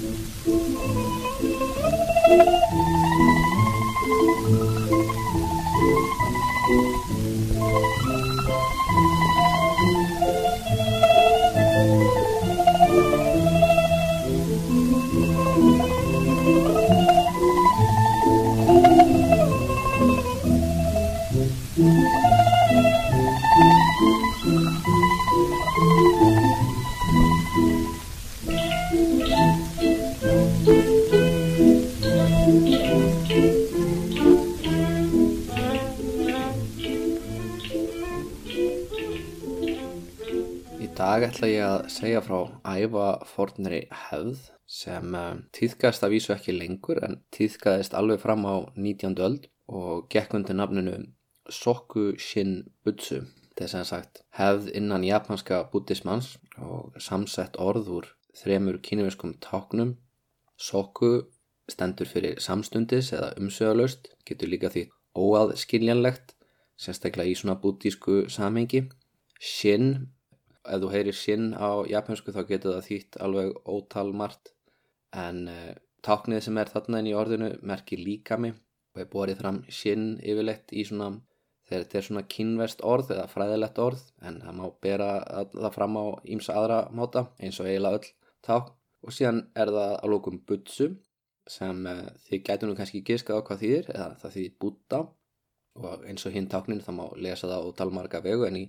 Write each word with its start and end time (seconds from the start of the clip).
Thank 0.00 0.20
you. 2.48 2.57
Frá 42.78 42.86
ævafornri 42.86 43.86
hefð 43.90 44.50
sem 44.68 45.14
um, 45.14 45.42
tíðkaðist 45.52 46.04
að 46.04 46.12
vísu 46.12 46.32
ekki 46.34 46.52
lengur 46.54 47.00
en 47.02 47.20
tíðkaðist 47.34 47.94
alveg 47.94 48.20
fram 48.20 48.44
á 48.46 48.70
19. 48.76 49.16
öld 49.18 49.48
og 49.66 50.08
gekk 50.10 50.34
undir 50.34 50.54
nafninu 50.54 50.94
Soku 51.50 52.16
Shin 52.18 52.68
Butsu. 52.84 53.24
Þetta 53.48 53.64
er 53.64 53.72
sem 53.72 53.84
sagt 53.84 54.22
hefð 54.36 54.68
innan 54.76 55.04
japanska 55.04 55.64
buddhismans 55.72 56.36
og 56.58 56.94
samsett 57.00 57.56
orð 57.58 57.88
úr 57.88 58.10
þremur 58.36 58.78
kínuverskum 58.78 59.34
táknum. 59.40 59.96
Soku 60.56 61.24
stendur 61.68 62.06
fyrir 62.06 62.38
samstundis 62.40 63.12
eða 63.12 63.32
umsöðalaust, 63.40 64.12
getur 64.26 64.48
líka 64.48 64.70
því 64.70 64.86
óaðskiljanlegt, 65.18 66.36
sérstaklega 66.78 67.32
í 67.32 67.34
svona 67.38 67.58
buddhísku 67.58 68.28
samhengi. 68.30 68.86
Shin 69.40 70.12
ef 70.68 70.82
þú 70.82 70.90
heyrir 70.92 71.16
sinn 71.16 71.50
á 71.56 71.82
japansku 71.88 72.34
þá 72.34 72.42
getur 72.48 72.76
það 72.76 72.88
þýtt 72.88 73.18
alveg 73.24 73.52
ótal 73.64 74.12
margt. 74.20 74.52
En 75.16 75.46
uh, 75.50 75.72
táknið 76.04 76.44
sem 76.46 76.60
er 76.60 76.72
þarna 76.72 77.00
inn 77.02 77.10
í 77.10 77.16
orðinu 77.16 77.50
merkir 77.66 78.02
líkami 78.02 78.52
og 78.94 79.02
er 79.02 79.10
borið 79.12 79.42
fram 79.42 79.62
sinn 79.72 80.14
yfirleitt 80.20 80.72
í 80.72 80.84
svona 80.88 81.10
þegar 81.68 81.84
þetta 81.84 81.98
er 81.98 82.06
svona 82.06 82.24
kynverst 82.34 82.84
orð 82.86 83.12
eða 83.16 83.26
fræðilegt 83.28 83.80
orð 83.84 84.04
en 84.24 84.40
það 84.44 84.56
má 84.60 84.64
bera 84.84 85.10
það 85.52 85.74
fram 85.74 85.98
á 86.00 86.04
ímsa 86.24 86.56
aðra 86.56 86.78
máta 86.96 87.26
eins 87.38 87.60
og 87.60 87.68
eiginlega 87.68 88.00
öll 88.00 88.14
tákn. 88.48 88.74
Og 89.06 89.14
síðan 89.14 89.44
er 89.54 89.70
það 89.70 89.92
að 89.94 90.10
lókum 90.10 90.40
butsu 90.48 90.88
sem 91.48 91.84
uh, 91.86 92.08
þið 92.28 92.44
gætu 92.48 92.68
nú 92.68 92.76
kannski 92.78 93.04
giskað 93.06 93.40
á 93.40 93.46
hvað 93.46 93.62
þýðir 93.62 93.90
eða 93.94 94.08
það 94.22 94.34
þýðir 94.36 94.56
búta 94.64 95.02
og 95.78 96.06
eins 96.08 96.26
og 96.26 96.34
hinn 96.34 96.48
táknin 96.50 96.82
það 96.84 96.96
má 96.98 97.04
lesa 97.16 97.48
það 97.48 97.68
og 97.68 97.76
tala 97.78 97.94
marga 97.94 98.20
vegu 98.24 98.46
en 98.48 98.58
í 98.58 98.64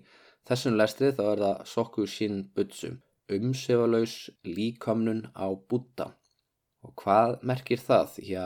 Þessum 0.50 0.80
lestri 0.80 1.12
þá 1.14 1.20
er 1.30 1.42
það 1.44 1.60
Soku 1.70 2.04
Shin 2.10 2.38
Butsu, 2.58 2.88
umsefalaus 3.36 4.14
líkamnun 4.48 5.20
á 5.38 5.46
Buddha. 5.54 6.08
Og 6.82 6.94
hvað 6.98 7.36
merkir 7.46 7.82
það? 7.84 8.16
Já, 8.26 8.46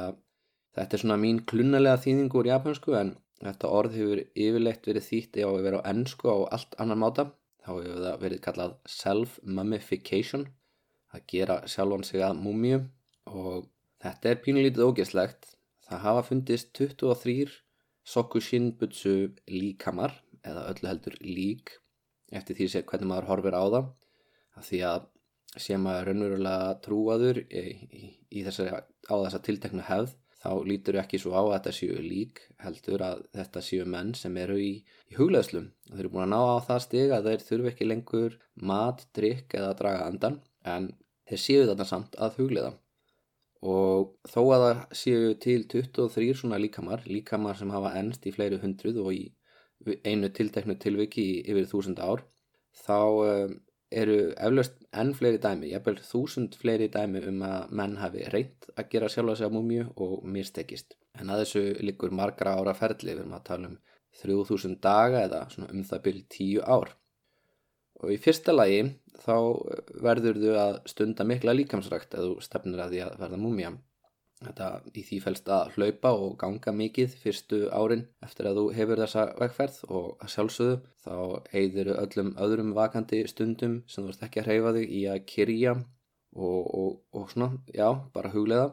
þetta 0.75 0.97
er 0.97 1.01
svona 1.03 1.15
mín 1.21 1.37
klunnalega 1.47 2.01
þýðing 2.03 2.33
úr 2.35 2.49
japansku 2.49 2.97
en 2.99 3.13
þetta 3.39 3.71
orð 3.77 3.95
hefur 3.95 4.21
yfirleitt 4.35 4.89
verið 4.89 5.07
þýtt 5.07 5.39
að 5.47 5.55
vera 5.63 5.79
á 5.79 5.87
ennsku 5.93 6.27
á 6.27 6.37
allt 6.57 6.75
annan 6.83 6.99
máta. 7.05 7.25
Þá 7.63 7.69
hefur 7.71 8.01
það 8.03 8.17
verið 8.25 8.41
kallað 8.49 8.73
self-mummification, 8.97 10.43
að 11.15 11.23
gera 11.31 11.57
sjálfan 11.71 12.03
sig 12.09 12.25
að 12.27 12.41
múmiu 12.41 12.81
og 13.31 13.69
þetta 14.03 14.33
er 14.33 14.41
pínulítið 14.43 14.89
ógeðslegt. 14.89 15.47
Það 15.87 16.03
hafa 16.09 16.27
fundist 16.27 16.75
23 16.75 17.55
Soku 18.03 18.43
Shin 18.43 18.73
Butsu 18.75 19.31
líkamar 19.47 20.17
eða 20.43 20.67
öllu 20.73 20.91
heldur 20.91 21.17
lík 21.23 21.77
eftir 22.39 22.57
því 22.59 22.69
að 22.69 22.87
hvernig 22.91 23.11
maður 23.11 23.29
horfir 23.31 23.57
á 23.57 23.63
það. 23.75 23.91
Að 24.53 24.67
því 24.69 24.81
að 24.89 25.07
sé 25.63 25.77
maður 25.77 26.09
raunverulega 26.09 26.75
trúaður 26.83 27.39
í, 27.45 27.63
í, 27.93 28.03
í 28.33 28.43
þessari, 28.45 28.83
á 28.83 29.15
þessa 29.25 29.41
tilteknu 29.45 29.85
hefð 29.87 30.15
þá 30.43 30.51
lítur 30.67 30.97
ekki 30.99 31.19
svo 31.21 31.33
á 31.37 31.41
að 31.41 31.53
þetta 31.53 31.73
séu 31.77 31.99
lík 32.03 32.41
heldur 32.63 33.03
að 33.05 33.21
þetta 33.37 33.63
séu 33.63 33.85
menn 33.87 34.11
sem 34.17 34.37
eru 34.41 34.57
í, 34.59 34.71
í 34.83 35.17
hugleðslum 35.17 35.69
og 35.71 35.93
þeir 35.93 36.03
eru 36.03 36.13
búin 36.15 36.25
að 36.25 36.33
ná 36.33 36.39
á 36.41 36.65
það 36.67 36.81
stig 36.87 37.13
að 37.15 37.29
þeir 37.29 37.45
þurfi 37.47 37.71
ekki 37.71 37.87
lengur 37.87 38.37
mat, 38.71 39.05
drikk 39.15 39.55
eða 39.59 39.69
að 39.71 39.77
draga 39.83 40.07
andan 40.09 40.39
en 40.75 40.89
þeir 41.29 41.43
séu 41.45 41.67
þetta 41.69 41.87
samt 41.87 42.17
að 42.19 42.41
hugleða 42.41 42.73
og 43.73 44.11
þó 44.27 44.41
að 44.41 44.65
það 44.65 44.81
séu 44.99 45.31
til 45.45 45.61
23 45.71 46.33
svona 46.41 46.59
líkamar 46.59 47.07
líkamar 47.07 47.59
sem 47.59 47.71
hafa 47.71 47.93
ennst 48.01 48.27
í 48.27 48.35
fleiri 48.35 48.59
hundruð 48.59 48.99
og 49.05 49.15
í 49.15 49.23
einu 50.03 50.29
tilteknu 50.33 50.77
tilviki 50.79 51.23
í 51.23 51.37
yfir 51.51 51.69
þúsund 51.71 52.01
ár 52.03 52.25
þá 52.83 52.99
um, 52.99 53.55
eru 53.93 54.17
eflaust 54.33 54.79
enn 55.01 55.13
fleiri 55.17 55.39
dæmi, 55.41 55.69
jafnvel 55.71 55.99
þúsund 56.07 56.57
fleiri 56.59 56.89
dæmi 56.93 57.21
um 57.29 57.43
að 57.45 57.73
menn 57.79 57.95
hafi 58.01 58.25
reynt 58.33 58.69
að 58.73 58.89
gera 58.93 59.09
sjálfa 59.11 59.37
sig 59.39 59.47
að 59.47 59.55
múmju 59.57 59.85
og 60.05 60.15
mistekist. 60.35 60.97
En 61.19 61.29
að 61.29 61.43
þessu 61.43 61.63
likur 61.85 62.13
margra 62.15 62.55
ára 62.57 62.73
ferli, 62.77 63.13
við 63.13 63.21
erum 63.21 63.37
að 63.37 63.45
tala 63.49 63.69
um 63.69 63.77
3000 64.23 64.79
daga 64.81 65.23
eða 65.27 65.45
um 65.69 65.85
það 65.85 66.03
byrj 66.07 66.21
10 66.37 66.65
ár. 66.65 66.93
Og 68.03 68.13
í 68.13 68.19
fyrsta 68.21 68.53
lagi 68.53 68.81
þá 69.23 69.37
verður 70.03 70.41
þú 70.41 70.53
að 70.59 70.77
stunda 70.89 71.25
mikla 71.27 71.55
líkamsrækt 71.55 72.17
þú 72.17 72.37
stefnir 72.43 72.81
að 72.83 72.95
því 72.95 73.03
að 73.05 73.17
verða 73.21 73.41
múmja. 73.41 73.73
Þetta 74.43 74.67
í 74.93 75.03
því 75.07 75.19
fælst 75.23 75.49
að 75.55 75.73
hlaupa 75.77 76.11
og 76.19 76.35
ganga 76.41 76.73
mikið 76.75 77.15
fyrstu 77.21 77.59
árin 77.71 78.05
eftir 78.25 78.49
að 78.49 78.59
þú 78.59 78.65
hefur 78.77 79.01
þessa 79.03 79.25
vegferð 79.39 79.79
og 79.89 80.07
að 80.23 80.33
sjálfsögðu 80.35 80.77
þá 81.05 81.15
eigður 81.59 81.91
öllum 81.95 82.31
öðrum 82.45 82.71
vakandi 82.77 83.23
stundum 83.31 83.79
sem 83.87 84.05
þú 84.05 84.13
ert 84.13 84.25
ekki 84.27 84.43
að 84.43 84.49
hreyfa 84.49 84.75
þig 84.77 84.95
í 84.99 85.01
að 85.13 85.25
kyrja 85.33 85.75
og, 85.75 86.61
og, 86.81 86.93
og 87.13 87.27
svona, 87.31 87.51
já, 87.73 87.89
bara 88.13 88.31
huglega. 88.33 88.71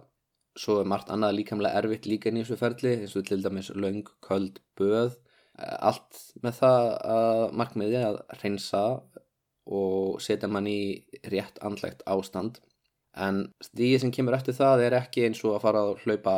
Svo 0.59 0.81
er 0.81 0.89
margt 0.91 1.11
annað 1.15 1.37
líkamlega 1.39 1.79
erfitt 1.79 2.09
líka 2.11 2.33
í 2.33 2.41
þessu 2.41 2.59
ferli 2.59 2.97
eins 2.99 3.17
og 3.17 3.27
til 3.29 3.39
dæmis 3.45 3.71
laung, 3.77 4.03
köld, 4.27 4.59
böð, 4.79 5.15
allt 5.61 6.25
með 6.43 6.59
það 6.59 6.89
að 7.15 7.43
markmiði 7.61 8.01
að 8.03 8.19
reynsa 8.41 8.83
og 9.71 10.19
setja 10.25 10.49
mann 10.51 10.67
í 10.67 10.81
rétt 11.31 11.61
andlegt 11.63 12.03
ástand 12.11 12.59
en 13.19 13.43
stíði 13.65 13.99
sem 14.03 14.13
kemur 14.15 14.37
eftir 14.37 14.55
það 14.55 14.85
er 14.87 14.97
ekki 15.01 15.27
eins 15.27 15.43
og 15.45 15.57
að 15.57 15.65
fara 15.65 15.83
að 15.87 16.05
hlaupa 16.05 16.35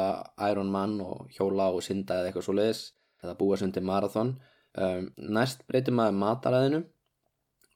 Iron 0.48 0.72
Man 0.72 0.96
og 1.04 1.28
hjóla 1.36 1.68
og 1.74 1.84
synda 1.84 2.20
eða 2.20 2.30
eitthvað 2.30 2.46
svo 2.48 2.56
leiðis 2.56 2.82
eða 3.22 3.36
búa 3.38 3.58
sundi 3.60 3.82
marathon. 3.84 4.34
Um, 4.72 5.10
næst 5.16 5.66
breytir 5.68 5.92
maður 5.92 6.16
mataræðinu 6.22 6.82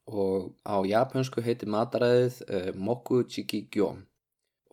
og 0.06 0.53
á 0.65 0.81
japansku 0.89 1.43
heitir 1.45 1.69
mataræðið 1.69 2.39
uh, 2.47 2.71
Moku 2.73 3.25
Chiki 3.29 3.67
Gyo 3.73 3.91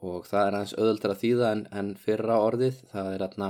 og 0.04 0.28
það 0.28 0.46
er 0.48 0.58
aðeins 0.58 0.76
öðuldra 0.80 1.18
þýða 1.20 1.50
en, 1.56 1.64
en 1.74 1.90
fyrra 2.00 2.40
orðið 2.46 2.80
það 2.94 3.10
er 3.16 3.26
aðna 3.28 3.50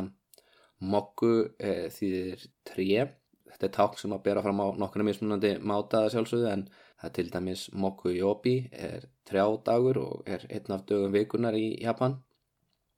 Moku 0.83 1.33
uh, 1.43 1.85
þýðir 1.93 2.47
3 2.71 2.87
þetta 3.53 3.67
er 3.67 3.75
ták 3.77 3.99
sem 4.01 4.15
að 4.15 4.23
bera 4.25 4.41
fram 4.41 4.63
á 4.65 4.67
nokkuna 4.81 5.05
mismunandi 5.05 5.53
mátaða 5.61 6.09
sjálfsögðu 6.15 6.49
en 6.49 6.65
Það 7.03 7.09
er 7.09 7.15
til 7.17 7.29
dæmis 7.33 7.61
Mokuyobi 7.75 8.51
er 8.71 9.01
trjádagur 9.27 9.97
og 9.99 10.19
er 10.23 10.45
einn 10.47 10.71
af 10.71 10.85
dögum 10.87 11.11
vikunar 11.11 11.55
í 11.59 11.73
Japan. 11.83 12.13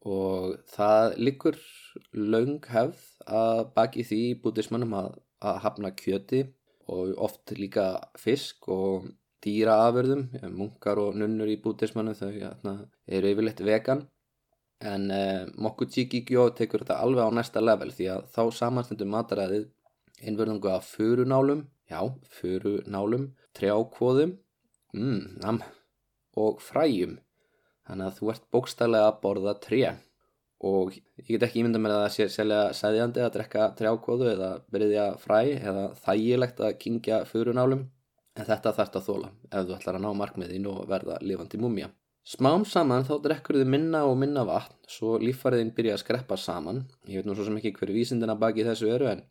Og 0.05 0.59
það 0.69 1.15
likur 1.17 1.55
laung 2.13 2.59
hefð 2.69 2.99
að 3.25 3.61
baki 3.73 4.03
því 4.05 4.19
bútismannum 4.43 4.93
að, 4.93 5.07
að 5.41 5.57
hafna 5.63 5.89
kjöti 5.97 6.43
og 6.93 7.15
oft 7.17 7.55
líka 7.57 7.85
fisk 8.21 8.69
og 8.69 9.07
dýraaförðum, 9.41 10.27
munkar 10.53 11.01
og 11.01 11.17
nunnur 11.17 11.49
í 11.49 11.57
bútismannum 11.63 12.13
þau 12.19 12.29
hérna, 12.29 12.75
eru 13.09 13.31
yfirleitt 13.33 13.63
vegan. 13.65 14.03
En 14.85 15.09
eh, 15.09 15.47
Mokuchiki-gyo 15.57 16.51
tekur 16.53 16.83
þetta 16.85 16.99
alveg 17.01 17.25
á 17.25 17.37
næsta 17.39 17.65
level 17.65 17.89
því 17.89 18.11
að 18.13 18.29
þá 18.37 18.41
samanstendur 18.59 19.09
mataræðið 19.09 19.65
einverðungu 20.21 20.69
af 20.69 20.93
furunálum, 20.93 21.65
já, 21.89 22.05
furunálum 22.37 23.31
trjákvóðum 23.57 24.35
mm, 24.95 25.61
og 26.41 26.61
fræjum. 26.63 27.17
Þannig 27.85 28.09
að 28.09 28.19
þú 28.19 28.31
ert 28.33 28.45
bókstælega 28.53 29.09
að 29.11 29.19
borða 29.23 29.55
tré. 29.61 29.81
Og 30.65 30.95
ég 30.95 31.35
get 31.35 31.43
ekki 31.45 31.61
ímynda 31.61 31.81
með 31.81 31.97
að 31.97 32.03
það 32.05 32.13
sé 32.15 32.29
selja 32.33 32.61
sæðjandi 32.73 33.21
að 33.25 33.33
drekka 33.35 33.67
trjákvóðu 33.77 34.31
eða 34.31 34.53
byrja 34.73 35.09
fræ 35.21 35.41
eða 35.57 35.83
þægilegt 36.05 36.63
að 36.63 36.79
kingja 36.81 37.19
fyrunálum 37.29 37.83
en 38.35 38.47
þetta 38.47 38.73
þarfst 38.77 38.97
að 38.99 39.05
þóla 39.09 39.29
ef 39.51 39.67
þú 39.67 39.75
ætlar 39.75 39.99
að 39.99 40.05
ná 40.05 40.09
markmiðin 40.21 40.67
og 40.71 40.81
verða 40.89 41.19
lifandi 41.21 41.59
múmia. 41.61 41.91
Smám 42.25 42.63
saman 42.65 43.05
þá 43.05 43.19
drekkur 43.21 43.59
þið 43.59 43.69
minna 43.69 44.01
og 44.09 44.15
minna 44.17 44.41
vatn 44.47 44.79
svo 44.89 45.19
líffariðin 45.21 45.75
byrja 45.77 45.93
að 45.93 46.01
skreppa 46.01 46.37
saman. 46.41 46.81
Ég 47.05 47.21
veit 47.21 47.27
nú 47.29 47.35
svo 47.37 47.45
sem 47.45 47.59
ekki 47.59 47.75
hverju 47.75 47.99
vísindina 47.99 48.33
baki 48.39 48.65
þessu 48.65 48.89
eru 48.95 49.11
en 49.11 49.21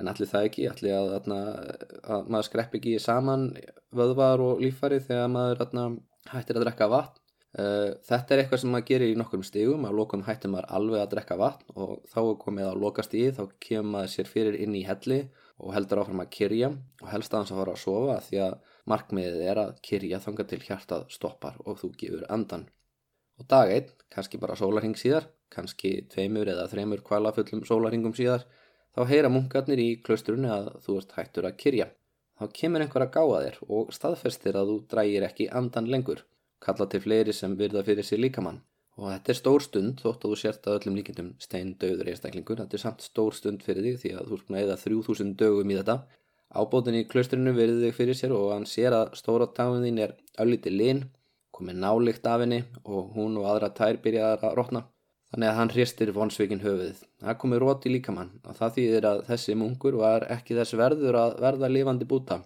en 0.00 0.10
allir 0.10 0.28
það 0.30 0.46
ekki, 0.48 0.68
allir 0.70 0.94
að, 0.96 1.10
að, 1.16 1.82
að 2.14 2.30
maður 2.32 2.48
skrepp 2.48 2.76
ekki 2.78 2.94
saman 3.02 3.50
vöðvar 3.94 4.42
og 4.44 4.62
lífari 4.62 5.00
þegar 5.04 5.32
maður 5.32 5.66
atna, 5.66 5.88
hættir 6.32 6.60
að 6.60 6.66
drekka 6.66 6.88
vatn? 6.92 7.18
Uh, 7.52 7.92
þetta 8.08 8.32
er 8.32 8.40
eitthvað 8.40 8.62
sem 8.62 8.70
maður 8.72 8.86
gerir 8.88 9.10
í 9.12 9.16
nokkrum 9.20 9.42
stigum. 9.44 9.82
Að 9.84 9.98
lokum 9.98 10.24
hættir 10.24 10.52
maður 10.52 10.70
alveg 10.78 11.02
að 11.02 11.10
drekka 11.12 11.36
vatn 11.40 11.74
og 11.76 11.98
þá 12.08 12.20
komið 12.40 12.68
að 12.70 12.80
lokast 12.80 13.16
í 13.18 13.26
þá 13.36 13.42
kemur 13.60 13.90
maður 13.90 14.12
sér 14.14 14.30
fyrir 14.30 14.56
inn 14.64 14.76
í 14.78 14.86
helli 14.88 15.20
og 15.60 15.74
heldur 15.76 16.00
áfram 16.00 16.22
að 16.24 16.30
kyrja. 16.38 16.72
Og 17.04 17.10
helst 17.12 17.34
aðeins 17.34 17.52
að 17.52 17.60
fara 17.60 17.74
að 17.76 17.82
sofa 17.84 18.20
því 18.24 18.40
að 18.46 18.56
markmiðið 18.88 19.44
er 19.52 19.60
að 19.66 19.74
kyrja 19.84 20.22
þanga 20.24 20.48
til 20.48 20.62
hjartað 20.64 21.04
stoppar 21.12 21.60
og 21.66 21.76
þú 21.82 21.92
gefur 22.00 22.24
andan 22.32 22.70
og 23.40 23.48
dag 23.48 23.70
einn, 23.72 23.92
kannski 24.12 24.38
bara 24.40 24.56
sólarhing 24.58 24.96
síðar 24.98 25.28
kannski 25.52 25.92
tveimur 26.12 26.48
eða 26.52 26.68
þreimur 26.70 27.02
kvælafullum 27.04 27.64
sólarhingum 27.68 28.14
síðar 28.16 28.46
þá 28.96 29.02
heyra 29.08 29.32
munkarnir 29.32 29.80
í 29.80 29.90
klaustrunni 30.04 30.50
að 30.52 30.72
þú 30.84 30.98
ert 31.00 31.16
hættur 31.18 31.48
að 31.48 31.58
kyrja 31.64 31.88
þá 32.38 32.44
kemur 32.58 32.84
einhver 32.84 33.06
að 33.06 33.14
gáða 33.16 33.40
þér 33.46 33.58
og 33.78 33.96
staðfestir 33.96 34.58
að 34.58 34.72
þú 34.72 34.76
drægir 34.92 35.26
ekki 35.28 35.48
andan 35.60 35.90
lengur 35.92 36.24
kalla 36.62 36.86
til 36.90 37.02
fleiri 37.04 37.34
sem 37.36 37.56
virða 37.58 37.82
fyrir 37.86 38.06
sér 38.06 38.22
líkamann. 38.22 38.60
Og 39.00 39.08
þetta 39.08 39.32
er 39.32 39.38
stór 39.38 39.64
stund 39.64 40.02
þótt 40.04 40.26
að 40.26 40.32
þú 40.32 40.38
sért 40.40 40.66
að 40.68 40.78
öllum 40.78 40.98
líkindum 40.98 41.30
steindauður 41.40 42.10
einstaklingur. 42.12 42.60
Þetta 42.60 42.78
er 42.78 42.82
samt 42.82 43.06
stór 43.06 43.36
stund 43.36 43.64
fyrir 43.66 43.86
þig 43.86 44.00
því 44.02 44.12
að 44.18 44.28
þú 44.30 44.38
að 44.42 44.58
eða 44.62 44.76
3000 44.84 45.32
dögum 45.40 45.72
í 45.72 45.78
þetta. 45.78 45.96
Ábótin 46.52 46.98
í 46.98 47.06
klaustrinu 47.08 47.54
virði 47.56 47.86
þig 47.86 47.96
fyrir 47.96 48.18
sér 48.18 48.34
og 48.36 48.50
hann 48.52 48.68
sér 48.68 48.96
að 48.98 49.14
stóra 49.16 49.48
táin 49.56 49.86
þín 49.86 50.02
er 50.04 50.12
öllítið 50.44 50.76
lin, 50.76 51.04
komið 51.56 51.80
nálikt 51.80 52.28
af 52.28 52.44
henni 52.44 52.60
og 52.84 53.14
hún 53.16 53.38
og 53.40 53.48
aðra 53.48 53.72
tær 53.78 54.00
byrjaðar 54.04 54.44
að 54.50 54.58
rótna. 54.60 54.84
Þannig 55.32 55.48
að 55.48 55.54
hann 55.56 55.70
hristir 55.72 56.10
vonsveikin 56.12 56.60
höfuðið. 56.60 56.98
Það 57.24 57.36
komið 57.40 57.60
róti 57.62 57.90
líkamann 57.92 58.32
og 58.44 58.56
það 58.58 58.74
þýðir 58.74 59.06
að 59.08 59.20
þessi 59.30 59.54
munkur 59.56 59.94
var 59.96 60.26
ekki 60.34 60.56
þess 60.58 60.76
verður 60.76 61.16
að 61.22 61.36
verða 61.40 61.70
lifandi 61.72 62.08
búta. 62.08 62.42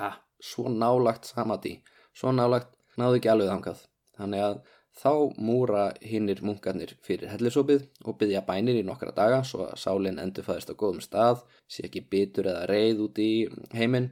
Ah, 0.00 0.16
svo 0.40 0.70
nálagt 0.72 1.28
samadí, 1.28 1.74
svo 2.16 2.32
nálagt 2.32 2.72
náðu 2.96 3.18
ekki 3.18 3.32
alveg 3.32 3.50
þangað. 3.52 3.82
Þannig 4.16 4.44
að 4.46 4.56
þá 5.02 5.12
múra 5.44 5.82
hinnir 6.00 6.40
munkarnir 6.44 6.94
fyrir 7.04 7.34
hellisopið 7.34 7.84
og 8.06 8.16
byggja 8.22 8.42
bænir 8.48 8.80
í 8.80 8.86
nokkra 8.88 9.12
daga 9.16 9.42
svo 9.44 9.66
að 9.68 9.76
sálinn 9.84 10.20
endur 10.22 10.48
fæðist 10.48 10.72
á 10.72 10.74
góðum 10.76 11.04
stað, 11.04 11.44
sé 11.68 11.84
ekki 11.84 12.04
bitur 12.12 12.48
eða 12.48 12.64
reið 12.72 13.04
út 13.10 13.20
í 13.20 13.30
heiminn 13.76 14.08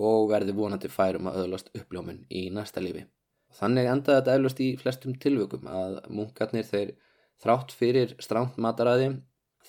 og 0.00 0.30
verði 0.32 0.56
vonandi 0.56 0.88
færum 0.88 1.28
að 1.28 1.42
öðlast 1.44 1.68
uppljómun 1.76 2.24
í 2.32 2.48
næsta 2.56 2.80
lífi. 2.80 3.04
Þannig 3.60 3.92
endaði 3.92 4.20
þetta 4.20 4.34
eflust 4.38 4.60
í 4.64 4.72
flestum 4.80 5.16
tilvökum 5.20 5.68
að 5.68 6.00
munkarnir 6.08 6.68
þeir 6.68 6.96
þrátt 7.40 7.74
fyrir 7.76 8.14
stránt 8.22 8.58
mataræði 8.60 9.10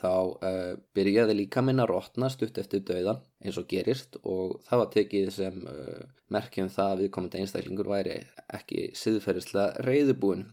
þá 0.02 0.12
uh, 0.12 0.78
byrjaði 0.96 1.36
líka 1.36 1.64
minna 1.66 1.86
rótnast 1.90 2.42
upp 2.46 2.58
eftir 2.62 2.84
döðan 2.88 3.20
eins 3.44 3.60
og 3.60 3.68
gerist 3.70 4.18
og 4.22 4.58
það 4.68 4.82
var 4.82 4.90
tekið 4.96 5.30
sem 5.36 5.60
uh, 5.68 6.00
merkjum 6.32 6.72
það 6.72 6.94
að 6.94 7.04
viðkomandi 7.04 7.42
einstaklingur 7.42 7.92
væri 7.92 8.18
ekki 8.56 8.88
siðferðislega 8.98 9.86
reyðubúin, 9.86 10.48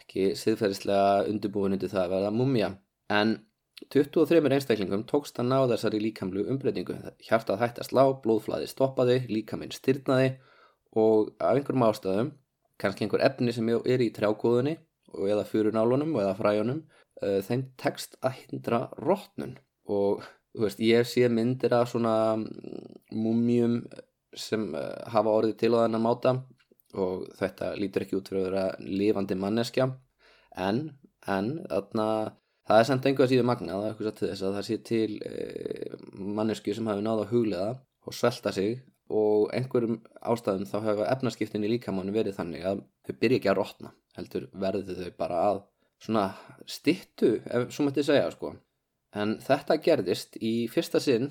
ekki 0.00 0.32
siðferðislega 0.38 1.28
undirbúin 1.30 1.76
undir 1.76 1.92
það 1.92 2.06
að 2.06 2.14
verða 2.16 2.34
mumja. 2.34 2.72
En 3.12 3.36
23 3.92 4.40
einstaklingum 4.44 5.06
tókst 5.08 5.38
að 5.40 5.50
ná 5.52 5.58
þessari 5.70 6.02
líkamlu 6.02 6.44
umbreytingu. 6.52 6.98
Hjartað 7.24 7.62
hætti 7.62 7.84
að 7.84 7.88
slá, 7.88 8.02
blóðflæði 8.24 8.68
stoppaði, 8.68 9.16
líkaminn 9.30 9.72
styrnaði 9.72 10.34
og 11.00 11.30
af 11.40 11.56
einhverjum 11.56 11.86
ástæðum, 11.86 12.32
kannski 12.80 13.06
einhver 13.06 13.24
efni 13.24 13.54
sem 13.56 13.68
er 13.70 14.04
í 14.04 14.10
trjákóðunni 14.16 14.76
eða 15.14 15.46
fyrunálunum 15.48 16.14
eða 16.20 16.36
fræjunum 16.38 16.82
uh, 17.22 17.40
þeim 17.46 17.66
tekst 17.80 18.16
að 18.24 18.38
hindra 18.44 18.84
rótnun 19.00 19.56
og 19.90 20.24
veist, 20.58 20.80
ég 20.82 21.06
sé 21.08 21.28
myndir 21.30 21.74
af 21.76 21.90
svona 21.90 22.14
múmjum 23.10 23.80
sem 24.36 24.70
uh, 24.74 24.94
hafa 25.12 25.36
orðið 25.40 25.56
til 25.62 25.72
á 25.74 25.82
þennan 25.84 26.06
máta 26.06 26.34
og 26.98 27.26
þetta 27.38 27.74
lítur 27.78 28.06
ekki 28.06 28.18
út 28.18 28.30
fyrir 28.30 28.42
að 28.42 28.48
vera 28.48 28.64
lifandi 28.82 29.36
manneskja. 29.38 29.86
En, 30.58 30.80
en 31.30 31.50
þarna, 31.70 32.06
það 32.66 32.80
er 32.80 32.88
samt 32.88 33.06
einhvað 33.06 33.30
síðan 33.30 33.50
magnað 33.50 33.84
að 33.92 34.32
það 34.40 34.64
sé 34.66 34.80
til 34.86 35.18
uh, 35.22 35.98
mannesku 36.18 36.74
sem 36.74 36.90
hafi 36.90 37.06
náða 37.06 37.26
að 37.26 37.34
huglega 37.34 37.70
og 38.06 38.16
svelta 38.16 38.52
sig 38.54 38.80
og 39.10 39.50
einhverjum 39.54 39.98
ástæðum 40.22 40.68
þá 40.70 40.76
hefur 40.84 41.08
efnaskiptin 41.10 41.66
í 41.66 41.72
líkamánu 41.74 42.14
verið 42.14 42.36
þannig 42.38 42.66
að 42.66 42.84
þau 43.06 43.14
byrja 43.22 43.40
ekki 43.40 43.50
að 43.50 43.58
rótna 43.58 43.90
heldur 44.16 44.48
verði 44.52 44.96
þau 44.98 45.12
bara 45.18 45.42
að 45.50 45.62
svona 46.00 46.24
stittu, 46.68 47.36
ef 47.44 47.70
svo 47.74 47.86
mætti 47.86 48.04
segja 48.06 48.30
sko. 48.32 48.54
En 49.16 49.36
þetta 49.42 49.78
gerðist 49.84 50.38
í 50.40 50.68
fyrsta 50.72 51.00
sinn 51.02 51.30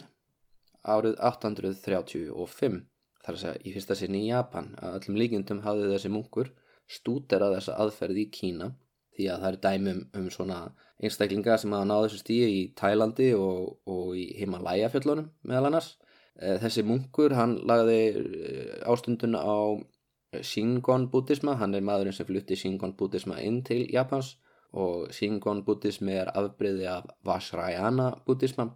árið 0.83 1.15
1835, 1.19 2.81
þar 3.23 3.35
að 3.37 3.41
segja 3.43 3.63
í 3.63 3.73
fyrsta 3.75 3.97
sinn 3.99 4.17
í 4.19 4.27
Japan, 4.27 4.73
að 4.79 4.99
öllum 4.99 5.19
líkjendum 5.21 5.63
hafði 5.65 5.89
þessi 5.93 6.11
munkur 6.13 6.51
stúderað 6.89 7.57
þessa 7.57 7.79
aðferð 7.83 8.23
í 8.23 8.29
Kína 8.33 8.71
því 9.15 9.27
að 9.29 9.41
það 9.43 9.49
er 9.49 9.59
dæmum 9.65 10.03
um 10.15 10.29
svona 10.33 10.59
einstaklinga 10.99 11.57
sem 11.59 11.73
hafa 11.75 11.87
náðu 11.87 12.07
þessu 12.07 12.21
stíi 12.23 12.47
í 12.55 12.61
Tælandi 12.79 13.29
og, 13.37 13.79
og 13.89 14.13
í 14.19 14.25
Himalaya 14.39 14.89
fjöllunum 14.91 15.29
meðal 15.47 15.69
annars. 15.69 15.93
Eh, 16.39 16.57
þessi 16.61 16.85
munkur 16.87 17.35
hann 17.35 17.57
lagði 17.67 17.99
eh, 18.09 18.75
ástundun 18.87 19.35
á 19.35 19.79
Shingon 20.33 21.07
buddhisma, 21.09 21.55
hann 21.57 21.73
er 21.73 21.81
maðurinn 21.81 22.13
sem 22.13 22.27
flutti 22.27 22.57
Shingon 22.59 22.93
buddhisma 22.97 23.39
inn 23.41 23.63
til 23.65 23.87
Japans 23.89 24.35
og 24.77 25.09
Shingon 25.15 25.63
buddhismi 25.65 26.13
er 26.13 26.29
afbreyði 26.37 26.85
af 26.91 27.07
Vajrayana 27.25 28.11
buddhisma 28.25 28.67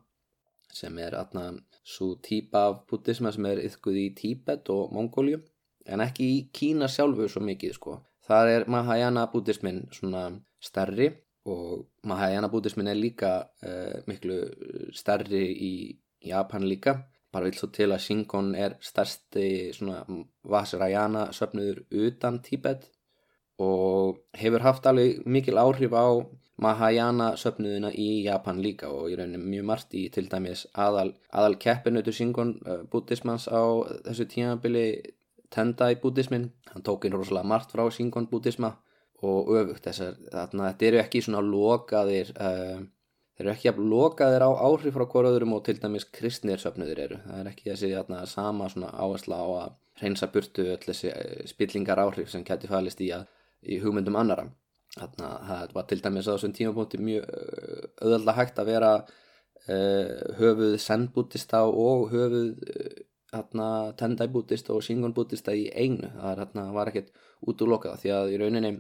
sem 0.74 0.98
er 0.98 1.14
aðna 1.20 1.52
svo 1.86 2.16
típa 2.28 2.64
af 2.70 2.80
buddhisma 2.90 3.32
sem 3.32 3.46
er 3.46 3.62
yfkuð 3.68 4.00
í 4.02 4.08
Tíbet 4.18 4.72
og 4.74 4.94
Mongóliu 4.96 5.44
en 5.86 6.02
ekki 6.02 6.30
í 6.32 6.40
Kína 6.56 6.88
sjálfu 6.90 7.28
svo 7.30 7.44
mikið 7.44 7.76
sko. 7.78 8.00
Það 8.24 8.50
er 8.56 8.66
Mahayana 8.72 9.28
buddhismin 9.32 9.84
svona 9.94 10.30
stærri 10.64 11.10
og 11.46 11.86
Mahayana 12.08 12.50
buddhismin 12.50 12.88
er 12.88 12.98
líka 12.98 13.34
uh, 13.44 14.00
miklu 14.08 14.40
stærri 14.96 15.44
í 15.52 15.74
Japan 16.24 16.66
líka 16.66 17.02
bara 17.34 17.50
vil 17.50 17.58
svo 17.58 17.70
til 17.74 17.90
að 17.92 18.04
Shingon 18.06 18.54
er 18.56 18.78
stærsti 18.82 19.48
svona 19.74 20.04
Vajrayana 20.46 21.28
söfnuður 21.34 21.84
utan 22.06 22.40
Tíbet 22.46 22.88
og 23.64 24.20
hefur 24.38 24.66
haft 24.66 24.86
alveg 24.90 25.26
mikil 25.26 25.58
áhrif 25.62 25.94
á 25.94 26.08
Mahayana 26.62 27.32
söfnuðina 27.40 27.90
í 27.98 28.24
Japan 28.28 28.62
líka 28.62 28.92
og 28.94 29.10
ég 29.10 29.18
raunir 29.18 29.42
mjög 29.42 29.66
margt 29.66 29.96
í 29.98 30.06
til 30.14 30.28
dæmis 30.30 30.68
aðal, 30.78 31.16
aðal 31.34 31.58
keppinautu 31.58 32.14
Shingon 32.14 32.54
uh, 32.62 32.84
buddhismans 32.92 33.50
á 33.50 33.62
þessu 34.06 34.30
tímabili 34.30 34.88
Tendai 35.54 35.96
buddhismin, 36.02 36.48
hann 36.72 36.86
tók 36.86 37.06
inn 37.06 37.14
rosalega 37.14 37.46
margt 37.46 37.74
frá 37.74 37.84
Shingon 37.94 38.30
buddhisma 38.30 38.72
og 39.24 39.52
öfugt 39.58 39.86
þessar, 39.88 40.18
þarna 40.32 40.72
þetta 40.72 40.88
eru 40.88 41.02
ekki 41.02 41.22
svona 41.26 41.42
lokaðir 41.46 42.32
uh, 42.38 42.80
þeir 43.38 43.46
eru 43.46 43.54
ekki 43.54 43.72
að 43.72 43.84
lokaðir 43.94 44.46
á 44.46 44.52
áhrif 44.54 44.98
frá 44.98 45.06
hverjaðurum 45.14 45.56
og 45.58 45.64
til 45.68 45.78
dæmis 45.82 46.06
kristnir 46.14 46.62
söfnuðir 46.62 47.04
eru. 47.08 47.22
Það 47.28 47.40
er 47.40 47.52
ekki 47.52 47.70
þessi 47.72 47.94
þarna, 47.94 48.26
sama 48.30 48.70
áhersla 48.70 49.40
á 49.42 49.48
að 49.64 49.72
reynsa 50.02 50.30
burtu 50.34 50.68
öll 50.74 50.82
þessi 50.82 51.12
uh, 51.14 51.40
spillingar 51.50 52.02
áhrif 52.02 52.32
sem 52.34 52.46
geti 52.46 52.70
fælist 52.70 53.02
í 53.02 53.12
að 53.16 53.28
í 53.64 53.80
hugmyndum 53.80 54.18
annara 54.20 54.50
þannig 54.94 55.26
að 55.26 55.46
það 55.50 55.76
var 55.78 55.86
til 55.90 56.00
dæmis 56.04 56.28
á 56.30 56.34
þessum 56.34 56.54
tímapunkti 56.58 57.00
mjög 57.02 57.30
öðvölda 58.04 58.36
hægt 58.38 58.60
að 58.62 58.70
vera 58.70 58.92
uh, 59.02 60.10
höfuð 60.40 60.78
sennbútista 60.82 61.64
og 61.70 62.12
höfuð 62.14 62.52
uh, 62.74 63.94
tendæbútista 63.98 64.76
og 64.76 64.84
singonbútista 64.86 65.56
í 65.58 65.66
einu. 65.74 66.12
Það 66.20 66.44
er, 66.44 66.74
var 66.76 66.92
ekkert 66.92 67.14
út 67.42 67.64
úr 67.66 67.72
lokaða 67.74 68.02
því 68.04 68.12
að 68.14 68.34
í 68.34 68.42
rauninni 68.42 68.74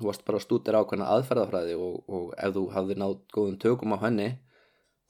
þú 0.00 0.08
varst 0.08 0.24
bara 0.26 0.40
að 0.40 0.46
stúdira 0.46 0.80
á 0.80 0.88
hvernig 0.88 1.10
aðferðafræði 1.14 1.74
og, 1.76 1.98
og 2.08 2.30
ef 2.40 2.54
þú 2.56 2.64
hafði 2.74 2.96
nátt 3.02 3.26
góðum 3.34 3.58
tökum 3.60 3.94
á 3.94 4.02
henni 4.06 4.30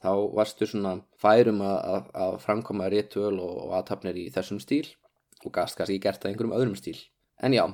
þá 0.01 0.11
varstu 0.35 0.67
svona 0.67 0.97
færum 1.21 1.61
að, 1.65 2.11
að 2.17 2.37
framkoma 2.43 2.89
ritual 2.91 3.37
og, 3.39 3.55
og 3.67 3.75
aðtapnir 3.79 4.19
í 4.19 4.27
þessum 4.33 4.61
stíl 4.61 4.87
og 5.45 5.53
gast 5.55 5.77
kannski 5.77 6.01
gert 6.01 6.21
það 6.21 6.33
einhverjum 6.33 6.55
öðrum 6.57 6.77
stíl. 6.77 6.97
En 7.41 7.55
já, 7.55 7.65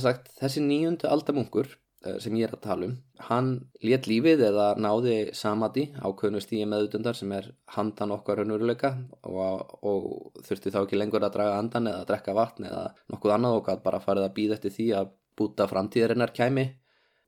sagt, 0.00 0.30
þessi 0.40 0.62
nýjundu 0.64 1.08
aldamunkur 1.08 1.68
eh, 1.70 2.18
sem 2.22 2.36
ég 2.38 2.48
er 2.48 2.56
að 2.56 2.64
tala 2.64 2.88
um 2.88 2.98
hann 3.28 3.50
let 3.84 4.08
lífið 4.08 4.44
eða 4.48 4.66
náði 4.80 5.16
samadi 5.36 5.90
ákveðnu 6.00 6.40
stíði 6.40 6.68
meðutundar 6.70 7.16
sem 7.18 7.32
er 7.36 7.50
handan 7.74 8.14
okkar 8.16 8.40
raunveruleika 8.40 8.94
og, 9.28 9.74
og 9.84 10.44
þurfti 10.46 10.72
þá 10.72 10.82
ekki 10.82 11.00
lengur 11.00 11.26
að 11.26 11.34
draga 11.36 11.58
andan 11.60 11.90
eða 11.90 12.04
að 12.04 12.12
drekka 12.12 12.36
vatn 12.36 12.68
eða 12.70 12.86
nokkuð 13.12 13.34
annað 13.36 13.58
að 13.60 13.82
bara 13.84 14.04
farið 14.04 14.28
að 14.28 14.36
býða 14.38 14.56
eftir 14.56 14.76
því 14.76 14.88
að 15.00 15.12
búta 15.40 15.66
framtíðarinnar 15.70 16.34
kæmi 16.36 16.66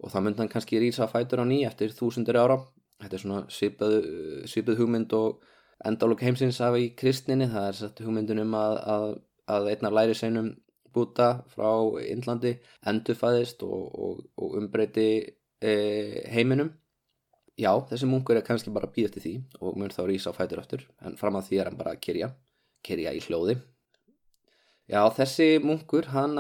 og 0.03 0.13
það 0.13 0.27
myndi 0.27 0.43
hann 0.43 0.53
kannski 0.53 0.81
rýsa 0.83 1.09
fætur 1.09 1.43
á 1.43 1.47
ný 1.49 1.63
eftir 1.67 1.95
þúsundur 1.97 2.39
ára. 2.43 2.59
Þetta 3.03 3.17
er 3.17 3.23
svona 3.23 3.41
svipað, 3.51 3.95
svipað 4.51 4.83
hugmynd 4.83 5.15
og 5.19 5.41
endálug 5.89 6.23
heimsins 6.23 6.61
af 6.63 6.77
í 6.79 6.91
kristninni. 6.99 7.49
Það 7.51 7.69
er 7.69 7.79
sett 7.79 8.03
hugmyndunum 8.05 8.55
að, 8.59 8.77
að, 8.95 9.07
að 9.57 9.71
einnar 9.73 9.97
læri 9.99 10.19
seinum 10.19 10.53
búta 10.93 11.31
frá 11.55 11.71
Índlandi 12.05 12.57
endurfæðist 12.91 13.65
og, 13.67 13.83
og, 13.97 14.23
og 14.37 14.57
umbreyti 14.61 15.09
e, 15.63 15.75
heiminum. 16.35 16.71
Já, 17.59 17.73
þessi 17.89 18.09
munkur 18.09 18.39
er 18.39 18.47
kannski 18.47 18.73
bara 18.75 18.91
býð 18.93 19.11
eftir 19.11 19.25
því 19.25 19.35
og 19.61 19.77
mun 19.79 19.93
þá 19.93 20.03
rýsa 20.09 20.33
fætur 20.37 20.63
aftur 20.63 20.87
en 21.05 21.19
fram 21.21 21.37
að 21.39 21.51
því 21.51 21.61
er 21.61 21.69
hann 21.69 21.79
bara 21.79 21.93
að 21.95 22.03
kyrja 22.07 22.31
kyrja 22.87 23.13
í 23.15 23.21
hljóði 23.23 23.59
já, 24.91 25.03
þessi 25.17 25.59
munkur 25.63 26.11
hann 26.13 26.39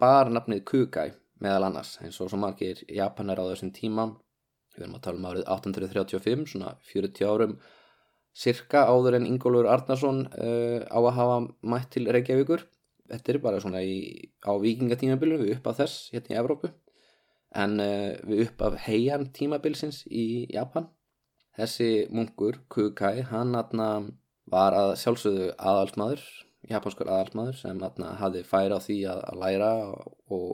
bar 0.00 0.30
nafnið 0.32 0.64
Kugai 0.68 1.10
meðal 1.42 1.68
annars 1.68 1.96
eins 2.02 2.18
og 2.20 2.30
svo 2.30 2.38
margir 2.40 2.82
Japanar 2.88 3.40
á 3.40 3.44
þessum 3.50 3.72
tíma. 3.76 4.08
Við 4.76 4.84
erum 4.84 4.96
að 4.98 5.04
tala 5.06 5.20
um 5.20 5.28
árið 5.30 5.44
1835 5.48 6.46
svona 6.52 6.72
40 6.92 7.28
árum 7.28 7.58
cirka 8.36 8.84
áður 8.90 9.18
en 9.18 9.28
Ingólfur 9.28 9.68
Arnarsson 9.72 10.26
uh, 10.28 10.80
á 10.84 10.98
að 10.98 11.14
hafa 11.18 11.38
mætt 11.72 11.92
til 11.94 12.08
Reykjavíkur. 12.12 12.66
Þetta 13.06 13.32
er 13.32 13.40
bara 13.44 13.62
svona 13.62 13.84
í, 13.86 13.96
á 14.44 14.52
vikingatímabilu 14.60 15.38
við 15.44 15.54
upp 15.56 15.70
af 15.70 15.80
þess 15.80 16.10
hérna 16.12 16.34
í 16.34 16.40
Evrópu 16.40 16.72
en 17.56 17.80
uh, 17.80 18.12
við 18.28 18.48
upp 18.48 18.66
af 18.66 18.78
heian 18.88 19.30
tímabilsins 19.36 20.02
í 20.10 20.46
Japan. 20.52 20.90
Þessi 21.56 22.08
munkur 22.12 22.60
Kukai 22.68 23.24
hann 23.30 23.56
var 24.52 24.76
að 24.76 24.92
sjálfsögðu 25.00 25.54
aðalsmaður 25.56 26.26
japanskur 26.70 27.10
aðalsmaður 27.10 27.60
sem 27.60 27.82
atna, 27.86 28.14
hafði 28.20 28.42
færa 28.46 28.78
á 28.78 28.84
því 28.84 28.98
að, 29.12 29.22
að 29.30 29.40
læra 29.44 29.70
og, 29.86 30.18
og, 30.34 30.50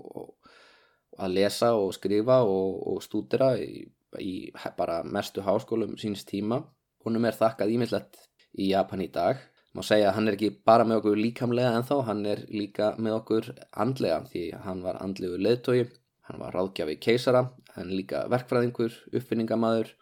og 1.15 1.25
að 1.25 1.35
lesa 1.39 1.73
og 1.79 1.93
skrifa 1.97 2.43
og, 2.45 2.79
og 2.93 3.03
stúdira 3.05 3.55
í, 3.61 3.87
í 4.21 4.35
bara 4.77 5.03
mestu 5.05 5.45
háskólum 5.45 5.99
síns 6.01 6.25
tíma 6.29 6.63
Húnum 7.03 7.25
er 7.27 7.35
þakkað 7.35 7.73
ímyndlegt 7.75 8.21
í 8.63 8.69
Japan 8.71 9.03
í 9.03 9.09
dag. 9.11 9.41
Má 9.75 9.83
segja 9.87 10.11
að 10.11 10.17
hann 10.19 10.29
er 10.29 10.37
ekki 10.37 10.51
bara 10.69 10.85
með 10.87 11.01
okkur 11.01 11.19
líkamlega 11.19 11.73
en 11.79 11.87
þá, 11.89 11.95
hann 12.07 12.21
er 12.29 12.45
líka 12.53 12.93
með 13.01 13.17
okkur 13.17 13.49
andlega 13.85 14.21
því 14.31 14.43
hann 14.67 14.83
var 14.85 15.01
andlegu 15.03 15.41
leðtogi, 15.41 15.87
hann 16.29 16.43
var 16.43 16.55
ráðgjafi 16.55 16.99
keisara, 17.03 17.43
hann 17.75 17.89
er 17.89 17.97
líka 18.03 18.23
verkfræðingur, 18.31 18.99
uppfinningamæður, 19.17 19.95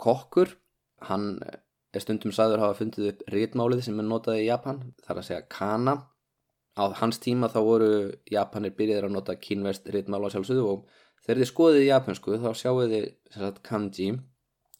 kokkur. 0.00 0.54
Hann 1.02 1.34
er 1.92 2.04
stundum 2.04 2.32
sagður 2.32 2.60
að 2.60 2.66
hafa 2.66 2.78
fundið 2.80 3.10
upp 3.12 3.22
rítmálið 3.34 3.84
sem 3.86 4.00
er 4.00 4.08
notað 4.08 4.40
í 4.40 4.48
Japan, 4.48 4.80
þar 5.04 5.20
að 5.20 5.28
segja 5.28 5.46
kana. 5.52 5.96
Á 6.72 6.84
hans 6.96 7.20
tíma 7.20 7.50
þá 7.52 7.58
voru 7.66 7.92
Japanir 8.32 8.72
byrjaðir 8.76 9.10
að 9.10 9.16
nota 9.18 9.36
kínvest 9.36 9.90
rítmála 9.92 10.30
sjálfsögðu 10.32 10.68
og 10.70 10.86
þegar 11.22 11.40
þið 11.42 11.50
skoðið 11.50 11.82
í 11.82 11.90
japansku 11.90 12.38
þá 12.42 12.48
sjáu 12.58 12.86
þið 12.90 13.58
kanji 13.66 14.06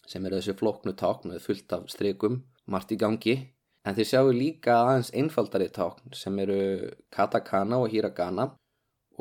sem 0.09 0.25
eru 0.27 0.39
þessi 0.39 0.57
floknu 0.59 0.95
tákn 0.99 1.33
með 1.33 1.45
fullt 1.45 1.75
af 1.77 1.91
strykum, 1.93 2.41
margt 2.67 2.95
í 2.95 2.99
gangi 2.99 3.37
en 3.87 3.97
þeir 3.99 4.09
sjáu 4.09 4.33
líka 4.35 4.79
aðeins 4.81 5.13
einfaldari 5.19 5.69
tákn 5.75 6.15
sem 6.17 6.39
eru 6.43 6.59
katakana 7.15 7.79
og 7.83 7.93
hiragana 7.93 8.49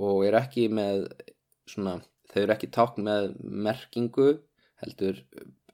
og 0.01 0.25
eru 0.25 0.39
ekki 0.41 0.67
með 0.73 1.07
svona, 1.69 1.99
þau 2.31 2.41
eru 2.45 2.55
ekki 2.55 2.71
tákn 2.73 3.05
með 3.05 3.29
merkingu 3.41 4.31
heldur 4.81 5.21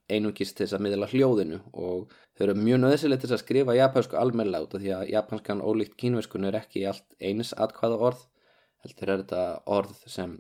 einungist 0.08 0.56
til 0.58 0.66
þess 0.66 0.78
að 0.78 0.84
miðla 0.86 1.10
hljóðinu 1.12 1.60
og 1.74 2.14
þau 2.38 2.44
eru 2.48 2.56
mjög 2.60 2.82
nöðsilegt 2.84 3.26
til 3.26 3.34
að 3.34 3.44
skrifa 3.44 3.76
japansku 3.78 4.20
almennilega 4.20 4.68
út 4.68 4.76
af 4.78 4.84
því 4.84 4.94
að 4.96 5.12
japanskan 5.14 5.64
ólíkt 5.64 5.98
kínverskun 6.00 6.48
er 6.48 6.60
ekki 6.62 6.86
allt 6.88 7.18
eins 7.20 7.54
atkvæða 7.58 8.00
orð 8.10 8.24
heldur 8.86 9.14
er 9.14 9.24
þetta 9.24 9.44
orð 9.78 10.04
sem 10.08 10.38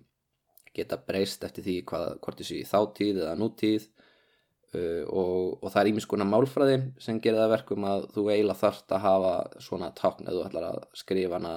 geta 0.77 0.99
breyst 1.01 1.43
eftir 1.43 1.65
því 1.65 1.77
hvað, 1.89 2.09
hvort 2.23 2.41
þessi 2.43 2.63
þáttíð 2.69 3.23
eða 3.25 3.37
nútíð 3.39 3.89
Uh, 4.75 5.05
og, 5.07 5.61
og 5.63 5.69
það 5.71 5.79
er 5.79 5.89
ímiðskona 5.93 6.25
málfræði 6.27 6.79
sem 6.99 7.21
gerir 7.23 7.39
það 7.39 7.53
verkum 7.53 7.85
að 7.87 8.01
þú 8.11 8.23
eiginlega 8.27 8.59
þarfst 8.59 8.91
að 8.91 9.05
hafa 9.05 9.29
svona 9.63 9.87
tákn 9.95 10.27
eða 10.27 10.33
þú 10.35 10.41
ætlar 10.49 10.65
að 10.67 10.81
skrifa 10.99 11.37
hana 11.37 11.53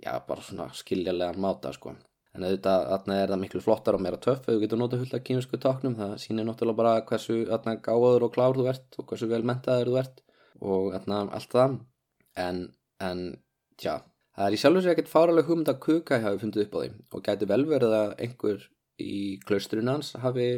já 0.00 0.12
bara 0.24 0.44
svona 0.46 0.66
skiljarlegan 0.78 1.42
máta 1.44 1.74
sko 1.76 1.92
en 2.36 2.46
auðvitað 2.46 2.86
þarna 2.92 3.18
er 3.22 3.32
það 3.32 3.42
miklu 3.42 3.62
flottar 3.64 3.96
og 3.96 4.04
meira 4.04 4.20
töff 4.22 4.44
ef 4.44 4.52
þú 4.52 4.58
getur 4.62 4.80
notað 4.82 5.02
hullt 5.02 5.16
af 5.16 5.24
kýminsku 5.26 5.60
táknum. 5.62 5.96
Það 5.98 6.12
sýnir 6.22 6.48
náttúrulega 6.48 6.80
bara 6.82 6.94
hversu 7.08 7.38
þarna 7.48 7.76
gáður 7.88 8.26
og 8.28 8.34
klár 8.36 8.58
þú 8.58 8.68
ert 8.72 9.00
og 9.00 9.08
hversu 9.10 9.30
vel 9.30 9.42
mentaður 9.48 9.92
þú 9.92 9.98
ert 10.02 10.22
og 10.60 10.92
þarna 10.94 11.22
allt 11.38 11.56
það. 11.56 11.80
En, 12.46 12.62
en 13.00 13.26
tja 13.80 14.00
það 14.36 14.46
er 14.46 14.56
í 14.56 14.60
sjálf 14.60 14.78
og 14.78 14.84
sér 14.84 14.94
ekkert 14.94 15.12
fáraleg 15.12 15.48
hugmynd 15.48 15.72
að 15.72 15.82
kuka 15.86 16.20
hafi 16.20 16.40
fundið 16.42 16.66
upp 16.66 16.74
á 16.76 16.78
því 16.82 16.88
og 17.16 17.26
gæti 17.28 17.50
vel 17.52 17.62
verið 17.70 17.94
að 17.96 18.10
einhver 18.26 18.64
í 19.00 19.20
klaustrunans 19.48 20.12
hafi 20.20 20.48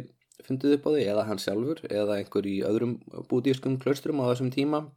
fundið 0.47 0.79
upp 0.79 0.89
á 0.89 0.91
því 0.95 1.05
eða 1.13 1.27
hann 1.29 1.43
sjálfur 1.43 1.83
eða 1.87 2.19
einhver 2.19 2.47
í 2.47 2.57
öðrum 2.67 2.97
búdískum 3.31 3.79
klöstrum 3.83 4.23
á 4.23 4.31
þessum 4.31 4.51
tíma. 4.55 4.89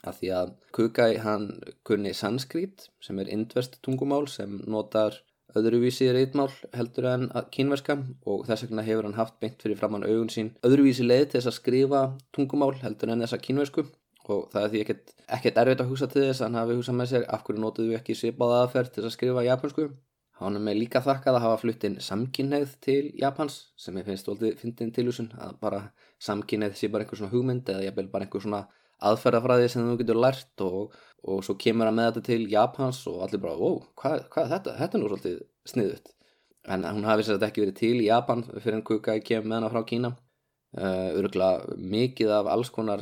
Að 0.00 0.16
því 0.16 0.28
að 0.32 0.52
Kukai 0.72 1.10
hann 1.20 1.46
kunni 1.84 2.14
sanskrit 2.16 2.86
sem 3.04 3.18
er 3.20 3.28
indvest 3.28 3.76
tungumál 3.84 4.24
sem 4.32 4.54
notar 4.64 5.18
öðruvísi 5.58 6.10
reitmál 6.14 6.50
heldur 6.76 7.08
en 7.10 7.30
kínverska 7.54 7.96
og 8.26 8.44
þess 8.48 8.66
vegna 8.66 8.84
hefur 8.86 9.08
hann 9.08 9.18
haft 9.18 9.38
beint 9.42 9.62
fyrir 9.62 9.80
framann 9.80 10.06
augun 10.06 10.30
sín 10.32 10.52
öðruvísi 10.66 11.06
leið 11.06 11.24
til 11.30 11.40
þess 11.40 11.50
að 11.52 11.58
skrifa 11.58 12.02
tungumál 12.36 12.74
heldur 12.82 13.14
en 13.14 13.24
þessa 13.24 13.40
kínversku. 13.46 13.86
Og 14.30 14.44
það 14.52 14.62
er 14.62 14.70
því 14.70 14.84
ekkert, 14.84 15.16
ekkert 15.38 15.56
erfitt 15.58 15.80
að 15.82 15.90
hugsa 15.90 16.06
til 16.10 16.26
þess 16.28 16.42
að 16.42 16.46
hann 16.46 16.60
hafi 16.60 16.76
hugsað 16.78 16.98
með 17.00 17.10
sér 17.10 17.24
af 17.34 17.42
hverju 17.46 17.64
notuðu 17.64 17.96
ekki 17.98 18.14
svipaða 18.14 18.60
aðferð 18.64 18.94
til 18.94 19.06
að 19.06 19.14
skrifa 19.16 19.46
japansku 19.48 19.88
Hann 20.40 20.56
er 20.56 20.62
með 20.64 20.78
líka 20.80 21.02
þakkað 21.04 21.36
að 21.36 21.42
hafa 21.44 21.56
fluttinn 21.60 21.96
samkynneið 22.00 22.70
til 22.84 23.00
Japans 23.20 23.56
sem 23.76 23.96
ég 24.00 24.06
finnst 24.06 24.28
alltaf 24.32 24.62
fyndin 24.62 24.92
tilvísun 24.96 25.28
að 25.36 25.58
bara 25.60 25.80
samkynneið 26.24 26.78
sé 26.78 26.88
bara 26.92 27.04
einhver 27.04 27.20
svona 27.20 27.34
hugmynd 27.34 27.68
eða 27.68 27.92
bel 27.98 28.06
bara 28.12 28.24
einhver 28.24 28.44
svona 28.46 28.62
aðferðafræði 29.08 29.68
sem 29.72 29.88
þú 29.88 29.98
getur 30.00 30.20
lært 30.20 30.64
og, 30.66 30.96
og 31.24 31.44
svo 31.46 31.56
kemur 31.60 31.88
hann 31.88 31.98
með 31.98 32.10
þetta 32.10 32.24
til 32.28 32.40
Japans 32.52 33.02
og 33.10 33.20
allir 33.26 33.42
bara, 33.42 33.58
wow, 33.60 33.78
hvað, 34.00 34.24
hvað 34.32 34.46
er 34.46 34.52
þetta? 34.54 34.74
Þetta 34.80 34.98
er 34.98 35.02
nú 35.02 35.12
svolítið 35.12 35.38
sniðut. 35.72 36.10
En 36.70 36.84
hún 36.84 37.06
hafi 37.08 37.24
sér 37.24 37.38
þetta 37.38 37.48
ekki 37.50 37.64
verið 37.64 37.78
til 37.80 37.94
í 37.98 38.08
Japan 38.08 38.44
fyrir 38.50 38.78
en 38.78 38.84
Kukai 38.86 39.20
kemur 39.24 39.48
með 39.48 39.60
hana 39.60 39.72
frá 39.72 39.86
Kína. 39.88 40.12
Uh, 40.70 40.84
eh, 40.86 41.16
Öruglega 41.18 41.78
mikið 41.94 42.28
af 42.30 42.48
alls 42.52 42.68
konar 42.70 43.00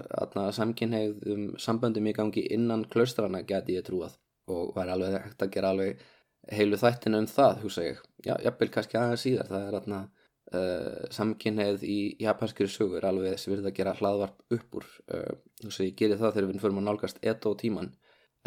samkynneið 0.56 1.26
um 1.34 1.42
samböndum 1.60 2.06
í 2.08 2.14
gangi 2.16 2.46
innan 2.54 2.86
klaustrana 2.88 3.42
geti 3.44 3.76
ég 3.76 3.84
trúað 3.84 4.14
og 4.48 4.70
væri 4.76 4.94
alveg 4.94 5.18
hægt 5.26 5.44
að 5.44 5.52
gera 5.52 5.72
alveg 5.74 6.06
heilu 6.54 6.78
þættinu 6.80 7.20
um 7.22 7.26
það, 7.28 7.58
hugsa 7.64 7.84
ég 7.84 8.00
já, 8.24 8.34
jafnvel 8.44 8.70
kannski 8.72 8.98
aðeins 8.98 9.24
síðar 9.26 9.50
það 9.50 9.66
er 9.66 9.76
aðna 9.78 10.00
uh, 10.54 11.02
samkynneið 11.14 11.84
í 11.84 11.98
japanskri 12.22 12.68
sögur 12.72 13.06
alveg 13.08 13.34
þessi 13.34 13.52
verið 13.52 13.70
að 13.70 13.76
gera 13.80 13.96
hlaðvarp 13.98 14.56
upp 14.56 14.80
úr 14.80 14.88
uh, 15.12 15.34
hugsa 15.64 15.86
ég 15.86 15.96
gerir 15.98 16.20
það 16.20 16.34
þegar 16.36 16.48
við 16.50 16.62
förum 16.64 16.80
að 16.82 16.86
nálgast 16.88 17.22
eto 17.32 17.54
tíman 17.58 17.90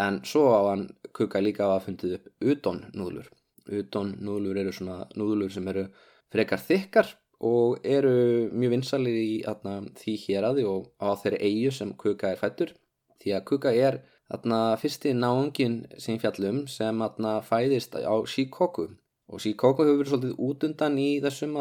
en 0.02 0.22
svo 0.26 0.46
á 0.56 0.62
hann 0.72 0.86
kuka 1.18 1.42
líka 1.44 1.68
á 1.68 1.76
að 1.76 1.86
fundið 1.88 2.14
upp 2.18 2.30
udon 2.54 2.86
núðlur. 2.98 3.28
Udon 3.72 4.16
núðlur 4.24 4.62
eru 4.62 4.72
svona 4.74 5.04
núðlur 5.20 5.52
sem 5.54 5.68
eru 5.68 5.88
frekar 6.32 6.62
þykkar 6.64 7.12
og 7.42 7.82
eru 7.84 8.50
mjög 8.54 8.76
vinsalir 8.76 9.18
í 9.18 9.42
atna, 9.50 9.82
því 9.98 10.16
hér 10.26 10.48
aði 10.52 10.66
og 10.70 10.92
á 11.02 11.14
þeirri 11.18 11.42
eigu 11.50 11.76
sem 11.76 11.94
kuka 11.98 12.32
er 12.32 12.42
fættur 12.42 12.74
því 13.22 13.36
að 13.38 13.48
kuka 13.52 13.74
er 13.74 14.02
Þarna 14.32 14.58
fyrsti 14.80 15.12
náungin 15.12 15.74
sem 16.00 16.16
fjallum 16.20 16.62
sem 16.72 17.02
þarna 17.04 17.32
fæðist 17.44 17.98
á 18.00 18.16
Shikoku. 18.34 18.86
Og 19.28 19.42
Shikoku 19.44 19.84
hefur 19.84 19.98
verið 20.00 20.12
svolítið 20.14 20.38
út 20.48 20.64
undan 20.68 20.96
í 20.96 21.10
þessum 21.26 21.58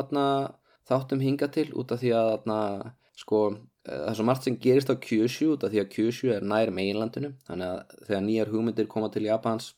þáttum 0.90 1.25
hinga 1.25 1.49
til 1.50 1.66
út 1.75 1.90
af 1.90 1.99
því 2.02 2.12
að 2.21 2.47
sko 3.19 3.40
það 3.87 4.07
er 4.11 4.17
svo 4.19 4.27
margt 4.29 4.47
sem 4.47 4.57
gerist 4.61 4.93
á 4.93 4.97
Kyushu 5.07 5.53
út 5.55 5.65
af 5.65 5.73
því 5.73 5.83
að 5.83 5.93
Kyushu 5.95 6.33
er 6.35 6.47
nær 6.47 6.73
meginlandinu. 6.75 7.33
Þannig 7.49 7.75
að 7.75 8.07
þegar 8.09 8.25
nýjar 8.27 8.53
hugmyndir 8.55 8.91
koma 8.91 9.11
til 9.13 9.27
Japans 9.29 9.75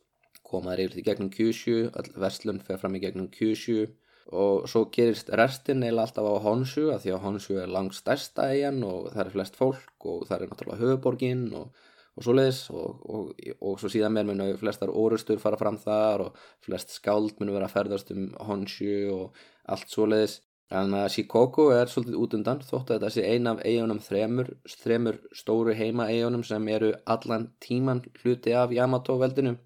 koma 0.47 0.73
þeir 0.73 0.85
yfir 0.87 0.97
því 0.97 1.05
gegnum 1.09 1.33
Kyushu 1.33 1.77
all 1.99 2.11
verslun 2.25 2.63
fer 2.67 2.81
fram 2.81 2.99
í 2.99 3.03
gegnum 3.05 3.31
Kyushu. 3.33 3.87
Og 4.33 4.67
svo 4.71 4.85
gerist 4.95 5.33
restin 5.39 5.83
eða 5.85 6.07
alltaf 6.07 6.27
á 6.27 6.45
Honshu 6.45 6.91
af 6.95 7.03
því 7.03 7.15
að 7.15 7.25
Honshu 7.27 7.57
er 7.61 7.73
langt 7.73 7.97
stærsta 7.99 8.51
eigin 8.53 8.85
og 8.87 9.11
það 9.13 9.25
er 9.25 9.33
flest 9.37 9.59
fólk 9.59 10.07
og 10.09 10.29
það 10.29 10.37
er 10.37 10.53
náttúrulega 10.53 10.83
höfuborgin 10.83 11.49
og 11.59 11.73
og 12.13 12.27
svo 12.27 12.35
leiðis 12.37 12.63
og, 12.77 13.05
og, 13.09 13.29
og 13.65 13.79
svo 13.81 13.91
síðan 13.93 14.13
mér 14.17 14.27
munu 14.29 14.49
flestar 14.61 14.93
orustur 14.93 15.41
fara 15.41 15.59
fram 15.61 15.79
þar 15.81 16.27
og 16.27 16.41
flest 16.65 16.93
skáld 16.99 17.39
munu 17.41 17.55
vera 17.55 17.69
að 17.71 17.77
ferðast 17.77 18.13
um 18.13 18.27
Honshu 18.49 18.97
og 19.15 19.39
allt 19.73 19.89
svo 19.93 20.05
leiðis 20.11 20.41
en 20.81 20.95
að 20.97 21.09
Shikoku 21.15 21.67
er 21.75 21.91
svolítið 21.93 22.19
út 22.23 22.37
undan 22.39 22.63
þótt 22.65 22.91
að 22.91 22.97
þetta 22.97 23.11
sé 23.15 23.25
ein 23.29 23.51
af 23.51 23.61
eigunum 23.67 24.01
þremur, 24.01 24.49
þremur 24.83 25.19
stóru 25.37 25.75
heima 25.77 26.09
eigunum 26.09 26.45
sem 26.49 26.69
eru 26.73 26.93
allan 27.15 27.51
tíman 27.61 28.03
hluti 28.23 28.55
af 28.57 28.73
Yamato 28.73 29.19
veldinu 29.21 29.57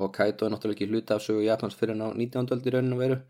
og 0.00 0.14
Kaito 0.16 0.46
er 0.46 0.54
náttúrulega 0.54 0.78
ekki 0.78 0.90
hluti 0.92 1.16
af 1.16 1.24
sögu 1.24 1.44
Japans 1.46 1.76
fyrir 1.76 1.96
ná 1.96 2.10
19. 2.12 2.48
veldi 2.52 2.74
rauninu 2.76 3.00
veru 3.00 3.20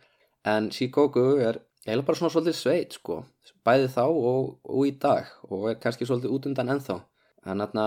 en 0.55 0.71
Shikoku 0.75 1.27
er 1.39 1.63
eiginlega 1.87 2.09
bara 2.11 2.21
svona 2.21 2.35
svolítið 2.35 2.59
sveit 2.61 2.99
sko 2.99 3.23
bæði 3.65 3.89
þá 3.95 4.05
og, 4.05 4.55
og 4.65 4.87
í 4.87 4.95
dag 5.03 5.31
og 5.49 5.71
er 5.71 5.81
kannski 5.83 6.09
svolítið 6.09 6.37
út 6.37 6.51
undan 6.51 6.75
ennþá 6.77 7.01
en 7.47 7.65
þarna 7.65 7.87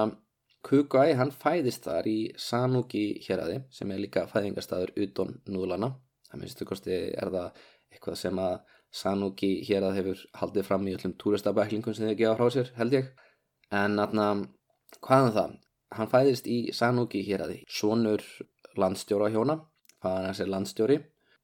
Kukai 0.63 1.11
hann 1.19 1.31
fæðist 1.35 1.83
þar 1.89 2.07
í 2.07 2.19
Sanuki 2.39 3.03
héræði 3.25 3.57
sem 3.77 3.89
er 3.91 3.99
líka 3.99 4.23
fæðingarstaður 4.31 4.93
utan 5.03 5.33
núðlana. 5.51 5.89
Það 6.29 6.39
minnstu 6.39 6.67
kosti 6.69 6.93
er 7.11 7.31
það 7.33 7.65
eitthvað 7.91 8.19
sem 8.21 8.39
að 8.39 8.53
Sanuki 8.93 9.55
héræð 9.65 9.97
hefur 9.97 10.23
haldið 10.37 10.67
fram 10.67 10.87
í 10.87 10.93
öllum 10.93 11.15
túristabæklingum 11.21 11.95
sem 11.97 12.09
þau 12.09 12.17
gefa 12.19 12.35
frá 12.39 12.53
sér 12.53 12.71
held 12.77 12.97
ég. 12.99 13.07
En 13.73 13.97
aðna, 14.01 14.27
hvaðan 14.99 15.29
um 15.31 15.37
það? 15.37 15.55
Hann 15.97 16.11
fæðist 16.11 16.49
í 16.49 16.57
Sanuki 16.73 17.23
héræði, 17.25 17.63
sonur 17.69 18.21
landstjóra 18.77 19.31
hjóna, 19.33 19.59
hvaðan 20.01 20.29
hans 20.29 20.41
er 20.43 20.51
landstjóri 20.53 20.99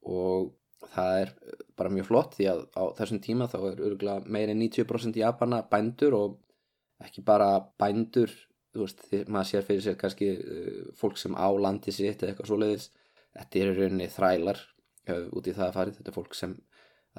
og 0.09 0.53
það 0.93 1.23
er 1.23 1.33
bara 1.79 1.91
mjög 1.93 2.07
flott 2.09 2.37
því 2.37 2.47
að 2.51 2.61
á 2.75 2.83
þessum 2.97 3.21
tíma 3.23 3.49
þá 3.51 3.57
er 3.71 3.83
örgulega 3.89 4.31
meirinn 4.35 4.61
90% 4.63 5.19
Japana 5.19 5.61
bændur 5.71 6.15
og 6.17 6.37
ekki 7.03 7.23
bara 7.25 7.51
bændur 7.79 8.31
þú 8.73 8.85
veist, 8.85 9.05
maður 9.27 9.49
sér 9.51 9.67
fyrir 9.67 9.85
sér 9.85 9.99
kannski 9.99 10.31
uh, 10.37 10.81
fólk 10.97 11.19
sem 11.19 11.35
á 11.35 11.49
landi 11.49 11.93
sitt 11.95 12.21
eða 12.21 12.33
eitthvað 12.33 12.51
svoleiðis 12.51 12.89
þetta 13.35 13.61
er 13.61 13.71
í 13.71 13.77
rauninni 13.77 14.09
þrælar 14.13 14.61
út 15.09 15.47
í 15.47 15.53
það 15.55 15.65
að 15.65 15.77
farið, 15.77 15.95
þetta 15.99 16.11
er 16.11 16.15
fólk 16.15 16.35
sem 16.37 16.51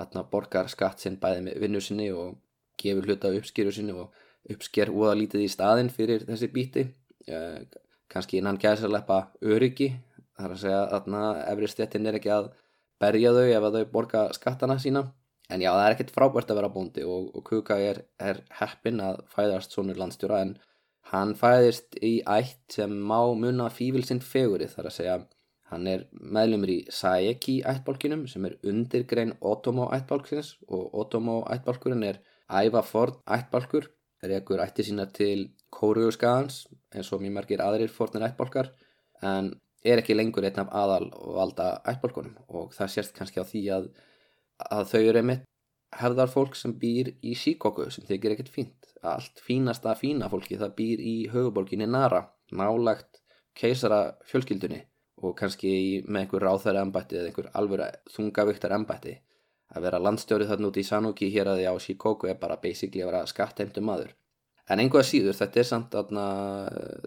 atna, 0.00 0.24
borgar 0.24 0.70
skatt 0.72 1.02
sinn 1.02 1.18
bæði 1.20 1.44
með 1.46 1.60
vinnu 1.64 1.82
sinni 1.84 2.08
og 2.12 2.38
gefur 2.80 3.08
hluta 3.08 3.32
uppskýru 3.36 3.72
sinni 3.74 3.94
og 3.96 4.16
uppsker 4.50 4.92
úða 4.92 5.14
lítið 5.20 5.44
í 5.44 5.52
staðin 5.52 5.92
fyrir 5.92 6.24
þessi 6.28 6.48
bíti 6.54 6.86
uh, 7.28 7.60
kannski 8.10 8.40
innan 8.40 8.58
gæðsarleppa 8.60 9.20
öryggi. 9.44 9.92
Þar 10.40 10.54
að 10.54 10.62
segja 10.62 10.82
að 10.96 11.40
efri 11.52 11.68
stettin 11.68 12.08
er 12.08 12.16
ekki 12.18 12.32
að 12.32 12.50
berja 13.00 13.32
þau 13.36 13.46
ef 13.46 13.66
að 13.66 13.76
þau 13.76 13.90
borga 13.92 14.22
skattana 14.36 14.78
sína. 14.80 15.04
En 15.50 15.62
já 15.62 15.70
það 15.72 15.84
er 15.84 15.94
ekkert 15.96 16.14
frábært 16.14 16.50
að 16.52 16.60
vera 16.60 16.72
bóndi 16.72 17.04
og, 17.04 17.30
og 17.34 17.44
Kuka 17.46 17.76
er, 17.82 18.04
er 18.22 18.42
heppin 18.60 19.02
að 19.02 19.24
fæðast 19.32 19.74
svonur 19.74 19.98
landstjóra 19.98 20.44
en 20.44 20.54
hann 21.10 21.34
fæðist 21.38 21.98
í 22.06 22.20
ætt 22.22 22.76
sem 22.76 22.92
má 22.92 23.18
munna 23.34 23.66
fívilsinn 23.74 24.22
feguri 24.22 24.68
þar 24.70 24.90
að 24.90 24.96
segja 24.96 25.16
hann 25.70 25.86
er 25.86 26.04
meðlumur 26.12 26.72
í 26.72 26.78
Saeki 26.90 27.60
ættbálkinum 27.72 28.26
sem 28.30 28.44
er 28.48 28.58
undirgrein 28.66 29.36
Otomo 29.52 29.88
ættbálksins 29.94 30.56
og 30.68 30.94
Otomo 31.02 31.40
ættbálkurinn 31.54 32.06
er 32.08 32.20
æfa 32.50 32.82
ford 32.86 33.20
ættbálkur 33.38 33.88
rekur 34.30 34.62
ætti 34.64 34.84
sína 34.88 35.06
til 35.14 35.48
Kóruðuskagans 35.72 36.64
eins 36.94 37.12
og 37.14 37.22
mjög 37.22 37.36
margir 37.38 37.62
aðrir 37.64 37.92
fordnir 37.94 38.26
ættbálkar 38.28 38.72
en 39.22 39.52
er 39.84 40.02
ekki 40.02 40.16
lengur 40.16 40.44
einn 40.44 40.60
af 40.60 40.74
aðal 40.82 41.06
og 41.14 41.36
valda 41.38 41.68
ættbálkunum 41.92 42.34
og 42.48 42.74
það 42.76 42.92
sést 42.96 43.14
kannski 43.16 43.40
á 43.40 43.46
því 43.46 43.62
að, 43.76 43.86
að 44.66 44.90
þau 44.92 45.00
eru 45.00 45.22
einmitt 45.22 45.46
hefðar 46.00 46.30
fólk 46.30 46.58
sem 46.58 46.74
býr 46.82 47.14
í 47.22 47.34
Shikoku 47.34 47.88
sem 47.90 48.04
þykir 48.06 48.36
ekkert 48.36 48.52
fínt. 48.54 48.92
Allt 49.02 49.40
fínasta 49.42 49.96
fína 49.98 50.28
fólki 50.30 50.58
það 50.60 50.76
býr 50.76 51.02
í 51.02 51.14
höfuborginni 51.32 51.88
Nara 51.88 52.26
nálagt 52.52 53.22
keisara 53.56 54.18
fjölskyldunni 54.28 54.84
og 55.20 55.34
kannski 55.38 55.72
með 56.06 56.24
einhver 56.24 56.46
ráþæri 56.46 56.80
embætti 56.80 57.18
eða 57.18 57.30
einhver 57.30 57.50
alveg 57.60 58.12
þungavíktar 58.14 58.76
embætti 58.76 59.16
að 59.70 59.86
vera 59.86 60.00
landstjóri 60.02 60.48
þarna 60.48 60.70
út 60.70 60.80
í 60.80 60.86
Sanuki 60.86 61.28
hér 61.30 61.52
að 61.52 61.60
því 61.60 61.66
á 61.70 61.74
Shikoku 61.84 62.30
er 62.30 62.38
bara 62.40 62.58
basically 62.62 63.04
að 63.04 63.12
vera 63.12 63.26
skattheimtu 63.30 63.82
maður. 63.86 64.14
En 64.70 64.82
einhvað 64.82 65.06
síður, 65.08 65.34
þetta 65.34 65.60
er 65.60 65.66
samt 65.66 65.96
að 65.98 66.12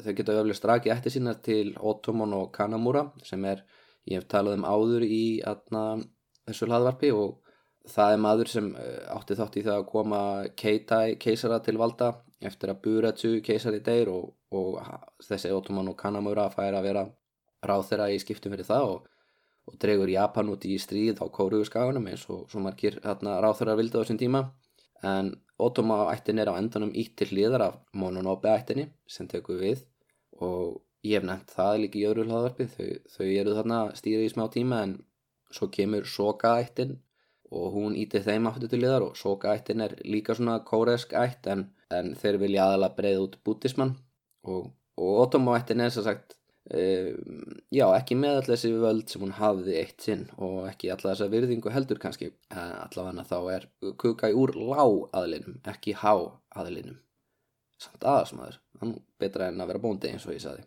þau 0.04 0.12
geta 0.18 0.36
öflið 0.40 0.58
straki 0.60 0.92
eftir 0.92 1.16
sína 1.16 1.34
til 1.44 1.72
Otomon 1.80 2.36
og 2.36 2.52
Kanamura 2.56 3.06
sem 3.24 3.44
er, 3.48 3.64
ég 4.10 4.20
hef 4.20 4.28
talað 4.32 4.60
um 4.60 4.68
áður 4.68 5.06
í 5.08 5.24
atna, 5.48 5.84
þessu 6.48 6.68
hlaðvarpi 6.68 7.12
og 7.16 7.40
það 7.88 8.16
er 8.16 8.22
maður 8.26 8.52
sem 8.52 8.70
eh, 8.80 9.00
átti 9.12 9.38
þátt 9.40 9.58
í 9.60 9.64
það 9.64 9.80
að 9.80 9.90
koma 9.92 10.22
Keitai 10.60 11.16
keisara 11.20 11.60
til 11.64 11.78
valda 11.80 12.14
eftir 12.44 12.72
að 12.72 12.82
Buratsu 12.84 13.34
keisari 13.44 13.80
deyr 13.84 14.12
og, 14.12 14.34
og 14.56 14.80
þessi 15.24 15.52
Otomon 15.56 15.92
og 15.92 16.00
Kanamura 16.00 16.50
fær 16.52 16.76
að 16.76 16.88
vera 16.90 17.06
ráð 17.70 17.88
þeirra 17.90 18.10
í 18.14 18.20
skiptum 18.22 18.54
fyrir 18.56 18.68
það 18.68 18.90
og, 18.92 19.08
og 19.70 19.80
dregur 19.82 20.12
Japan 20.12 20.52
út 20.54 20.68
í 20.68 20.78
stríð 20.82 21.22
á 21.24 21.26
Kóruðuskagunum 21.38 22.10
eins 22.12 22.26
og 22.34 22.46
svo 22.52 22.64
margir 22.64 23.00
ráð 23.04 23.60
þeirra 23.62 23.78
vildi 23.80 23.98
á 23.98 24.02
þessum 24.02 24.22
tíma. 24.22 24.44
En 25.04 25.34
Otoma 25.64 26.06
ættin 26.12 26.40
er 26.40 26.52
á 26.52 26.60
endanum 26.60 26.94
ítt 26.96 27.16
til 27.20 27.30
hliðar 27.32 27.68
af 27.68 27.80
Mononobe 27.94 28.52
ættinni 28.52 28.90
sem 29.08 29.28
tekur 29.32 29.62
við. 29.62 29.86
Og 30.40 30.82
ég 31.04 31.20
hef 31.20 31.26
nefnt 31.28 31.52
það 31.56 31.80
líka 31.84 32.00
í 32.00 32.06
öðru 32.10 32.28
hlaðvarpi 32.28 32.68
þau, 32.74 32.92
þau 33.16 33.26
eru 33.28 33.56
þarna 33.58 33.80
stýrið 34.00 34.30
í 34.30 34.34
smá 34.34 34.46
tíma 34.52 34.84
en 34.86 34.94
svo 35.54 35.68
kemur 35.74 36.08
Soka 36.10 36.56
ættin 36.62 36.96
og 37.54 37.74
hún 37.76 37.98
íti 38.00 38.22
þeim 38.26 38.48
aftur 38.50 38.72
til 38.72 38.80
hliðar 38.82 39.08
og 39.10 39.18
Soka 39.20 39.54
ættin 39.54 39.84
er 39.86 39.96
líka 40.08 40.36
svona 40.38 40.60
kóresk 40.66 41.14
ætt 41.18 41.50
en, 41.54 41.68
en 41.94 42.14
þeir 42.20 42.40
vilja 42.42 42.68
aðalega 42.68 42.98
breyða 42.98 43.26
út 43.28 43.36
bútismann 43.46 43.94
og, 44.50 44.72
og 44.98 45.20
Otoma 45.26 45.58
ættin 45.60 45.84
er 45.84 45.94
svo 45.94 46.06
sagt 46.08 46.38
já, 46.64 47.86
ekki 47.92 48.16
með 48.16 48.38
alltaf 48.38 48.54
þessi 48.54 48.70
völd 48.80 49.10
sem 49.12 49.24
hún 49.26 49.34
hafði 49.36 49.74
eitt 49.82 50.06
sinn 50.06 50.22
og 50.38 50.62
ekki 50.70 50.92
alltaf 50.94 51.12
þessa 51.12 51.32
virðingu 51.34 51.74
heldur 51.74 52.00
kannski. 52.00 52.32
Uh, 52.54 52.86
allavega 52.86 53.26
þá 53.28 53.40
er 53.56 53.66
kukai 54.00 54.32
úr 54.32 54.56
lág 54.56 55.10
aðlinum, 55.12 55.58
ekki 55.68 55.98
há 56.00 56.14
aðlinum 56.56 57.02
samt 57.84 58.06
aðasmaður 58.08 58.62
hann 58.80 58.94
betra 59.20 59.50
en 59.52 59.60
að 59.60 59.74
vera 59.74 59.82
bóndi 59.84 60.12
eins 60.14 60.24
og 60.28 60.38
ég 60.38 60.44
saði 60.44 60.64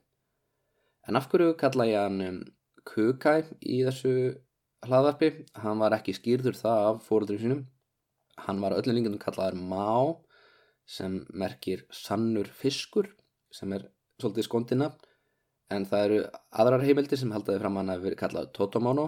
en 1.08 1.16
af 1.16 1.30
hverju 1.30 1.54
kalla 1.56 1.86
ég 1.88 2.02
hann 2.02 2.20
um, 2.26 2.40
kukai 2.86 3.46
í 3.62 3.80
þessu 3.86 4.12
hlaðvarpi, 4.86 5.32
hann 5.62 5.80
var 5.80 5.96
ekki 5.96 6.14
skýrður 6.16 6.58
það 6.58 6.84
af 6.90 7.02
fóröldurinn 7.06 7.42
sínum. 7.42 7.62
Hann 8.44 8.60
var 8.62 8.76
öllum 8.76 8.98
língundum 8.98 9.22
kallaður 9.22 9.58
má 9.58 10.14
sem 10.86 11.18
merkir 11.34 11.86
sannur 11.90 12.50
fiskur 12.54 13.08
sem 13.54 13.72
er 13.74 13.88
svolítið 14.20 14.46
skondina 14.46 14.90
en 15.72 15.86
það 15.88 16.04
eru 16.08 16.18
aðrar 16.62 16.84
heimildir 16.86 17.20
sem 17.20 17.32
haldaði 17.34 17.62
fram 17.62 17.78
hann 17.80 17.92
að 17.94 18.04
verið 18.06 18.20
kallað 18.22 18.52
Totomono 18.56 19.06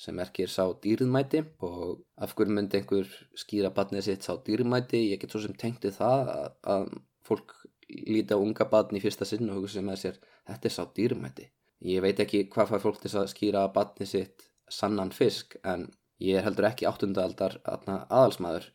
sem 0.00 0.16
merkir 0.16 0.50
sá 0.50 0.64
dýrðmæti. 0.84 1.44
Og 1.66 2.00
af 2.24 2.34
hverju 2.36 2.56
myndi 2.56 2.80
einhver 2.80 3.10
skýra 3.38 3.72
batnið 3.76 4.06
sitt 4.08 4.26
sá 4.26 4.34
dýrðmæti? 4.46 5.04
Ég 5.12 5.22
get 5.22 5.34
svo 5.34 5.42
sem 5.44 5.56
tengti 5.60 5.92
það 5.94 6.32
að, 6.34 6.50
að 6.74 6.86
fólk 7.26 7.56
líti 7.90 8.36
á 8.36 8.38
unga 8.38 8.66
batni 8.70 9.00
í 9.00 9.04
fyrsta 9.04 9.28
sinn 9.28 9.50
og 9.50 9.60
hugsa 9.60 9.78
sem 9.78 9.90
að 9.92 10.02
sér 10.04 10.20
þetta 10.48 10.70
er 10.70 10.76
sá 10.76 10.82
dýrðmæti. 10.98 11.48
Ég 11.90 12.04
veit 12.04 12.20
ekki 12.20 12.44
hvað 12.52 12.74
fær 12.74 12.84
fólk 12.84 13.00
til 13.02 13.12
að 13.16 13.30
skýra 13.32 13.64
batnið 13.74 14.12
sitt 14.14 14.48
sannan 14.70 15.12
fisk 15.14 15.56
en 15.66 15.88
ég 16.22 16.38
er 16.38 16.46
heldur 16.46 16.68
ekki 16.68 16.88
áttundaldar 16.88 17.58
aðalsmaður 17.64 18.68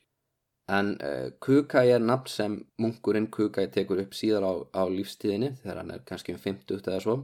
en 0.67 0.95
uh, 0.97 1.29
Kukai 1.39 1.91
er 1.93 2.01
nafn 2.01 2.31
sem 2.31 2.55
munkurinn 2.81 3.29
Kukai 3.31 3.67
tekur 3.73 4.01
upp 4.01 4.15
síðar 4.17 4.45
á, 4.49 4.53
á 4.73 4.83
lífstíðinni 4.89 5.51
þegar 5.61 5.81
hann 5.81 5.93
er 5.93 6.05
kannski 6.09 6.33
um 6.33 6.41
50 6.41 6.81
eða 6.81 7.01
svo. 7.03 7.17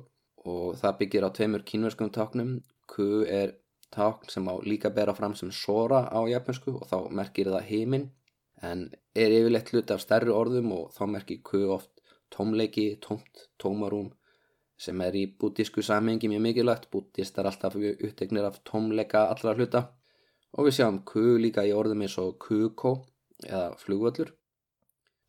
Og 0.46 0.78
það 0.82 0.98
byggir 1.00 1.26
á 1.26 1.30
tveimur 1.34 1.66
kínverskum 1.66 2.12
táknum. 2.14 2.60
Ku 2.90 3.24
er 3.26 3.56
tákn 3.94 4.30
sem 4.30 4.48
á 4.48 4.56
líka 4.64 4.90
bera 4.94 5.14
fram 5.18 5.36
sem 5.36 5.52
Sora 5.52 6.06
á 6.10 6.20
japansku 6.30 6.78
og 6.78 6.88
þá 6.90 6.98
merkir 7.10 7.50
það 7.52 7.68
heiminn 7.70 8.10
en 8.62 8.90
er 9.18 9.34
yfirleitt 9.34 9.72
hlut 9.74 9.92
af 9.92 10.02
stærri 10.04 10.32
orðum 10.32 10.72
og 10.78 10.92
þá 10.96 11.04
merkir 11.16 11.42
Ku 11.44 11.66
oft 11.76 11.92
tómleiki, 12.32 12.98
tómt, 13.04 13.48
tómarúm 13.60 14.12
sem 14.82 15.02
er 15.06 15.18
í 15.18 15.26
bútísku 15.40 15.84
samhengi 15.86 16.30
mjög 16.32 16.46
mikilvægt, 16.46 16.88
bútist 16.94 17.38
er 17.38 17.50
alltaf 17.50 17.76
upptegnir 17.78 18.48
af 18.48 18.62
tómleika 18.66 19.28
allra 19.30 19.54
hluta. 19.58 19.82
Og 20.58 20.68
við 20.68 20.78
sjáum 20.80 21.02
Ku 21.06 21.38
líka 21.42 21.66
í 21.68 21.74
orðum 21.76 22.02
eins 22.06 22.18
og 22.22 22.38
Kuko 22.42 22.96
eða 23.48 23.78
flugvöllur. 23.82 24.32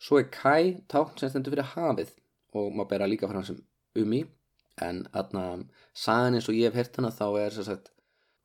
Svo 0.02 0.18
er 0.18 0.28
Kai 0.34 0.82
tákn 0.90 1.18
sem 1.18 1.30
stendur 1.30 1.54
fyrir 1.54 1.72
hafið 1.76 2.14
og 2.58 2.72
maður 2.74 2.90
bera 2.90 3.08
líka 3.08 3.30
fram 3.30 3.44
sem 3.46 3.60
umi 3.98 4.24
en 4.82 5.02
aðna 5.12 5.46
sagan 5.94 6.36
eins 6.36 6.48
og 6.48 6.56
ég 6.56 6.70
hef 6.70 6.80
hert 6.80 6.98
hana 6.98 7.12
þá 7.14 7.26
er 7.44 7.54
svo 7.54 7.66
sagt 7.66 7.92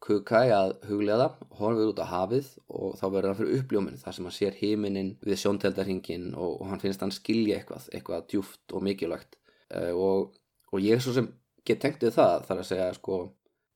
Kukai 0.04 0.52
að 0.54 0.76
huglega 0.86 1.32
horfið 1.58 1.90
út 1.92 2.00
á 2.06 2.08
hafið 2.12 2.50
og 2.70 2.92
þá 3.00 3.06
verður 3.08 3.28
hann 3.32 3.38
fyrir 3.40 3.62
uppljóminn 3.64 3.98
þar 3.98 4.16
sem 4.16 4.28
hann 4.28 4.36
sér 4.36 4.60
heiminin 4.60 5.10
við 5.26 5.40
sjónteldarhingin 5.42 6.28
og, 6.36 6.60
og 6.62 6.70
hann 6.70 6.84
finnst 6.84 7.02
hann 7.02 7.14
skilja 7.16 7.58
eitthvað, 7.58 7.88
eitthvað 7.90 8.28
djúft 8.30 8.76
og 8.78 8.86
mikilvægt 8.86 9.40
uh, 9.74 9.92
og, 9.98 10.38
og 10.70 10.86
ég 10.86 11.00
er 11.00 11.04
svo 11.04 11.16
sem 11.18 11.32
get 11.66 11.82
tengt 11.82 12.06
við 12.06 12.14
það 12.20 12.46
þar 12.46 12.62
að 12.62 12.70
segja 12.70 12.92
sko 13.00 13.18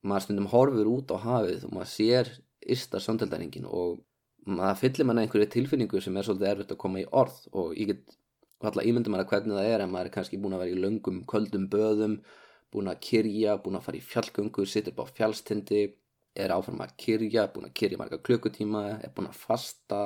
maður 0.06 0.26
stundum 0.28 0.48
horfið 0.54 0.92
út 0.94 1.12
á 1.12 1.18
hafið 1.26 1.66
og 1.66 1.74
maður 1.74 1.92
sér 1.96 2.32
yrsta 2.76 3.02
sjónteldarhingin 3.02 3.66
og 3.66 3.98
maður 4.46 4.80
fyllir 4.80 5.06
manna 5.06 5.22
einhverju 5.22 5.48
tilfinningu 5.54 6.00
sem 6.02 6.16
er 6.16 6.26
svolítið 6.26 6.50
erfitt 6.50 6.74
að 6.74 6.80
koma 6.82 7.02
í 7.02 7.08
orð 7.22 7.38
og 7.52 7.74
ég 7.78 7.92
get 7.92 8.16
alltaf 8.62 8.86
ímyndum 8.86 9.16
að 9.18 9.26
hvernig 9.30 9.58
það 9.58 9.70
er 9.70 9.82
en 9.84 9.92
maður 9.92 10.10
er 10.10 10.14
kannski 10.16 10.38
búin 10.42 10.56
að 10.56 10.64
vera 10.64 10.74
í 10.74 10.82
löngum, 10.82 11.22
köldum 11.30 11.66
böðum 11.70 12.16
búin 12.72 12.90
að 12.90 13.00
kyrja, 13.06 13.56
búin 13.62 13.78
að 13.78 13.86
fara 13.86 13.98
í 13.98 14.04
fjallgöngu 14.06 14.66
sittur 14.66 14.96
bá 14.96 15.02
fjallstindi 15.08 15.82
er 16.38 16.54
áfram 16.54 16.80
að 16.80 16.94
kyrja, 17.02 17.48
búin 17.52 17.68
að 17.68 17.74
kyrja 17.80 18.00
marga 18.00 18.18
klukkutíma, 18.24 18.84
er 19.02 19.12
búin 19.14 19.28
að 19.28 19.40
fasta 19.42 20.02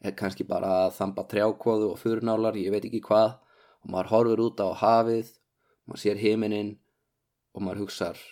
er 0.00 0.14
kannski 0.18 0.46
bara 0.48 0.86
að 0.86 0.96
þamba 1.00 1.26
trjákvoðu 1.32 1.92
og 1.92 2.00
fyrrnálar, 2.00 2.56
ég 2.56 2.72
veit 2.72 2.86
ekki 2.86 3.02
hvað 3.04 3.36
og 3.82 3.92
maður 3.92 4.12
horfur 4.14 4.44
út 4.46 4.62
á 4.62 4.68
hafið 4.82 5.34
maður 5.86 6.04
sér 6.04 6.22
heiminin 6.22 6.74
og 7.54 7.64
maður 7.66 7.84
hugsar 7.84 8.26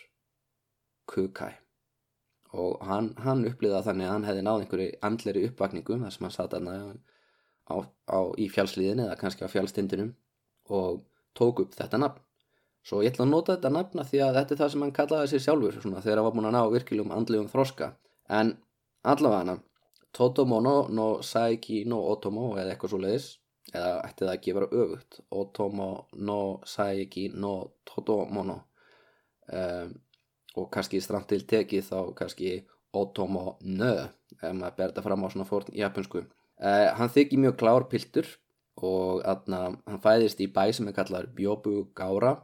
kukai 1.11 1.55
og 2.55 2.85
hann, 2.87 3.11
hann 3.23 3.45
upplýða 3.49 3.83
þannig 3.87 4.07
að 4.07 4.13
hann 4.15 4.29
hefði 4.29 4.45
náð 4.47 4.63
einhverju 4.63 4.93
andleri 5.09 5.45
uppvakningu 5.49 5.99
þar 6.03 6.15
sem 6.15 6.27
hann 6.27 6.35
satt 6.37 6.55
aðna 6.57 6.77
á, 7.67 7.77
á, 8.07 8.21
í 8.39 8.47
fjálsliðin 8.53 9.03
eða 9.07 9.19
kannski 9.21 9.47
á 9.47 9.51
fjálstindinum 9.51 10.13
og 10.71 11.03
tók 11.37 11.65
upp 11.65 11.75
þetta 11.77 12.01
nafn. 12.01 12.23
Svo 12.87 13.01
ég 13.03 13.11
ætla 13.11 13.27
að 13.27 13.33
nota 13.33 13.57
þetta 13.57 13.73
nafna 13.75 14.05
því 14.07 14.21
að 14.23 14.37
þetta 14.39 14.55
er 14.55 14.61
það 14.61 14.73
sem 14.73 14.85
hann 14.85 14.95
kallaði 14.99 15.31
sér 15.33 15.43
sjálfur 15.47 15.81
svona, 15.83 16.03
þegar 16.05 16.21
hann 16.21 16.29
var 16.29 16.37
búin 16.37 16.49
að 16.51 16.55
ná 16.55 16.75
virkilegum 16.77 17.17
andlegum 17.17 17.49
þroska. 17.51 17.91
En 18.31 18.55
allavega 19.03 19.43
hann 19.43 19.65
Totomo 20.17 20.61
no, 20.61 20.77
no 20.89 21.09
Saiki 21.23 21.83
no 21.85 21.99
Otomo 22.13 22.55
eða 22.57 22.73
eitthvað 22.73 22.95
svo 22.95 23.01
leiðis 23.03 23.27
eða 23.75 23.91
ætti 24.07 24.25
það 24.25 24.33
ekki 24.37 24.55
vera 24.57 24.69
öfugt 24.83 25.19
Otomo 25.43 25.89
no 26.29 26.39
Saiki 26.65 27.27
no 27.35 27.53
Totomo 27.89 28.45
no 28.47 28.57
um, 29.53 29.93
og 30.57 30.71
kannski 30.73 31.01
stramt 31.05 31.29
til 31.33 31.45
tekið 31.49 31.91
þá 31.91 32.01
kannski 32.19 32.57
Otomo 32.97 33.57
Nö 33.61 33.93
ef 34.41 34.53
maður 34.53 34.77
ber 34.77 34.91
þetta 34.91 35.05
fram 35.05 35.25
á 35.25 35.29
svona 35.33 35.49
fórn 35.49 35.77
japansku 35.77 36.25
uh, 36.25 36.89
hann 36.99 37.13
þykir 37.13 37.43
mjög 37.45 37.57
klár 37.61 37.89
piltur 37.91 38.29
og 38.77 39.23
atna, 39.25 39.71
hann 39.89 40.03
fæðist 40.05 40.41
í 40.45 40.51
bæ 40.53 40.69
sem 40.77 40.89
er 40.89 40.97
kallar 40.97 41.29
Bjóbu 41.37 41.89
Gára 41.97 42.35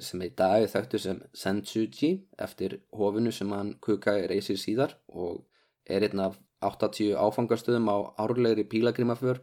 sem 0.00 0.22
í 0.24 0.30
dag 0.36 0.62
er 0.62 0.70
þekktu 0.70 1.00
sem 1.00 1.22
Sensuji 1.36 2.12
eftir 2.40 2.78
hofinu 2.96 3.32
sem 3.34 3.50
hann 3.52 3.74
Kukai 3.84 4.24
reysir 4.30 4.58
síðar 4.60 4.94
og 5.08 5.42
er 5.84 6.06
einn 6.06 6.22
af 6.24 6.38
80 6.64 7.18
áfangastöðum 7.20 7.90
á 7.92 7.96
árlegri 8.24 8.64
pílagrimaför 8.64 9.42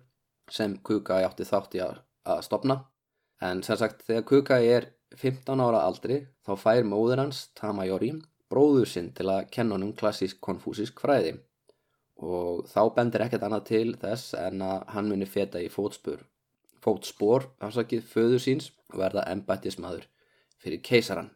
sem 0.49 0.77
Kukai 0.81 1.21
átti 1.23 1.45
þátti 1.45 1.83
að, 1.85 2.01
að 2.25 2.41
stopna. 2.47 2.77
En 3.41 3.61
sem 3.65 3.77
sagt 3.77 4.01
þegar 4.07 4.25
Kukai 4.31 4.63
er 4.69 4.89
15 5.19 5.63
ára 5.63 5.83
aldri 5.87 6.21
þá 6.45 6.53
fær 6.59 6.87
móður 6.87 7.25
hans 7.25 7.45
Tamayori 7.57 8.13
bróður 8.51 8.89
sinn 8.89 9.11
til 9.15 9.29
að 9.31 9.47
kenna 9.51 9.77
honum 9.77 9.95
klassísk 9.97 10.41
konfúsisk 10.43 10.99
fræði 11.03 11.37
og 12.21 12.67
þá 12.69 12.81
bendir 12.95 13.25
ekkert 13.25 13.47
annað 13.47 13.67
til 13.71 13.87
þess 14.01 14.35
en 14.37 14.61
að 14.65 14.83
hann 14.95 15.09
muni 15.09 15.27
feta 15.29 15.61
í 15.61 15.71
fótspur 15.73 16.21
fótspor 16.81 17.47
afsakið 17.61 18.05
föður 18.09 18.41
síns 18.41 18.71
og 18.91 18.99
verða 19.01 19.27
embættismadur 19.31 20.07
fyrir 20.61 20.81
keisaran. 20.85 21.29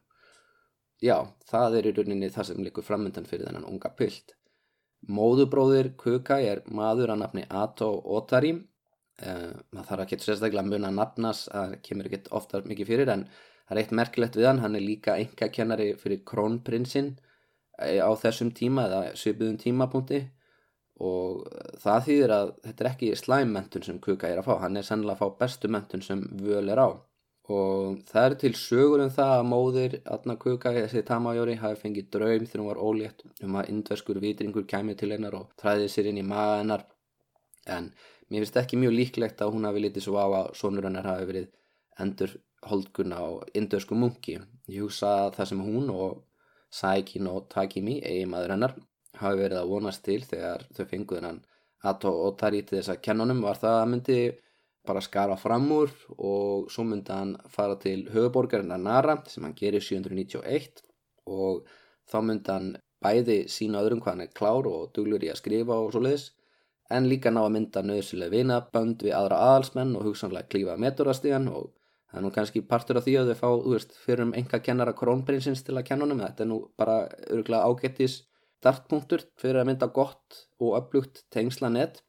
Já, 1.04 1.28
það 1.50 1.80
er 1.80 1.90
í 1.90 1.94
rauninni 1.98 2.32
það 2.34 2.50
sem 2.50 2.64
likur 2.66 2.86
framöndan 2.86 3.28
fyrir 3.30 3.50
þennan 3.50 3.68
unga 3.70 3.92
pilt. 3.98 4.36
Móðubróðir 5.06 5.92
Kukai 6.00 6.46
er 6.50 6.64
maður 6.66 7.14
að 7.14 7.22
nafni 7.22 7.44
Ato 7.50 7.92
Otari. 8.18 8.56
Uh, 9.16 9.54
maður 9.72 9.90
þarf 9.90 10.06
ekki 10.06 10.18
sérstaklega 10.24 10.64
að 10.66 10.72
muna 10.74 10.90
nafnas, 10.92 11.46
það 11.48 11.76
kemur 11.86 12.10
ekki 12.10 12.32
oftar 12.36 12.66
mikið 12.68 12.90
fyrir 12.90 13.12
en 13.14 13.22
það 13.66 13.76
er 13.76 13.82
eitt 13.82 13.96
merkilegt 14.00 14.40
við 14.40 14.50
hann. 14.50 14.62
Hann 14.64 14.78
er 14.78 14.86
líka 14.86 15.18
enga 15.22 15.50
kennari 15.54 15.90
fyrir 16.02 16.24
krónprinsinn 16.28 17.16
eh, 17.80 18.00
á 18.00 18.12
þessum 18.22 18.54
tíma 18.56 18.88
eða 18.90 19.02
söpuðum 19.20 19.60
tímapunkti 19.62 20.22
og 21.06 21.44
það 21.84 22.06
þýðir 22.06 22.34
að 22.38 22.54
þetta 22.64 22.84
er 22.84 22.92
ekki 22.94 23.16
slæmmentun 23.20 23.84
sem 23.84 24.00
Kukai 24.00 24.32
er 24.32 24.40
að 24.40 24.48
fá. 24.48 24.56
Hann 24.64 24.80
er 24.80 24.88
sannlega 24.88 25.18
að 25.18 25.24
fá 25.24 25.42
bestu 25.44 25.72
mentun 25.72 26.06
sem 26.06 26.24
völ 26.40 26.70
er 26.72 26.80
á 26.80 26.90
og 27.52 28.00
það 28.10 28.28
er 28.28 28.36
til 28.42 28.54
sögur 28.58 29.04
um 29.04 29.12
það 29.14 29.32
að 29.36 29.48
móðir 29.52 29.96
Adna 30.10 30.36
Kukai, 30.42 30.80
þessi 30.80 31.04
Tamajóri 31.06 31.58
hafi 31.62 31.78
fengið 31.84 32.08
draum 32.16 32.46
þegar 32.48 32.62
hún 32.64 32.70
var 32.72 32.82
ólétt 32.82 33.22
um 33.46 33.58
að 33.60 33.70
indverskur 33.74 34.20
vitringur 34.24 34.66
kæmi 34.66 34.96
til 34.98 35.12
hennar 35.14 35.38
og 35.38 35.52
træði 35.62 35.92
sér 35.94 36.10
inn 36.10 36.22
í 36.24 36.26
maga 36.26 36.58
hennar 36.64 36.88
en 37.70 37.92
mér 38.32 38.46
finnst 38.46 38.58
ekki 38.64 38.80
mjög 38.82 38.98
líklegt 38.98 39.44
að 39.46 39.54
hún 39.54 39.70
hafi 39.70 39.84
litið 39.84 40.08
svo 40.08 40.18
á 40.18 40.26
að 40.26 40.50
sonur 40.58 40.90
hennar 40.90 41.06
hafi 41.12 41.30
verið 41.30 41.52
endur 42.02 42.34
holdgunna 42.70 43.22
á 43.22 43.28
indversku 43.58 43.98
munki. 43.98 44.40
Ég 44.72 44.86
hugsa 44.86 45.12
að 45.26 45.36
það 45.38 45.52
sem 45.52 45.66
hún 45.68 45.92
og 45.94 46.24
Saikin 46.76 47.30
og 47.32 47.46
Takimi, 47.52 48.00
eigi 48.04 48.26
maður 48.28 48.56
hennar 48.56 48.74
hafi 49.20 49.42
verið 49.44 49.60
að 49.62 49.70
vonast 49.72 50.04
til 50.06 50.22
þegar 50.28 50.66
þau 50.76 50.86
fenguð 50.90 51.20
hennan 51.22 51.44
Ato 51.86 52.12
og 52.26 52.38
Tari 52.40 52.64
til 52.66 52.80
þess 52.80 52.94
að 52.96 53.04
kennunum 53.08 53.44
var 53.46 53.60
það 53.62 53.78
að 53.82 53.90
myndi 53.92 54.20
bara 54.86 55.02
skara 55.02 55.36
fram 55.38 55.68
úr 55.74 55.92
og 56.18 56.72
svo 56.74 56.86
myndi 56.86 57.14
hann 57.14 57.36
fara 57.50 57.78
til 57.82 58.06
höfuborgarinnar 58.14 58.82
Nara 58.82 59.18
sem 59.30 59.46
hann 59.46 59.56
gerir 59.58 59.84
791 59.84 60.84
og 61.26 61.66
þá 62.12 62.18
myndi 62.30 62.54
hann 62.54 62.72
bæði 63.06 63.38
sína 63.52 63.82
öðrum 63.84 64.02
hvað 64.02 64.14
hann 64.14 64.26
er 64.26 64.34
klár 64.40 64.70
og 64.70 64.92
duglur 64.98 65.24
í 65.26 65.32
að 65.32 65.42
skrifa 65.42 65.78
og 65.78 65.94
svo 65.94 66.04
leiðis 66.06 66.32
en 66.96 67.10
líka 67.10 67.32
ná 67.34 67.42
að 67.46 67.54
mynda 67.56 67.82
nöðsilega 67.86 68.34
vinabönd 68.34 69.06
við 69.06 69.16
aðra 69.18 69.42
aðalsmenn 69.50 69.96
og 69.98 70.10
hugsanlega 70.10 70.50
klífa 70.52 70.78
meturastíðan 70.82 71.50
og 71.54 71.72
það 72.16 72.22
er 72.22 72.26
nú 72.26 72.32
kannski 72.32 72.64
partur 72.64 73.02
af 73.02 73.04
því 73.04 73.18
að 73.20 73.34
þau 73.34 73.40
fá, 73.42 73.50
þú 73.66 73.76
veist, 73.76 74.00
fyrir 74.00 74.24
um 74.24 74.34
enga 74.40 74.62
kennara 74.64 74.96
krónprinsins 74.96 75.66
til 75.68 75.76
að 75.76 75.88
kenna 75.90 76.08
honum, 76.08 76.24
þetta 76.24 76.46
er 76.46 76.50
nú 76.50 76.62
bara 76.80 77.02
örgulega 77.28 77.68
ágættis 77.68 78.22
startpunktur 78.64 79.28
fyrir 79.38 79.60
að 79.62 79.68
mynda 79.70 79.92
gott 79.94 80.46
og 80.64 80.78
upplugt 80.80 81.26
tengslanett 81.34 82.00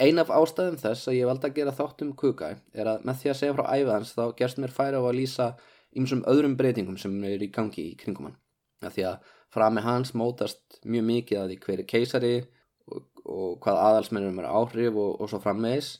Ein 0.00 0.16
af 0.16 0.30
ástæðum 0.32 0.78
þess 0.80 1.10
að 1.10 1.18
ég 1.18 1.28
valda 1.28 1.50
að 1.50 1.58
gera 1.58 1.72
þátt 1.76 2.02
um 2.06 2.12
Kukai 2.16 2.54
er 2.72 2.88
að 2.88 3.02
með 3.04 3.18
því 3.20 3.30
að 3.30 3.36
segja 3.36 3.56
frá 3.58 3.66
æfðans 3.74 4.12
þá 4.16 4.22
gerst 4.38 4.60
mér 4.62 4.72
færa 4.72 4.96
á 4.96 5.04
að 5.04 5.18
lýsa 5.18 5.48
ymsum 6.00 6.22
öðrum 6.30 6.54
breytingum 6.56 6.96
sem 7.00 7.18
er 7.28 7.44
í 7.44 7.50
gangi 7.52 7.84
í 7.90 7.98
kringum 8.00 8.30
hann. 8.30 8.38
Að 8.80 8.94
því 8.94 9.04
að 9.10 9.34
frá 9.52 9.66
með 9.68 9.86
hans 9.90 10.14
mótast 10.16 10.80
mjög 10.88 11.04
mikið 11.10 11.40
að 11.42 11.52
því 11.52 11.58
hver 11.66 11.82
er 11.82 11.88
keisari 11.92 12.32
og, 12.88 13.04
og 13.26 13.58
hvað 13.60 13.82
aðalsmennum 13.90 14.40
er 14.40 14.48
áhrif 14.48 14.96
og, 14.96 15.12
og 15.20 15.32
svo 15.32 15.42
frammeðis 15.44 15.90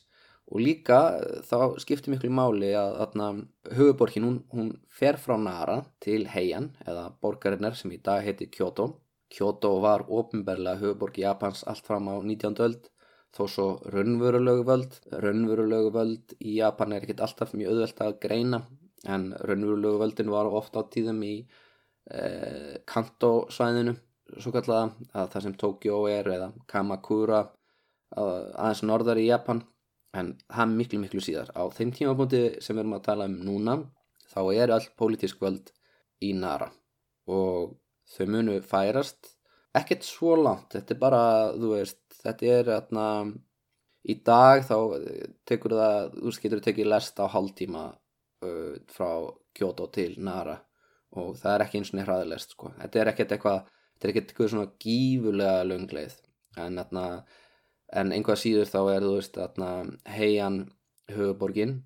og 0.51 0.59
líka 0.59 0.99
þá 1.47 1.79
skiptir 1.79 2.11
miklu 2.11 2.31
máli 2.35 2.73
að, 2.75 2.97
að 2.99 3.43
huguborgin 3.77 4.27
hún, 4.27 4.39
hún 4.51 4.71
fer 4.91 5.19
frá 5.21 5.37
Nara 5.39 5.77
til 6.03 6.25
Heian 6.27 6.73
eða 6.83 7.07
borgarinnar 7.23 7.77
sem 7.79 7.93
í 7.95 8.01
dag 8.03 8.25
heiti 8.25 8.49
Kyoto. 8.51 8.89
Kyoto 9.31 9.77
var 9.83 10.03
ofinberlega 10.11 10.81
huguborg 10.81 11.21
Japans 11.23 11.63
allt 11.63 11.87
fram 11.87 12.11
á 12.11 12.19
19. 12.19 12.59
öld 12.67 12.91
þó 13.31 13.45
svo 13.47 13.67
raunverulegu 13.93 14.65
völd 14.67 14.97
raunverulegu 15.23 15.91
völd 15.95 16.33
í 16.39 16.57
Japan 16.57 16.91
er 16.91 17.05
ekkert 17.05 17.23
alltaf 17.23 17.53
mjög 17.55 17.77
auðvelt 17.77 18.01
að 18.03 18.17
greina 18.25 18.59
en 19.07 19.29
raunverulegu 19.39 20.01
völdin 20.01 20.33
var 20.33 20.51
ofta 20.51 20.83
á 20.83 20.91
tíðum 20.91 21.23
í 21.23 21.35
eh, 22.11 22.75
Kanto 22.83 23.31
svæðinu 23.55 23.95
svo 24.35 24.51
kallaða 24.51 24.91
að 25.15 25.31
það 25.31 25.45
sem 25.45 25.57
Tokyo 25.63 26.03
er 26.11 26.27
eða 26.35 26.51
Kamakura 26.67 27.45
aðeins 28.11 28.83
norðar 28.83 29.19
í 29.21 29.29
Japan 29.29 29.63
en 30.17 30.33
það 30.47 30.63
er 30.63 30.73
miklu 30.77 31.01
miklu 31.01 31.23
síðar. 31.23 31.51
Á 31.55 31.63
þeim 31.75 31.91
tímapunkti 31.95 32.41
sem 32.63 32.75
við 32.75 32.83
erum 32.83 32.97
að 32.97 33.05
tala 33.07 33.27
um 33.29 33.37
núna 33.45 33.77
þá 34.31 34.41
er 34.55 34.73
all 34.75 34.87
pólitísk 34.99 35.41
völd 35.43 35.71
í 36.23 36.33
Nara. 36.37 36.69
Og 37.31 37.77
þau 38.11 38.25
munu 38.33 38.57
færast 38.65 39.35
ekkert 39.77 40.03
svo 40.03 40.35
langt, 40.35 40.73
þetta 40.75 40.95
er 40.95 40.99
bara 40.99 41.23
þú 41.55 41.75
veist, 41.77 42.01
þetta 42.21 42.49
er 42.57 42.71
atna, 42.75 43.05
í 44.03 44.17
dag 44.25 44.65
þá 44.67 44.75
tekur 45.47 45.77
það, 45.79 46.17
þú 46.17 46.33
getur 46.43 46.63
tekið 46.65 46.91
lest 46.91 47.21
á 47.23 47.25
hálftíma 47.31 47.85
uh, 47.91 48.73
frá 48.91 49.11
Kyoto 49.55 49.87
til 49.93 50.15
Nara. 50.19 50.57
Og 51.19 51.35
það 51.39 51.53
er 51.53 51.63
ekki 51.65 51.79
eins 51.79 51.91
og 51.91 51.97
nefnir 51.97 52.09
hraðilest 52.09 52.53
sko. 52.55 52.71
þetta 52.79 52.99
er 52.99 53.09
ekkert 53.11 53.33
eitthvað 53.35 53.63
þetta 54.01 54.07
er 54.07 54.11
ekkert 54.13 54.29
eitthvað 54.31 54.51
svona 54.53 54.69
gífulega 54.81 55.65
löngleið 55.67 56.13
en, 56.57 56.79
atna, 56.79 57.03
en 57.91 58.11
einhvað 58.15 58.39
síður 58.43 58.69
þá 58.71 58.81
er 58.95 59.05
þú 59.05 59.15
veist 59.17 59.39
atna, 59.41 59.71
heian 60.07 60.61
höfuborgin 61.11 61.81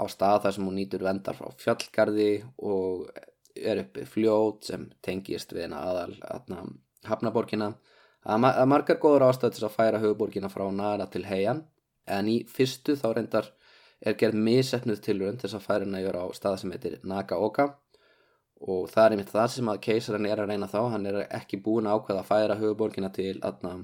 á 0.00 0.04
stað 0.08 0.44
þar 0.44 0.56
sem 0.56 0.68
hún 0.68 0.78
nýtur 0.80 1.04
vendar 1.04 1.36
frá 1.36 1.50
fjallgarði 1.60 2.30
og 2.64 3.10
er 3.56 3.82
uppi 3.82 4.06
fljót 4.08 4.70
sem 4.70 4.86
tengist 5.04 5.52
við 5.52 5.74
aðal 5.76 6.14
atna 6.24 6.64
Hafnaborgina. 7.08 7.74
Að 8.28 8.66
margar 8.68 8.98
góður 9.00 9.30
ástöð 9.30 9.54
til 9.56 9.64
að 9.64 9.76
færa 9.76 10.00
höfuborgina 10.00 10.50
frá 10.52 10.66
Nara 10.72 11.06
til 11.08 11.24
Heian 11.24 11.62
en 12.04 12.28
í 12.28 12.42
fyrstu 12.48 12.96
þá 13.00 13.06
reyndar 13.16 13.48
er 14.00 14.16
gerð 14.20 14.40
misetnuð 14.44 15.00
tilurinn 15.04 15.38
til 15.40 15.48
þess 15.48 15.58
að 15.60 15.66
færa 15.68 15.86
hennar 15.86 16.18
á 16.20 16.24
stað 16.36 16.58
sem 16.60 16.74
heitir 16.74 16.98
Nagaoka 17.04 17.70
og 18.60 18.90
það 18.92 19.04
er 19.04 19.14
einmitt 19.16 19.32
það 19.32 19.48
sem 19.54 19.72
að 19.72 19.80
keisarinn 19.86 20.28
er 20.28 20.42
að 20.42 20.52
reyna 20.52 20.68
þá. 20.68 20.80
Hann 20.92 21.08
er 21.08 21.22
ekki 21.28 21.60
búin 21.64 21.88
að 21.88 22.00
ákveða 22.00 22.24
að 22.24 22.30
færa 22.32 22.58
höfuborgina 22.60 23.12
til 23.16 23.38
aðna 23.40 23.74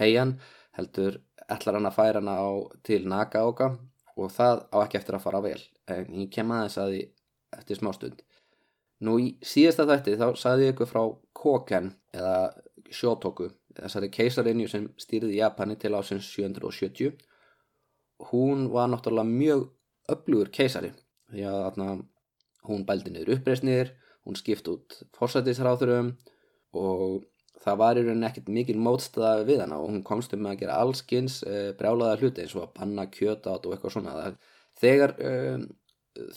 Heian 0.00 0.38
heldur 0.78 1.18
ætlar 1.48 1.78
hann 1.78 1.90
að 1.90 1.98
færa 1.98 2.22
hana 2.22 2.36
á 2.40 2.50
til 2.86 3.02
Nagaoka 3.08 3.74
og 4.14 4.30
það 4.32 4.64
á 4.70 4.76
ekki 4.84 5.00
eftir 5.00 5.18
að 5.18 5.26
fara 5.26 5.42
vel 5.44 5.60
en 5.90 6.06
ég 6.22 6.30
kem 6.32 6.52
að 6.54 6.66
þess 6.68 6.82
að 6.84 6.94
því 6.94 7.02
eftir 7.58 7.80
smá 7.80 7.92
stund 7.96 8.24
Nú 9.04 9.16
í 9.20 9.30
síðasta 9.44 9.86
þætti 9.88 10.16
þá 10.20 10.26
sagði 10.38 10.68
ég 10.68 10.74
ykkur 10.74 10.88
frá 10.88 11.02
Koken 11.36 11.90
eða 12.14 12.36
Shotoku, 12.94 13.48
þessari 13.74 14.10
keisarinju 14.14 14.68
sem 14.70 14.86
stýrði 15.00 15.40
Japani 15.40 15.76
til 15.80 15.94
ásins 15.98 16.28
770. 16.30 17.16
Hún 18.30 18.68
var 18.72 18.90
náttúrulega 18.92 19.26
mjög 19.26 19.64
öflugur 20.14 20.52
keisari 20.54 20.92
því 21.32 21.46
að 21.50 21.60
atna, 21.66 21.88
hún 22.68 22.84
bældi 22.86 23.10
niður 23.12 23.34
uppreysnir, 23.38 23.90
hún 24.24 24.38
skipt 24.38 24.68
út 24.70 25.00
fórsættisráðurum 25.16 26.12
og 26.78 27.24
það 27.64 27.78
var 27.80 27.98
í 27.98 28.04
rauninni 28.04 28.28
ekkert 28.28 28.50
mikil 28.52 28.76
mótstaða 28.82 29.46
við 29.48 29.62
hana 29.64 29.78
og 29.80 29.90
hún 29.92 30.04
komst 30.06 30.34
um 30.36 30.48
að 30.50 30.60
gera 30.62 30.80
allskins 30.82 31.40
e, 31.46 31.54
eh, 31.54 31.70
brjálaða 31.78 32.20
hluti 32.20 32.44
eins 32.44 32.54
og 32.58 32.66
að 32.66 32.74
banna 32.78 33.06
kjöta 33.12 33.56
og 33.56 33.72
eitthvað 33.72 33.96
svona. 33.96 34.32
Þegar 34.80 35.14
e, 35.18 35.32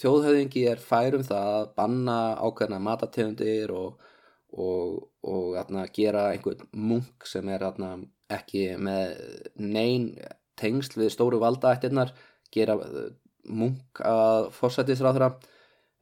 þjóðhauðingi 0.01 0.63
er 0.71 0.81
færum 0.81 1.25
það 1.27 1.53
að 1.57 1.67
banna 1.77 2.17
ákveðna 2.41 2.79
matategundir 2.81 3.73
og, 3.75 4.07
og, 4.53 4.97
og 5.27 5.57
atna, 5.61 5.85
gera 5.93 6.29
einhvern 6.31 6.65
munk 6.73 7.27
sem 7.29 7.49
er 7.53 7.65
atna, 7.67 7.95
ekki 8.33 8.69
með 8.81 9.13
neyn 9.61 10.11
tengsl 10.59 10.97
við 10.99 11.13
stóru 11.13 11.39
valdaættirnar 11.43 12.11
gera 12.53 12.75
uh, 12.79 13.11
munk 13.47 14.01
að 14.03 14.49
fórsættisráðra 14.57 15.31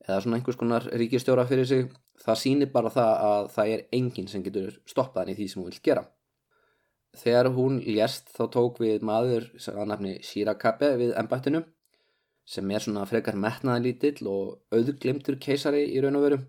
eða 0.05 0.21
svona 0.23 0.39
einhvers 0.39 0.57
konar 0.59 0.87
ríkistjóra 0.93 1.45
fyrir 1.49 1.67
sig 1.69 1.91
það 2.23 2.41
sýnir 2.41 2.71
bara 2.73 2.91
það 2.93 3.13
að 3.29 3.49
það 3.55 3.71
er 3.75 3.85
enginn 3.99 4.29
sem 4.31 4.43
getur 4.45 4.75
stoppað 4.89 5.25
henni 5.25 5.37
því 5.39 5.47
sem 5.51 5.61
hún 5.61 5.69
vil 5.71 5.83
gera. 5.89 6.05
Þegar 7.15 7.51
hún 7.55 7.79
lést 7.85 8.31
þá 8.35 8.43
tók 8.51 8.81
við 8.83 9.05
maður 9.07 9.47
sem 9.61 9.77
að 9.79 9.91
nefni 9.93 10.17
Shirakabe 10.23 10.91
við 10.99 11.13
ennbættinu 11.19 11.63
sem 12.45 12.71
er 12.71 12.83
svona 12.83 13.05
frekar 13.09 13.37
metnaðalítill 13.39 14.27
og 14.29 14.75
auðglimtur 14.75 15.39
keisari 15.41 15.85
í 15.89 16.01
raun 16.03 16.19
og 16.19 16.27
veru 16.27 16.41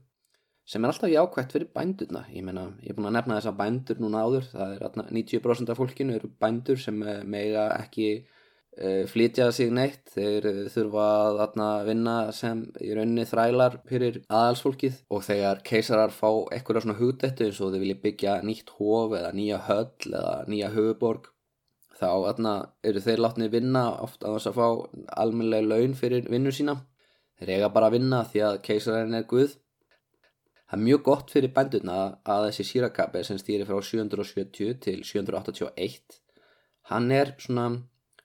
sem 0.66 0.83
er 0.83 0.90
alltaf 0.90 1.12
jákvægt 1.12 1.55
fyrir 1.55 1.70
bændurna 1.74 2.24
ég 2.35 2.44
meina, 2.44 2.66
ég 2.83 2.90
er 2.90 2.96
búin 2.98 3.09
að 3.12 3.16
nefna 3.20 3.38
þessa 3.38 3.55
bændur 3.61 4.00
núna 4.02 4.24
áður 4.26 4.48
það 4.50 4.72
er 4.74 4.96
90% 5.14 5.72
af 5.72 5.79
fólkinu 5.79 6.16
eru 6.18 6.31
bændur 6.42 6.81
sem 6.83 6.98
mega 7.31 7.68
ekki 7.79 8.09
flytja 9.10 9.50
sig 9.54 9.70
neitt. 9.74 10.02
Þeir 10.12 10.68
þurfa 10.72 11.04
að 11.26 11.38
þarna, 11.40 11.68
vinna 11.86 12.16
sem 12.36 12.64
í 12.84 12.90
rauninni 12.96 13.26
þrælar 13.28 13.78
fyrir 13.88 14.18
aðalsfólkið. 14.26 14.98
Og 15.12 15.24
þegar 15.26 15.62
keisarar 15.66 16.14
fá 16.14 16.28
eitthvað 16.54 16.84
svona 16.84 16.98
hugdættu 17.00 17.46
eins 17.46 17.60
og 17.60 17.72
þeir 17.72 17.84
vilja 17.84 18.02
byggja 18.02 18.36
nýtt 18.46 18.74
hof 18.78 19.16
eða 19.16 19.32
nýja 19.36 19.62
höll 19.68 20.12
eða 20.12 20.34
nýja 20.50 20.72
höfuborg 20.74 21.30
þá 21.96 22.08
þarna, 22.10 22.56
eru 22.84 23.00
þeir 23.00 23.22
látni 23.24 23.46
vinna 23.48 23.86
ofta 24.04 24.28
á 24.28 24.36
þess 24.36 24.50
að 24.50 24.58
fá 24.58 24.66
almenlega 25.22 25.70
laun 25.70 25.96
fyrir 25.96 26.28
vinnu 26.28 26.52
sína. 26.52 26.76
Þeir 27.40 27.54
eiga 27.56 27.72
bara 27.72 27.88
að 27.88 27.96
vinna 27.96 28.20
því 28.28 28.44
að 28.44 28.60
keisarinn 28.68 29.16
er 29.16 29.24
guð. 29.30 29.56
Það 30.66 30.76
er 30.76 30.84
mjög 30.84 31.02
gott 31.06 31.32
fyrir 31.32 31.52
bændurna 31.56 31.98
að 32.26 32.50
þessi 32.50 32.68
Shirakabe 32.68 33.24
sem 33.24 33.40
stýri 33.40 33.64
frá 33.68 33.78
770 33.80 34.80
til 34.82 35.02
781 35.06 36.20
hann 36.90 37.10
er 37.10 37.34
svona 37.42 37.66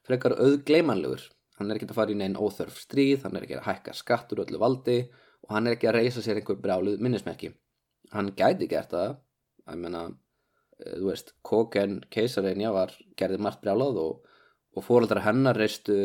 frekar 0.08 0.38
auðgleimanlegur 0.38 1.28
hann 1.62 1.70
er 1.70 1.78
ekki 1.78 1.90
að 1.92 1.98
fara 2.00 2.14
í 2.14 2.18
neinn 2.18 2.40
óþörf 2.40 2.80
stríð 2.82 3.28
hann 3.28 3.38
er 3.38 3.46
ekki 3.46 3.60
að 3.60 3.68
hækka 3.68 3.94
skattur 3.98 4.42
öllu 4.46 4.62
valdi 4.62 5.04
og 5.46 5.54
hann 5.56 5.68
er 5.68 5.78
ekki 5.78 5.90
að 5.90 5.98
reysa 6.00 6.24
sér 6.24 6.40
einhver 6.40 6.60
brjáluð 6.62 7.02
minnismerki. 7.04 7.52
Hann 8.12 8.34
gæti 8.38 8.68
gert 8.72 8.92
það. 8.94 9.16
Ég 9.72 9.80
menna, 9.80 10.04
eh, 10.80 10.98
þú 10.98 11.08
veist 11.10 11.34
Koken 11.44 12.02
keisareinja 12.14 12.74
var 12.74 12.94
gerðið 13.18 13.46
margt 13.46 13.62
brjálað 13.64 14.00
og, 14.02 14.28
og 14.76 14.86
fóröldra 14.86 15.24
hennar 15.26 15.58
reistu 15.58 15.96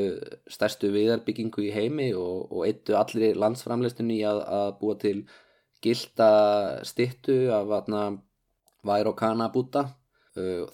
stærstu 0.50 0.90
viðarbyggingu 0.94 1.66
í 1.66 1.74
heimi 1.74 2.12
og, 2.14 2.52
og 2.52 2.66
eittu 2.66 2.96
allir 2.98 3.38
landsframleistunni 3.38 4.20
að, 4.26 4.42
að 4.61 4.72
búa 4.80 4.96
til 5.02 5.18
gilda 5.82 6.30
stittu 6.85 7.46
af 7.52 7.70
væri 8.87 9.11
og 9.11 9.16
kana 9.18 9.48
búta 9.52 9.82
uh, 9.82 9.94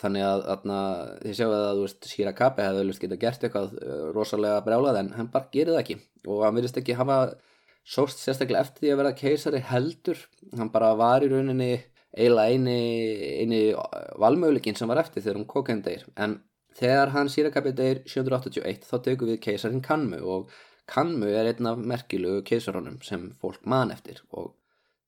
þannig 0.01 0.25
að 0.27 0.44
atna, 0.57 0.79
þið 1.22 1.38
sjáu 1.38 1.55
að 1.55 1.81
veist 1.85 2.09
Shirakabe 2.11 2.66
hefði 2.66 2.83
vel 2.83 2.98
geta 3.05 3.18
gert 3.25 3.46
eitthvað 3.46 3.75
uh, 3.79 4.05
rosalega 4.16 4.62
brjálað 4.66 5.01
en 5.03 5.11
hann 5.18 5.31
bara 5.33 5.51
gerir 5.55 5.77
það 5.77 5.83
ekki. 5.85 5.98
Og 6.27 6.44
hann 6.46 6.57
verðist 6.59 6.81
ekki 6.81 6.98
hafa 6.98 7.18
sóst 7.83 8.22
sérstaklega 8.22 8.62
eftir 8.66 8.87
því 8.87 8.92
að 8.94 9.03
vera 9.03 9.16
keisari 9.18 9.62
heldur. 9.70 10.22
Hann 10.59 10.72
bara 10.75 10.92
var 10.98 11.25
í 11.25 11.31
rauninni 11.31 11.72
eiginlega 12.12 12.57
eini, 12.57 12.79
eini 13.42 13.61
valmöguleikin 14.20 14.77
sem 14.77 14.90
var 14.90 15.01
eftir 15.01 15.25
þegar 15.25 15.38
hún 15.40 15.48
kokendegir 15.48 16.05
en 16.20 16.40
þegar 16.77 17.14
hann 17.14 17.31
Shirakabe 17.33 17.72
degir 17.77 18.03
781 18.09 18.85
þá 18.88 18.96
tegur 19.05 19.33
við 19.33 19.40
keisarin 19.46 19.85
Kanmu. 19.85 20.20
Og 20.22 20.53
Kanmu 20.90 21.31
er 21.31 21.53
einn 21.53 21.70
af 21.70 21.79
merkilugu 21.79 22.42
keisarunum 22.48 22.98
sem 23.07 23.31
fólk 23.40 23.62
man 23.68 23.94
eftir. 23.94 24.25
Og 24.35 24.53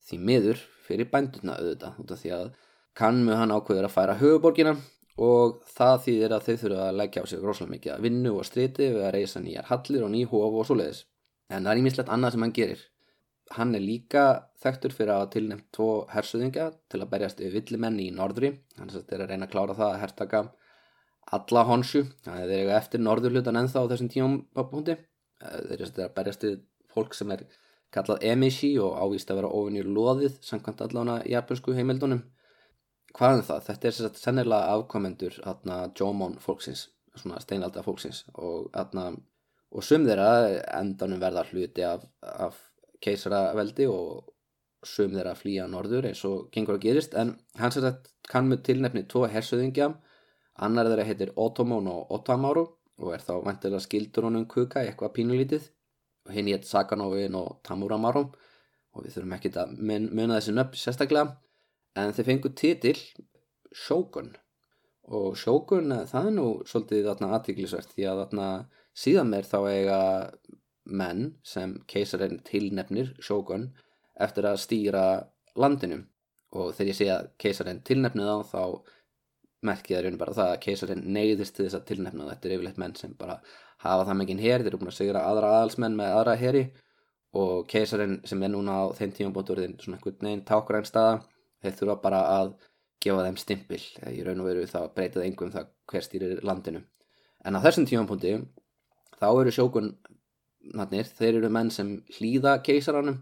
því 0.05 0.21
miður 0.29 0.63
fyrir 0.85 1.11
bænduna 1.11 1.59
auðvitað 1.59 2.01
út 2.03 2.15
af 2.15 2.23
því 2.23 2.33
að 2.39 2.53
kannmu 2.99 3.37
hann 3.39 3.55
ákveður 3.55 3.89
að 3.89 3.95
færa 3.95 4.19
höfuborgina 4.21 4.77
og 5.25 5.61
það 5.77 6.01
þýðir 6.07 6.35
að 6.35 6.47
þau 6.47 6.55
þurfa 6.63 6.87
að 6.89 6.97
leggja 7.01 7.23
á 7.23 7.27
sig 7.31 7.43
rosalega 7.43 7.75
mikið 7.75 7.93
að 7.95 8.07
vinnu 8.07 8.33
og 8.35 8.47
striti 8.49 8.89
við 8.91 9.05
að 9.05 9.15
reysa 9.15 9.43
nýjar 9.43 9.69
hallir 9.71 10.07
og 10.07 10.11
ný 10.11 10.25
hóf 10.31 10.59
og 10.61 10.67
svo 10.67 10.79
leiðis 10.79 11.05
en 11.51 11.63
það 11.63 11.71
er 11.73 11.81
ímislegt 11.83 12.13
annað 12.13 12.35
sem 12.35 12.45
hann 12.45 12.57
gerir. 12.57 12.83
Hann 13.55 13.75
er 13.77 13.83
líka 13.85 14.25
þekktur 14.65 14.95
fyrir 14.97 15.15
að 15.15 15.33
tilnæmt 15.35 15.67
tvo 15.75 15.89
hersuðinga 16.11 16.71
til 16.91 17.01
að 17.03 17.11
berjast 17.13 17.43
við 17.43 17.59
villimenni 17.59 18.09
í 18.09 18.15
norðri. 18.15 18.55
Hann 18.79 18.91
er 18.91 19.21
að 19.21 19.29
reyna 19.31 19.47
að 19.47 19.53
klára 19.53 19.77
það 19.77 19.91
að 19.91 20.01
hertaka 20.01 20.45
alla 21.35 21.65
honsju 21.69 22.05
það 22.25 22.41
er 22.41 22.55
eitthvað 22.55 22.79
eftir 22.79 23.05
norðurlutan 23.05 23.61
ennþá 23.61 23.85
á 23.85 23.91
þessum 23.93 24.11
tíum 24.13 24.39
punkti. 24.57 24.97
Þeir 25.45 25.77
eru 25.77 25.91
að 26.07 26.15
berjast 26.17 26.47
við 26.47 26.57
fólk 26.95 27.15
sem 27.17 27.35
er 27.35 27.45
kallað 27.95 28.25
emishi 28.33 28.73
og 28.83 28.97
ávist 28.99 29.31
að 29.31 29.43
vera 29.43 29.53
ofinir 29.55 29.87
loðið 29.87 30.39
samkvæmt 30.43 30.83
allána 30.87 31.21
japansku 31.29 31.77
heimildunum 31.77 32.25
hvað 33.15 33.39
er 33.39 33.47
það? 33.49 33.65
Þetta 33.69 33.89
er 33.89 33.97
sérstaklega 33.97 34.25
sennilega 34.25 34.75
afkomendur 34.75 35.41
Jómon 35.99 36.39
fólksins 36.43 36.89
svona 37.19 37.41
steinalda 37.43 37.83
fólksins 37.85 38.25
og, 38.35 38.71
atna, 38.75 39.11
og 39.75 39.85
sum 39.87 40.07
þeirra 40.07 40.31
endanum 40.81 41.21
verða 41.23 41.45
hluti 41.51 41.85
af, 41.87 42.05
af 42.23 42.59
keisaraveldi 43.05 43.87
og 43.91 44.33
sum 44.85 45.15
þeirra 45.15 45.35
flýja 45.39 45.67
norður 45.71 46.11
eins 46.11 46.25
og 46.29 46.49
gengur 46.55 46.79
að 46.79 46.87
gerist. 46.89 47.15
En 47.15 47.35
hans 47.61 47.79
er 47.79 47.89
þetta 47.89 48.13
kann 48.31 48.49
með 48.51 48.65
tilnefni 48.69 49.05
tvo 49.09 49.27
hersöðingja. 49.31 49.93
Annar 50.65 50.91
þeirra 50.91 51.07
heitir 51.09 51.33
Otomon 51.41 51.89
og 51.91 52.13
Otamaru 52.15 52.67
og 53.03 53.15
er 53.15 53.23
þá 53.25 53.39
vantilega 53.43 53.83
skildur 53.83 54.29
honum 54.29 54.47
kuka 54.51 54.85
eitthvað 54.85 55.17
pínulítið. 55.17 55.71
Og 56.29 56.37
hinn 56.37 56.49
hétt 56.49 56.69
Sakanovin 56.69 57.35
og 57.37 57.59
Tamuramaru 57.67 58.25
og 58.95 59.03
við 59.03 59.17
þurfum 59.17 59.35
ekki 59.37 59.51
að 59.61 59.75
muna 59.83 60.39
þessi 60.39 60.55
nöpp 60.55 60.77
sérstaklega 60.79 61.35
en 61.99 62.15
þeir 62.15 62.29
fengu 62.31 62.53
titil 62.59 62.97
Shogun. 63.75 64.33
Og 65.15 65.37
Shogun 65.39 65.93
eh, 65.93 66.07
það 66.09 66.31
er 66.31 66.37
nú 66.39 66.47
svolítið 66.69 67.09
þarna 67.11 67.31
aðtíklisvert 67.37 67.95
því 67.95 68.09
að 68.11 68.23
þarna 68.23 68.49
síðan 69.05 69.31
meir 69.33 69.49
þá 69.49 69.59
eiga 69.69 70.01
menn 70.85 71.23
sem 71.47 71.79
keisarinn 71.91 72.41
tilnefnir 72.47 73.15
Shogun 73.23 73.71
eftir 74.21 74.49
að 74.49 74.61
stýra 74.65 75.07
landinu. 75.59 76.05
Og 76.55 76.75
þegar 76.75 76.91
ég 76.91 76.99
segja 76.99 77.19
keisarinn 77.41 77.83
tilnefnið 77.87 78.31
á 78.31 78.39
þá 78.47 78.63
merkið 79.65 79.99
er 79.99 80.07
raun 80.07 80.21
bara 80.21 80.37
það 80.37 80.51
að 80.53 80.63
keisarinn 80.67 81.05
neyðist 81.17 81.57
til 81.57 81.67
þess 81.67 81.79
að 81.79 81.87
tilnefna 81.91 82.29
þetta 82.31 82.49
er 82.49 82.55
yfirleitt 82.57 82.81
menn 82.81 82.97
sem 82.99 83.15
bara 83.19 83.39
hafa 83.85 84.07
það 84.09 84.19
mikinn 84.21 84.43
hér, 84.43 84.63
þeir 84.63 84.71
eru 84.71 84.81
búin 84.83 84.93
að 84.93 84.99
segra 84.99 85.23
aðra 85.29 85.53
aðalsmenn 85.59 85.97
með 85.99 86.17
aðra 86.19 86.35
héri 86.41 86.65
og 87.41 87.65
keisarinn 87.71 88.19
sem 88.29 88.43
er 88.45 88.53
núna 88.53 88.77
á 88.77 88.85
þeim 88.97 89.15
tíum 89.17 89.33
bótturðin 89.35 89.79
svona 89.81 89.99
einhvern 89.99 90.29
veginn 90.29 90.45
tákgræn 90.49 90.87
staða 90.89 91.23
þeir 91.65 91.77
þurfa 91.81 91.97
bara 92.05 92.23
að 92.39 92.55
gefa 93.05 93.25
þeim 93.27 93.39
stimpil 93.41 93.83
í 94.13 94.23
raun 94.25 94.43
og 94.43 94.49
veru 94.49 94.67
það 94.71 94.91
breytið 94.97 95.27
engum 95.27 95.53
það 95.53 95.71
hver 95.91 96.07
stýrir 96.07 96.45
landinu. 96.47 96.85
En 97.45 97.59
á 97.59 97.65
þessum 97.65 97.89
tímapunkti 97.89 98.37
þá 99.21 99.27
eru 99.29 99.53
sjókunnarnir 99.53 101.11
þeir 101.19 101.41
eru 101.41 101.51
menn 101.53 101.73
sem 101.75 101.97
hlýða 102.17 102.57
keisaranum 102.65 103.21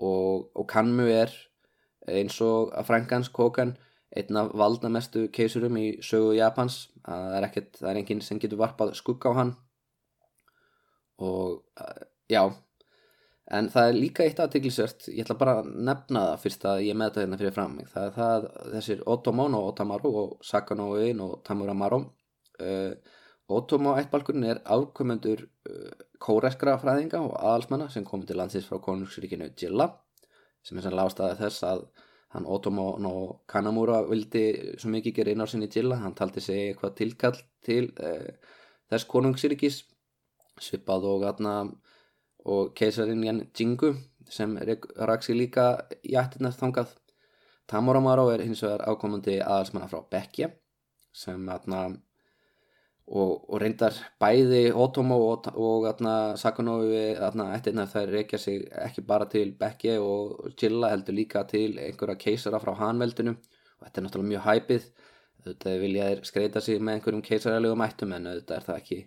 og, 0.00 0.50
og 0.56 0.66
kannmu 0.70 1.06
er 1.12 1.34
eins 2.08 2.40
og 2.42 2.72
að 2.74 2.88
Frankans 2.88 3.30
Kokan 3.30 3.76
einn 4.16 4.38
af 4.40 4.50
valdamestu 4.58 5.28
keisurum 5.34 5.76
í 5.78 5.86
sögu 6.02 6.32
Japans. 6.34 6.88
Það 7.04 7.36
er, 7.36 7.46
ekkert, 7.46 7.76
það 7.78 7.90
er 7.92 8.00
enginn 8.00 8.24
sem 8.26 8.40
getur 8.42 8.58
varpað 8.62 8.96
skugga 8.98 9.30
á 9.30 9.38
hann. 9.38 9.52
Og 11.20 11.60
uh, 11.78 12.02
já 12.30 12.42
en 13.58 13.70
það 13.72 13.88
er 13.90 13.96
líka 13.98 14.24
eitt 14.24 14.40
aðtiklisvert 14.42 15.08
ég 15.10 15.24
ætla 15.24 15.38
bara 15.40 15.56
að 15.60 15.70
nefna 15.88 16.26
það 16.28 16.42
fyrst 16.44 16.66
að 16.70 16.82
ég 16.86 16.98
með 16.98 17.10
þetta 17.10 17.24
hérna 17.24 17.40
fyrir 17.40 17.56
fram 17.56 17.78
það 17.92 18.04
er 18.06 18.12
það 18.18 18.50
þessir 18.74 19.06
Otomon 19.14 19.56
og 19.58 19.70
Otamaru 19.72 20.12
og 20.22 20.36
Sakanoin 20.46 21.24
og 21.24 21.40
Tamuramaru 21.46 22.02
uh, 22.04 23.16
Otomo 23.50 23.96
ættbalkurinn 23.98 24.46
er 24.52 24.62
afkomendur 24.76 25.42
uh, 25.46 26.04
kóreskra 26.22 26.76
fræðinga 26.82 27.24
og 27.24 27.34
aðalsmanna 27.40 27.90
sem 27.90 28.06
komið 28.06 28.30
til 28.30 28.38
landsins 28.42 28.70
frá 28.70 28.78
konungsríkinu 28.84 29.50
Jilla 29.58 29.90
sem 30.66 30.78
er 30.78 30.86
sann 30.86 30.98
lástaði 30.98 31.40
þess 31.40 31.66
að 31.66 31.84
hann 32.34 32.46
Otomo 32.46 32.92
og 33.10 33.30
Kanamura 33.50 34.02
vildi 34.06 34.44
svo 34.78 34.90
mikið 34.92 35.16
gera 35.16 35.32
inn 35.34 35.42
á 35.42 35.50
sinni 35.50 35.66
Jilla. 35.72 35.98
Hann 35.98 36.14
taldi 36.14 36.42
sig 36.44 36.68
eitthvað 36.68 36.96
tilkall 37.00 37.38
til 37.66 37.88
uh, 37.98 38.28
þess 38.90 39.08
konungsríkis 39.10 39.80
svipað 40.60 41.08
og 41.10 41.24
aðna 41.26 41.54
og 42.44 42.74
keisarinn 42.76 43.24
Jan 43.24 43.42
Jingu 43.56 43.94
sem 44.30 44.56
raksi 45.10 45.34
líka 45.36 45.72
í 46.06 46.16
ættirna 46.18 46.52
þangað. 46.54 46.94
Tamuramaro 47.70 48.28
er 48.32 48.44
hins 48.44 48.62
vegar 48.64 48.86
ákomandi 48.90 49.38
aðalsmanna 49.40 49.90
frá 49.90 50.00
Bekkja 50.10 50.50
sem 51.14 51.48
aðna 51.50 51.82
og, 53.10 53.32
og 53.50 53.56
reyndar 53.62 53.94
bæði 54.22 54.70
Otomo 54.72 55.18
og, 55.28 55.50
og 55.54 55.86
aðna 55.90 57.50
ættirna 57.56 57.86
þær 57.90 58.14
reykja 58.14 58.38
sig 58.38 58.66
ekki 58.86 59.06
bara 59.06 59.28
til 59.30 59.54
Bekkja 59.58 60.00
og 60.02 60.50
Chilla 60.56 60.90
heldur 60.94 61.18
líka 61.18 61.44
til 61.50 61.78
einhverja 61.78 62.18
keisara 62.18 62.62
frá 62.62 62.74
Hanveldinu. 62.78 63.36
Og 63.78 63.86
þetta 63.86 64.00
er 64.00 64.06
náttúrulega 64.06 64.32
mjög 64.34 64.46
hæpið 64.48 64.90
þetta 65.44 65.76
vilja 65.80 66.08
skreita 66.26 66.62
sig 66.64 66.80
með 66.80 66.98
einhverjum 66.98 67.24
keisaralegu 67.24 67.78
mættum 67.78 68.12
en 68.16 68.28
þetta 68.34 68.56
er 68.56 68.66
það 68.66 68.80
ekki 68.82 68.98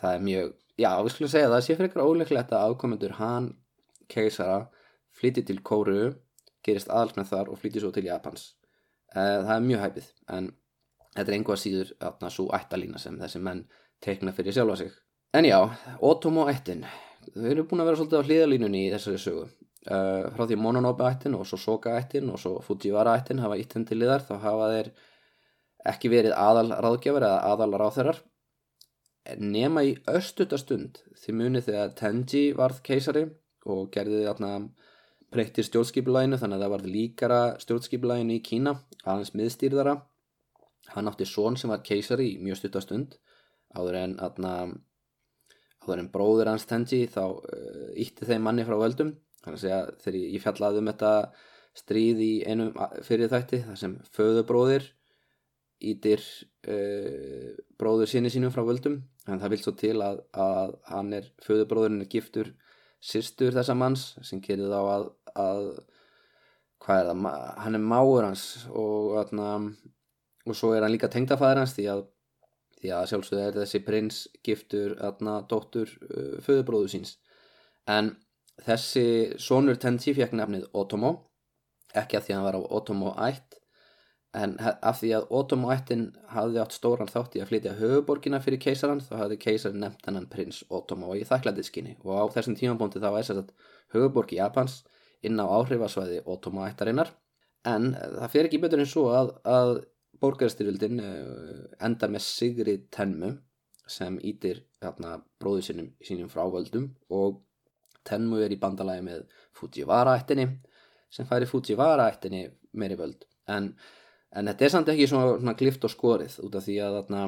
það 0.00 0.10
er 0.16 0.26
mjög 0.28 0.52
já, 0.80 0.90
við 1.02 1.14
skulum 1.14 1.32
segja 1.32 1.52
það 1.52 1.64
sé 1.66 1.76
eitthvað 1.76 2.10
óleiklegt 2.10 2.52
að 2.54 2.72
ákomendur 2.72 3.16
hann 3.20 3.52
keisara 4.10 4.66
flytti 5.14 5.44
til 5.46 5.60
Kóru 5.62 6.12
gerist 6.64 6.90
aðalsmenn 6.90 7.28
þar 7.28 7.50
og 7.52 7.60
flytti 7.60 7.82
svo 7.82 7.92
til 7.94 8.06
Japans. 8.08 8.52
Eh, 9.14 9.40
það 9.44 9.54
er 9.56 9.66
mjög 9.68 9.82
hæpið 9.84 10.10
en 10.36 10.50
þetta 11.14 11.26
er 11.26 11.36
einhvað 11.38 11.60
síður 11.62 11.92
svo 12.32 12.46
ættalína 12.56 13.00
sem 13.00 13.18
þessi 13.20 13.42
menn 13.44 13.64
teikna 14.02 14.34
fyrir 14.34 14.56
sjálfa 14.56 14.78
sig. 14.80 14.94
En 15.34 15.46
já, 15.46 15.58
Otomo 16.00 16.48
ættin. 16.50 16.84
Þau 17.34 17.50
eru 17.50 17.66
búin 17.68 17.82
að 17.82 17.90
vera 17.90 18.00
svolítið 18.00 18.20
á 18.20 18.26
hlýðalínunni 18.28 18.82
í 18.86 18.90
þessari 18.92 19.20
sögu. 19.20 19.46
Uh, 19.84 20.30
frá 20.32 20.46
því 20.48 20.56
Mononobe 20.64 21.04
ættin 21.04 21.34
og 21.36 21.44
svo 21.48 21.58
Soka 21.60 21.92
ættin 21.98 22.30
og 22.32 22.38
svo 22.40 22.54
Fujiwara 22.64 23.18
ættin 23.18 23.42
hafa 23.44 23.58
íttin 23.60 23.84
til 23.84 23.98
liðar 24.00 24.22
þá 24.24 24.38
hafa 24.40 24.68
þeir 24.72 24.88
ekki 25.90 26.08
verið 26.08 26.36
aðal 26.40 26.70
ráðgjafar 26.80 27.26
eða 27.28 27.40
aðal 27.50 27.74
ráðherrar 27.82 28.20
nema 29.40 29.84
í 29.86 29.94
östutastund 30.10 31.00
því 31.20 31.36
munið 31.38 31.68
þegar 31.68 31.92
Tenji 31.98 32.44
varð 32.56 32.80
keisari 32.84 33.24
og 33.64 33.86
gerði 33.94 34.24
þarna 34.26 34.50
breytti 35.34 35.64
stjórnskipulæginu 35.66 36.38
þannig 36.38 36.58
að 36.58 36.64
það 36.64 36.74
varð 36.74 36.90
líkara 36.94 37.38
stjórnskipulæginu 37.62 38.36
í 38.36 38.42
Kína 38.44 38.74
aðeins 39.02 39.32
miðstýrðara. 39.34 39.96
Hann 40.94 41.08
átti 41.08 41.26
són 41.26 41.56
sem 41.56 41.72
var 41.72 41.82
keisari 41.86 42.34
í 42.34 42.42
mjög 42.42 42.60
stuttastund 42.60 43.16
áður 43.74 44.00
en 44.02 44.18
aðna 44.22 44.52
áður 45.84 46.02
en 46.02 46.10
bróður 46.12 46.52
hans 46.52 46.68
Tenji 46.68 47.06
þá 47.10 47.24
uh, 47.24 47.88
ítti 47.96 48.28
þeim 48.28 48.44
manni 48.44 48.66
frá 48.68 48.76
völdum. 48.80 49.14
Þannig 49.44 49.64
að 49.72 49.90
þegar 50.04 50.20
ég 50.20 50.44
fjallaði 50.44 50.80
um 50.80 50.90
þetta 50.92 51.14
stríð 51.74 52.20
í 52.22 52.32
einum 52.46 52.76
fyrir 53.04 53.32
þætti 53.32 53.64
þar 53.64 53.80
sem 53.80 53.96
föðubróðir 54.14 54.86
ítir 55.92 56.22
uh, 56.68 57.50
bróður 57.80 58.10
sinni 58.10 58.32
sínum 58.32 58.52
frá 58.54 58.64
völdum 58.66 59.00
en 59.28 59.40
það 59.40 59.54
vil 59.54 59.62
svo 59.62 59.74
til 59.80 59.96
að, 60.04 60.22
að 60.32 60.76
hann 60.90 61.12
er 61.16 61.30
föðubróðurinn 61.44 62.04
er 62.04 62.10
giftur 62.12 62.54
sýstur 63.04 63.54
þessa 63.56 63.76
manns 63.76 64.14
sem 64.24 64.40
gerir 64.44 64.72
þá 64.72 64.80
að, 64.80 65.06
að 65.34 65.66
hvað 66.84 67.00
er 67.00 67.10
það, 67.10 67.28
hann 67.64 67.78
er 67.78 67.86
máur 67.92 68.26
hans 68.26 68.46
og, 68.70 69.14
atna, 69.20 69.50
og 70.44 70.56
svo 70.56 70.74
er 70.74 70.84
hann 70.84 70.94
líka 70.94 71.12
tengdafæður 71.12 71.64
hans 71.64 71.76
því 71.76 71.88
að 71.92 72.04
að 72.92 73.06
sjálfsögðu 73.08 73.44
er 73.46 73.54
þessi 73.56 73.80
prins 73.80 74.16
giftur 74.44 74.94
aðna 75.00 75.38
dóttur 75.48 75.88
uh, 75.88 76.34
föðubróðu 76.44 76.90
síns. 76.92 77.14
En 77.88 78.10
þessi 78.64 79.34
sonur 79.40 79.78
Tenji 79.80 80.12
fekk 80.16 80.34
nefnið 80.36 80.66
Otomo 80.76 81.14
ekki 81.96 82.18
að 82.18 82.26
því 82.26 82.34
að 82.34 82.36
hann 82.36 82.46
var 82.48 82.58
á 82.60 82.62
Otomo 82.78 83.14
ætt 83.24 83.56
en 84.34 84.54
af 84.60 85.00
því 85.00 85.10
að 85.18 85.28
Otomo 85.38 85.70
ættin 85.74 86.08
hafði 86.32 86.60
átt 86.62 86.74
stóran 86.74 87.10
þátt 87.10 87.36
í 87.38 87.42
að 87.42 87.50
flytja 87.52 87.76
höfuborgina 87.78 88.40
fyrir 88.42 88.62
keisaran 88.62 89.02
þá 89.04 89.14
hafði 89.22 89.38
keisarin 89.44 89.84
nefnt 89.84 90.08
hennan 90.08 90.28
prins 90.30 90.62
Otomo 90.74 91.14
í 91.14 91.22
þakklæðiskinni 91.28 91.96
og 92.02 92.12
á 92.18 92.24
þessum 92.34 92.58
tímabóndi 92.58 93.02
þá 93.02 93.10
sér 93.22 93.42
að 93.44 93.52
höfuborgi 93.94 94.40
Japans 94.40 94.80
inn 95.24 95.38
á 95.38 95.46
áhrifasvæði 95.46 96.24
Otomo 96.30 96.66
ættarinnar 96.66 97.14
en 97.68 97.92
það 97.94 98.30
fer 98.34 98.48
ekki 98.48 98.62
betur 98.64 98.82
en 98.82 98.90
svo 98.90 99.06
að, 99.14 99.32
að 99.46 99.74
borgarstyrjöldin 100.22 101.00
eh, 101.00 101.64
endar 101.86 102.12
með 102.12 102.26
Sigri 102.26 102.76
Tenmu 102.92 103.34
sem 103.90 104.16
ítir 104.24 104.62
bróðu 104.80 105.64
sínum, 105.64 105.90
sínum 106.04 106.30
frá 106.32 106.44
völdum 106.52 106.90
og 107.12 107.42
Tenmu 108.04 108.42
er 108.44 108.52
í 108.52 108.60
bandalagi 108.60 109.04
með 109.04 109.24
Fujiwara 109.56 110.18
ættinni 110.18 110.46
sem 111.12 111.28
færi 111.28 111.48
Fujiwara 111.48 112.10
ættinni 112.12 112.46
meiri 112.76 112.98
völd. 113.00 113.24
En, 113.48 113.70
en 114.34 114.50
þetta 114.50 114.66
er 114.66 114.72
samt 114.74 114.90
ekki 114.92 115.08
svona, 115.10 115.38
svona 115.38 115.56
glift 115.58 115.84
og 115.86 115.92
skorið 115.92 116.38
út 116.46 116.58
af 116.58 116.66
því 116.66 116.76
að 116.82 116.98
þarna, 116.98 117.24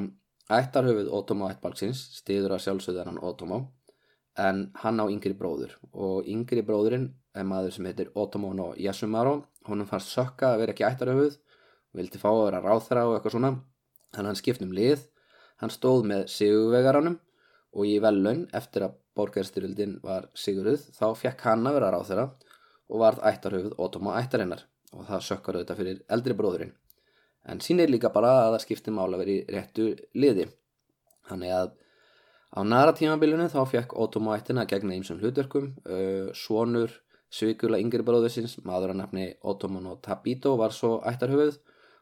ættarhöfuð 0.57 1.11
Otomo 1.15 1.49
ættbalksins 1.51 2.03
stiður 2.21 2.57
að 2.57 2.65
sjálfsögðanan 2.67 3.23
Otomo 3.27 3.61
en 4.39 4.67
hann 4.83 5.01
á 5.03 5.05
yngri 5.09 5.35
bróður. 5.39 5.75
Og 5.93 6.29
yngri 6.31 6.63
bróðurinn 6.67 7.09
er 7.35 7.47
maður 7.49 7.75
sem 7.77 7.89
heitir 7.89 8.13
Otomo 8.15 8.53
no 8.55 8.73
Yasumaro. 8.79 9.41
Honum 9.67 9.89
fannst 9.89 10.13
sökka 10.15 10.53
að 10.53 10.63
vera 10.63 10.77
ekki 10.77 10.87
ættarhöfuð 10.87 11.39
vildi 11.97 12.21
fá 12.21 12.29
að 12.31 12.45
vera 12.45 12.63
ráþra 12.65 13.07
og 13.09 13.17
eitthvað 13.17 13.37
svona. 13.37 13.53
Þannig 14.15 14.33
hann 14.33 14.41
skipt 14.43 14.65
um 14.65 14.75
lið. 14.77 15.05
Hann 15.63 15.73
stóð 15.73 16.07
með 16.11 16.27
sigurvegaranum 16.31 17.19
og 17.77 17.89
í 17.89 17.97
velun 18.05 18.47
eftir 18.57 18.87
að 18.87 18.97
borgarstyrildin 19.17 19.99
var 20.05 20.29
siguruð 20.37 20.91
þá 20.97 21.07
fekk 21.17 21.47
hann 21.49 21.65
að 21.67 21.79
vera 21.79 21.93
ráþra 21.95 22.27
og 22.87 23.03
varð 23.03 23.23
ættarhauð 23.33 23.79
ótóma 23.81 24.19
ættarinnar. 24.21 24.67
Og 24.93 25.09
það 25.09 25.25
sökkar 25.31 25.59
auðvitað 25.59 25.81
fyrir 25.81 26.03
eldri 26.13 26.37
bróðurinn 26.37 26.77
en 27.47 27.63
sínir 27.65 27.91
líka 27.93 28.13
bara 28.15 28.33
að 28.45 28.57
það 28.57 28.65
skipti 28.67 28.95
mála 28.95 29.21
verið 29.21 29.51
réttu 29.55 29.89
liði. 30.19 30.49
Þannig 31.31 31.55
að 31.57 31.73
á 32.57 32.61
næra 32.67 32.95
tímabilinu 32.97 33.49
þá 33.53 33.61
fekk 33.71 33.97
ótóma 33.99 34.37
ættina 34.39 34.67
gegna 34.69 34.95
einsum 34.97 35.21
hlutverkum. 35.23 35.73
Uh, 35.87 36.33
svonur 36.35 36.95
Svíkula 37.37 37.81
yngri 37.83 38.05
bróðusins, 38.07 38.53
maður 38.65 38.93
að 38.93 39.01
nafni 39.01 39.25
Otomono 39.43 39.97
Tabito 39.99 40.53
var 40.57 40.73
svo 40.73 41.01
ættarhauð 41.05 41.57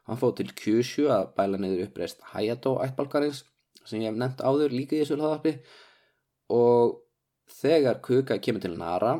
Hann 0.05 0.19
fóð 0.21 0.35
til 0.39 0.51
Kyushu 0.53 1.07
að 1.09 1.31
bæla 1.37 1.59
niður 1.61 1.87
uppreist 1.87 2.21
Hayato 2.33 2.75
ættbalkarins 2.83 3.41
sem 3.85 4.01
ég 4.01 4.11
hef 4.11 4.19
nefnt 4.21 4.43
áður 4.45 4.73
líka 4.73 4.97
í 4.97 5.01
þessu 5.01 5.17
hlaðarpi 5.17 5.55
og 6.53 6.99
þegar 7.61 8.01
Kuka 8.05 8.37
kemur 8.37 8.61
til 8.61 8.75
Nara 8.77 9.15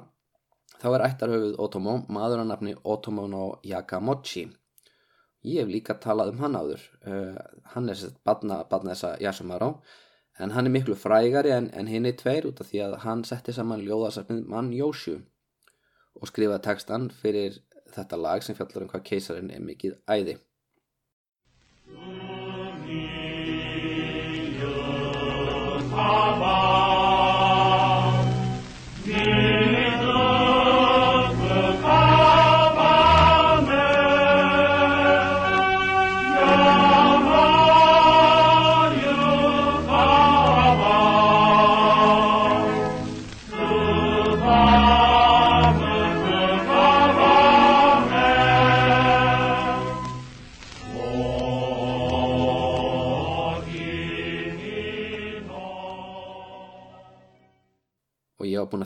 þá 0.82 0.88
er 0.92 1.06
ættarhauðuð 1.08 1.58
Otomo 1.66 1.98
maður 2.14 2.44
að 2.44 2.52
nafni 2.52 2.76
Otomo 2.84 3.26
no 3.32 3.46
Yakamochi. 3.66 4.46
Ég 5.46 5.62
hef 5.62 5.70
líka 5.70 5.96
talað 6.02 6.34
um 6.34 6.42
hann 6.42 6.58
áður. 6.58 6.82
Uh, 7.06 7.38
hann 7.76 7.90
er 7.92 8.00
sett 8.00 8.18
badna, 8.26 8.64
badna 8.70 8.96
þessa 8.96 9.16
Yasumaro 9.22 9.70
en 10.42 10.52
hann 10.52 10.68
er 10.68 10.74
miklu 10.74 10.98
frægari 11.00 11.54
en, 11.56 11.70
en 11.74 11.88
hinn 11.88 12.10
er 12.10 12.18
tveir 12.20 12.48
út 12.50 12.60
af 12.64 12.72
því 12.72 12.82
að 12.88 12.98
hann 13.06 13.24
setti 13.28 13.54
saman 13.56 13.86
ljóðarsafnið 13.86 14.50
mann 14.52 14.74
Jósju 14.76 15.20
og 16.16 16.32
skrifaði 16.32 16.66
textan 16.66 17.08
fyrir 17.22 17.62
þetta 17.96 18.20
lag 18.20 18.44
sem 18.44 18.58
fjallar 18.58 18.88
um 18.88 18.92
hvað 18.92 19.08
keisarin 19.12 19.54
er 19.54 19.64
mikið 19.64 20.00
æði. 20.10 20.40
var 26.40 26.55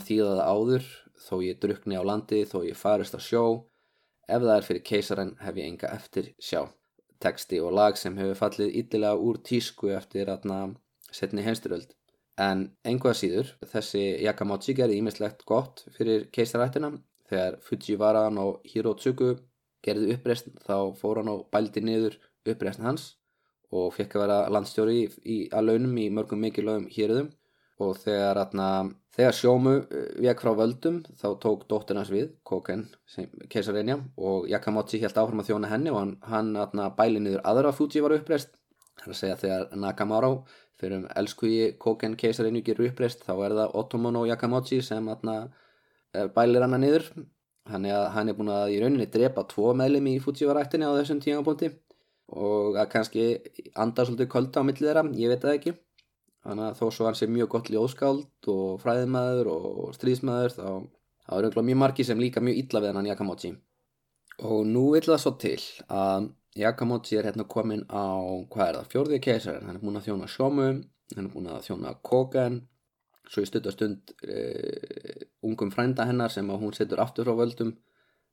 búin 0.00 0.06
að 0.06 0.08
þýða 0.08 0.34
það 0.36 0.50
áður 0.50 0.84
þó 1.20 1.36
ég 1.44 1.58
drukni 1.60 1.96
á 2.00 2.02
landi, 2.02 2.44
þó 2.48 2.64
ég 2.64 2.76
farist 2.76 3.14
á 3.16 3.20
sjó. 3.20 3.66
Ef 4.28 4.40
það 4.40 4.56
er 4.56 4.64
fyrir 4.64 4.82
keisaran 4.82 5.36
hef 5.40 5.56
ég 5.56 5.66
enga 5.68 5.90
eftir 5.92 6.34
sjá. 6.40 6.70
Teksti 7.20 7.60
og 7.60 7.74
lag 7.74 7.96
sem 7.96 8.16
hefur 8.16 8.38
fallið 8.38 8.76
yllilega 8.80 9.18
úr 9.20 9.40
tísku 9.44 9.90
eftir 9.92 10.30
aðna 10.30 10.74
setni 11.12 11.42
heimsturöld 11.44 11.92
en 12.40 12.70
einhvað 12.86 13.18
síður 13.18 13.48
þessi 13.68 14.00
Yakamochi 14.24 14.72
gerði 14.78 15.00
ímislegt 15.02 15.44
gott 15.44 15.82
fyrir 15.92 16.28
keisarættina 16.32 16.94
þegar 17.28 17.58
Fujiwara 17.60 18.22
og 18.40 18.62
Hirotsugu 18.64 19.34
gerði 19.84 20.14
uppreist 20.14 20.48
þá 20.64 20.94
fór 20.96 21.20
hann 21.20 21.32
og 21.34 21.48
bældi 21.52 21.82
niður 21.84 22.16
uppreist 22.48 22.80
hans 22.80 23.16
og 23.70 23.92
fekk 23.98 24.16
að 24.16 24.24
vera 24.24 24.38
landstjóri 24.54 24.96
í, 25.02 25.04
í, 25.24 25.36
að 25.52 25.66
launum 25.68 25.98
í 26.00 26.08
mörgum 26.14 26.40
mikilvægum 26.40 26.88
hýrðum 26.94 27.28
og 27.80 27.96
þegar, 28.00 28.38
atna, 28.44 28.66
þegar 29.16 29.36
sjómu 29.36 29.74
eh, 29.80 30.08
vek 30.26 30.42
frá 30.42 30.52
völdum 30.58 31.00
þá 31.20 31.26
tók 31.42 31.66
dóttirnas 31.70 32.12
við, 32.12 32.30
Koken 32.46 32.86
keisareinja 33.52 33.98
og 34.20 34.48
Yakamochi 34.50 35.00
held 35.02 35.16
áfram 35.16 35.42
að 35.42 35.50
þjóna 35.50 35.72
henni 35.72 35.92
og 35.92 36.00
hann, 36.02 36.14
hann 36.28 36.52
atna, 36.60 36.90
bæli 36.96 37.22
niður 37.22 37.44
aðra 37.48 37.72
Fuji 37.76 38.04
var 38.04 38.16
uppreist. 38.18 38.52
Er 39.00 39.14
að 39.14 39.20
segja 39.22 39.40
þegar 39.40 39.66
Nakamaro 39.80 40.32
fyrir 40.80 41.00
um 41.00 41.10
elskuji 41.16 41.74
Koken 41.80 42.16
keisareinju 42.20 42.64
gerur 42.66 42.90
uppreist 42.90 43.24
þá 43.24 43.34
er 43.38 43.58
það 43.62 43.76
Otomono 43.80 44.26
Yakamochi 44.28 44.82
sem 44.84 45.08
atna, 45.12 45.42
eh, 46.14 46.28
bælir 46.36 46.66
hann 46.66 46.80
niður. 46.80 47.08
Hann 47.70 47.84
er, 47.86 48.08
hann 48.12 48.28
er 48.28 48.34
búin 48.34 48.50
að 48.50 48.72
í 48.74 48.80
rauninni 48.82 49.06
drepa 49.12 49.44
tvo 49.48 49.72
meðlum 49.76 50.08
í 50.10 50.18
Fuji 50.20 50.48
varættinni 50.48 50.88
á 50.88 50.96
þessum 50.96 51.20
tímapunkti. 51.22 51.70
Og 52.30 52.76
að 52.78 52.90
kannski 52.92 53.24
anda 53.74 54.04
svolítið 54.06 54.28
kolda 54.30 54.62
á 54.62 54.66
millið 54.66 54.86
þeirra, 54.86 55.02
ég 55.18 55.32
veit 55.32 55.42
það 55.42 55.56
ekki 55.56 55.72
þannig 56.44 56.66
að 56.66 56.78
þó 56.80 56.84
svo 56.96 57.08
hann 57.08 57.18
sé 57.18 57.28
mjög 57.30 57.50
gott 57.54 57.70
ljóðskáld 57.72 58.50
og 58.54 58.80
fræðimæður 58.82 59.50
og 59.54 59.94
stríðsmæður 59.96 60.56
þá, 60.56 60.68
þá 61.26 61.32
er 61.36 61.48
auðvitað 61.48 61.68
mjög 61.70 61.80
margi 61.84 62.06
sem 62.08 62.22
líka 62.22 62.44
mjög 62.44 62.62
illa 62.62 62.84
við 62.84 63.00
hann 63.00 63.10
Yakamochi. 63.10 63.54
Og 64.48 64.62
nú 64.68 64.86
vil 64.94 65.04
það 65.04 65.20
svo 65.24 65.34
til 65.42 65.58
að 65.92 66.30
Yakamochi 66.60 67.18
er 67.20 67.28
hérna 67.28 67.46
komin 67.48 67.84
á 67.92 68.24
hvað 68.50 68.66
er 68.68 68.78
það, 68.80 68.88
fjórðið 68.94 69.22
keisar 69.26 69.60
hann 69.66 69.76
er 69.76 69.84
búin 69.84 70.00
að 70.00 70.08
þjóna 70.08 70.30
Shomu 70.30 70.70
hann 71.16 71.26
er 71.26 71.32
búin 71.32 71.50
að 71.50 71.66
þjóna 71.68 71.94
Kogen. 72.06 72.60
Svo 73.30 73.44
í 73.44 73.48
stuttastund 73.48 74.10
uh, 74.26 75.26
ungum 75.46 75.70
frænda 75.70 76.06
hennar 76.08 76.32
sem 76.34 76.48
hún 76.50 76.74
setur 76.74 77.02
aftur 77.02 77.28
frá 77.28 77.36
völdum. 77.38 77.76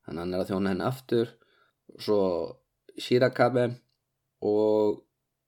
Þannig 0.06 0.18
að 0.18 0.24
hann 0.24 0.34
er 0.34 0.42
að 0.42 0.50
þjóna 0.50 0.72
henni 0.72 0.86
aftur. 0.88 1.34
Svo 2.02 2.20
Shirakabe 2.98 3.68
og 4.44 5.04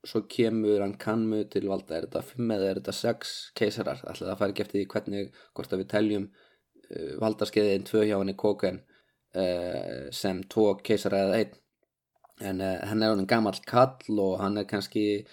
svo 0.06 0.22
kemur 0.30 0.80
hann 0.84 0.96
kannmu 1.00 1.42
til 1.52 1.68
valda. 1.68 1.98
Er 1.98 2.06
þetta 2.08 2.22
5 2.24 2.54
eða 2.56 2.70
er 2.70 2.80
þetta 2.80 2.96
6 2.98 3.34
keisarar? 3.58 4.04
Alltaf 4.04 4.28
það 4.28 4.38
fær 4.40 4.54
ekki 4.54 4.64
eftir 4.66 4.80
því 4.80 4.86
hvernig 4.94 5.42
hvort 5.56 5.74
að 5.74 5.82
við 5.82 5.90
teljum 5.94 6.28
uh, 6.30 7.12
valdarskeiðin 7.22 7.88
2 7.90 8.06
hjá 8.08 8.16
henni 8.16 8.36
kóken 8.38 8.82
uh, 9.36 10.08
sem 10.14 10.44
2 10.54 10.68
keisara 10.86 11.24
eða 11.26 11.42
1 11.44 11.58
en 12.50 12.62
uh, 12.64 12.76
hann 12.88 13.02
er 13.02 13.14
hann 13.14 13.28
gammal 13.28 13.56
kall 13.68 14.20
og 14.22 14.38
hann 14.40 14.58
er 14.60 14.68
kannski 14.68 15.24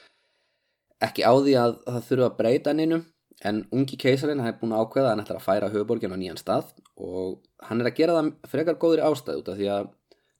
ekki 1.03 1.23
á 1.23 1.33
því 1.35 1.53
að 1.61 1.77
það 1.85 2.07
þurfa 2.09 2.29
að 2.31 2.37
breyta 2.41 2.73
hann 2.73 2.83
innum 2.83 3.05
en 3.45 3.61
ungi 3.75 3.99
keisarin 4.01 4.41
hann 4.41 4.53
er 4.53 4.59
búin 4.59 4.73
að 4.73 4.85
ákveða 4.85 5.09
að 5.09 5.13
hann 5.13 5.23
ætlar 5.23 5.39
að 5.39 5.45
færa 5.45 5.71
höfuborgin 5.73 6.15
á 6.15 6.17
nýjan 6.17 6.39
stað 6.41 6.71
og 6.97 7.37
hann 7.69 7.81
er 7.81 7.91
að 7.91 7.99
gera 7.99 8.17
það 8.17 8.31
frekar 8.51 8.79
góðri 8.81 9.05
ástæð 9.05 9.43
út 9.43 9.51
af 9.53 9.59
því 9.59 9.69
að 9.75 9.91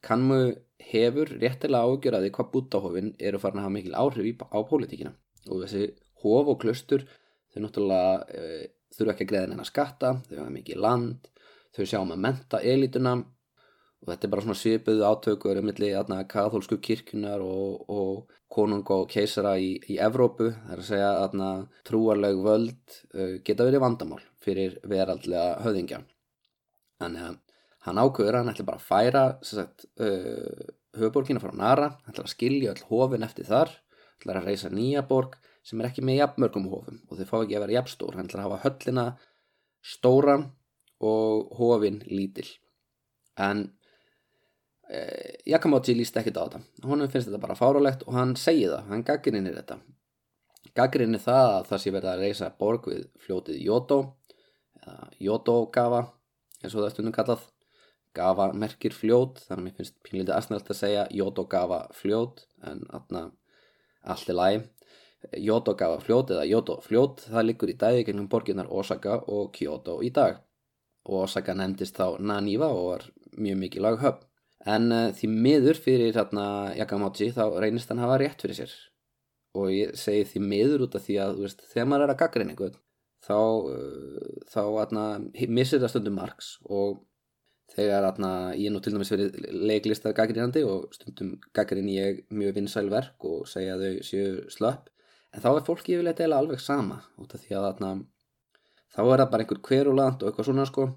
kannmu 0.08 0.40
hefur 0.80 1.32
réttilega 1.42 1.88
ágjörði 1.88 2.34
hvað 2.36 2.52
bútahofin 2.54 3.14
eru 3.20 3.40
farin 3.42 3.62
að 3.62 3.68
hafa 3.68 3.76
mikil 3.78 3.96
áhrif 3.98 4.44
á 4.48 4.60
pólitíkina. 4.70 5.14
Og 5.50 5.64
þessi 5.64 5.88
hof 6.24 6.52
og 6.54 6.60
klustur 6.62 7.08
þau 7.54 7.64
náttúrulega 7.64 8.12
e, 8.30 8.68
þurfa 8.96 9.16
ekki 9.16 9.26
að 9.26 9.32
greiða 9.32 9.50
neina 9.52 9.66
skatta, 9.68 10.14
þau 10.28 10.38
hafa 10.42 10.54
mikið 10.54 10.84
land, 10.84 11.32
þau 11.76 11.84
sjá 11.86 12.00
um 12.02 12.14
að 12.16 12.24
menta 12.28 12.62
elituna 12.62 13.16
og 13.18 14.12
þetta 14.12 14.28
er 14.28 14.32
bara 14.34 14.46
svona 14.46 14.58
svipuðu 14.58 15.06
átökur 15.08 15.60
um 15.60 15.68
milli 15.68 15.90
kathólsku 16.30 16.78
kirkunar 16.84 17.42
og, 17.42 17.90
og 17.90 18.36
konung 18.48 18.86
og 18.94 19.10
keisara 19.10 19.58
í, 19.60 19.74
í 19.90 19.98
Evrópu, 19.98 20.52
það 20.54 20.74
er 20.76 20.84
að 20.84 20.90
segja 20.92 21.10
að 21.26 21.66
trúarleg 21.88 22.40
völd 22.46 23.00
uh, 23.18 23.36
geta 23.44 23.66
verið 23.68 23.84
vandamál 23.84 24.22
fyrir 24.40 24.78
veraldlega 24.88 25.58
höfðingja. 25.66 26.04
Þannig 27.02 27.26
að 27.26 27.42
hann 27.88 28.02
ákveður 28.02 28.36
að 28.36 28.44
hann 28.44 28.54
ætla 28.54 28.68
bara 28.68 28.82
að 28.82 28.88
færa 28.88 29.24
sagt, 29.46 29.88
uh, 30.04 30.68
höfuborgina 30.98 31.42
frá 31.44 31.54
Nara, 31.56 31.92
hann 32.04 32.14
ætla 32.14 32.26
að 32.28 32.34
skilja 32.34 32.74
all 32.74 32.86
hofin 32.90 33.26
eftir 33.28 33.48
þar, 33.48 33.72
hann 33.72 34.22
ætla 34.24 34.40
að 34.42 34.50
reysa 34.50 34.72
nýja 34.74 35.06
borg 35.08 35.38
sem 35.68 35.82
er 35.82 35.90
ekki 35.90 36.04
með 36.06 36.22
jafnmörgum 36.22 36.70
hofum 36.72 37.02
og 37.08 37.20
þau 37.20 37.28
fá 37.30 37.38
ekki 37.42 37.58
að 37.58 37.66
vera 37.66 37.78
jafnstór, 37.80 38.16
hann 38.16 38.30
ætla 38.30 38.44
að 38.44 38.48
hafa 38.48 38.62
höllina 38.66 39.08
stóra 39.84 40.38
og 41.04 41.52
hofin 41.58 42.00
lítill. 42.10 42.48
En 43.38 43.68
eh, 44.90 45.36
Yakamochi 45.46 45.96
líst 45.98 46.18
ekkit 46.18 46.40
á 46.40 46.44
þetta. 46.48 46.62
Honum 46.88 47.12
finnst 47.12 47.30
þetta 47.30 47.44
bara 47.44 47.58
fárálegt 47.60 48.06
og 48.08 48.18
hann 48.18 48.34
segi 48.40 48.66
það 48.72 48.92
hann 48.92 49.06
gaggrinir 49.08 49.60
þetta. 49.60 49.80
Gaggrinir 50.78 51.22
það 51.22 51.52
að 51.52 51.68
það 51.72 51.84
sé 51.84 51.94
verið 51.94 52.12
að 52.14 52.24
reysa 52.26 52.50
borg 52.60 52.90
við 52.90 53.04
fljótið 53.26 53.62
Yoto 53.66 54.00
eða 54.82 55.12
Yoto-gafa 55.28 56.02
eins 56.64 56.74
og 56.74 56.82
það 56.82 56.92
stundum 56.96 57.16
kallað 57.16 57.46
gafa 58.18 58.50
merkir 58.54 58.96
fljót 58.96 59.44
þannig 59.46 59.60
að 59.60 59.66
mér 59.68 59.78
finnst 59.78 59.98
pínlítið 60.06 60.36
aðsnælt 60.36 60.72
að 60.74 60.82
segja 60.82 61.06
Yoto-gafa 61.20 61.84
fljót 61.96 62.48
en 62.68 62.84
atna, 62.94 63.30
allt 64.04 64.34
er 64.34 64.38
læg 64.38 64.66
Yoto-gafa 65.34 66.00
fljót 66.04 66.32
eða 66.36 66.46
Yoto-fljót 66.48 67.26
það 67.32 67.48
liggur 67.48 67.72
í 67.72 67.78
dæði 67.80 68.04
gegnum 68.08 68.30
borginnar 68.32 68.70
Osaka 68.70 69.18
og 69.34 69.50
Kyoto 69.56 69.98
í 70.06 70.12
dag. 70.14 70.38
Osaka 71.08 71.56
nefndist 71.58 71.98
þá 71.98 72.20
Naniwa 72.22 72.70
og 72.74 72.90
var 72.92 73.06
mjög 73.38 73.62
mikið 73.64 73.86
lag 73.86 74.00
höfn 74.04 74.26
en 74.68 74.92
uh, 74.92 75.10
því 75.16 75.30
miður 75.32 75.80
fyrir 75.80 76.16
hérna 76.16 76.46
Yakamochi 76.76 77.32
þá 77.36 77.44
reynist 77.62 77.92
hann 77.92 78.04
hafa 78.04 78.20
rétt 78.22 78.44
fyrir 78.44 78.60
sér. 78.60 78.74
Og 79.58 79.72
ég 79.74 79.96
segi 79.98 80.26
því 80.34 80.44
miður 80.44 80.86
út 80.88 80.98
af 81.00 81.06
því 81.08 81.20
að 81.24 81.42
veist, 81.44 81.64
þegar 81.72 81.90
maður 81.90 82.06
er 82.06 82.14
að 82.14 82.20
gaggra 82.22 82.46
einhvern 82.46 82.80
þá, 83.28 83.38
uh, 83.38 84.42
þá 84.52 84.62
atna, 84.84 85.06
missir 85.48 85.82
það 85.82 85.94
stundum 85.96 86.20
margs 86.20 86.56
og 86.68 87.00
þegar 87.76 88.08
atna, 88.08 88.30
ég 88.56 88.72
nú 88.72 88.80
til 88.82 88.94
dæmis 88.96 89.12
verið 89.12 89.36
leiklistar 89.52 90.16
gaggrínandi 90.18 90.64
og 90.68 90.94
stundum 90.96 91.34
gaggrin 91.56 91.90
ég 91.92 92.22
mjög 92.32 92.62
vinsæl 92.62 92.88
verk 92.94 93.26
og 93.28 93.48
segja 93.50 93.76
þau 93.82 94.06
séu 94.08 94.30
slöpp 94.54 94.88
en 95.34 95.44
þá 95.44 95.50
er 95.52 95.66
fólki 95.68 95.98
yfirleitt 95.98 96.22
eða 96.24 96.40
alveg 96.42 96.64
sama 96.64 97.02
út 97.20 97.36
af 97.36 97.44
því 97.44 97.58
að 97.60 97.68
atna, 97.72 97.92
þá 98.96 99.02
er 99.04 99.22
það 99.22 99.32
bara 99.34 99.46
einhver 99.46 99.62
hveruland 99.68 100.24
og 100.24 100.30
eitthvað 100.30 100.50
svona 100.50 100.68
sko 100.70 100.88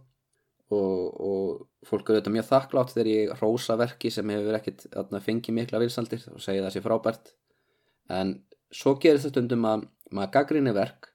og, 0.70 1.20
og 1.20 1.86
fólk 1.88 2.08
eru 2.08 2.20
auðvitað 2.20 2.36
mjög 2.36 2.48
þakklátt 2.50 2.94
þegar 2.94 3.10
ég 3.10 3.32
rósa 3.40 3.76
verki 3.80 4.12
sem 4.14 4.32
hefur 4.32 4.58
ekkert 4.58 4.86
fengið 5.26 5.56
mikla 5.56 5.82
vilsaldir 5.82 6.26
og 6.30 6.42
segja 6.42 6.64
það 6.66 6.74
sé 6.76 6.82
frábært. 6.84 7.32
En 8.10 8.36
svo 8.70 8.94
gerir 9.02 9.18
þetta 9.18 9.34
stundum 9.34 9.66
að 9.66 9.88
maður 10.14 10.34
gaggrinni 10.36 10.74
verk 10.76 11.09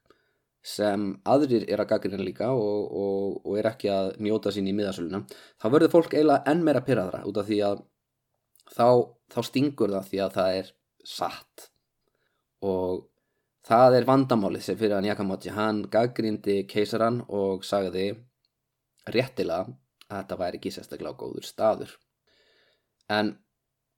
sem 0.66 1.10
aðrir 1.30 1.68
er 1.70 1.84
að 1.84 1.92
gaggrina 1.92 2.24
líka 2.26 2.50
og, 2.58 2.88
og, 2.90 3.36
og 3.46 3.60
er 3.60 3.70
ekki 3.70 3.92
að 3.94 4.16
njóta 4.26 4.54
sín 4.54 4.70
í 4.72 4.74
miðasöluna 4.74 5.22
þá 5.30 5.68
verður 5.70 5.94
fólk 5.94 6.16
eiginlega 6.16 6.52
enn 6.52 6.64
meira 6.66 6.82
pyrraðra 6.86 7.22
út 7.30 7.38
af 7.42 7.50
því 7.50 7.60
að 7.68 7.84
þá, 8.74 8.88
þá 9.30 9.40
stingur 9.46 9.94
það 9.94 10.10
því 10.10 10.24
að 10.26 10.40
það 10.40 10.60
er 10.62 10.72
satt 11.06 11.68
og 12.66 13.06
það 13.66 14.00
er 14.00 14.08
vandamálið 14.10 14.66
sem 14.66 14.78
fyrir 14.80 14.98
hann 14.98 15.10
Yakamochi 15.10 15.54
hann 15.54 15.84
gaggrindi 15.92 16.64
keisaran 16.70 17.22
og 17.30 17.66
sagði 17.66 18.12
réttilega 19.14 19.74
að 20.10 20.20
þetta 20.20 20.38
væri 20.42 20.60
ekki 20.60 20.74
sérstaklega 20.74 21.18
góður 21.18 21.48
staður. 21.48 21.96
En 23.10 23.36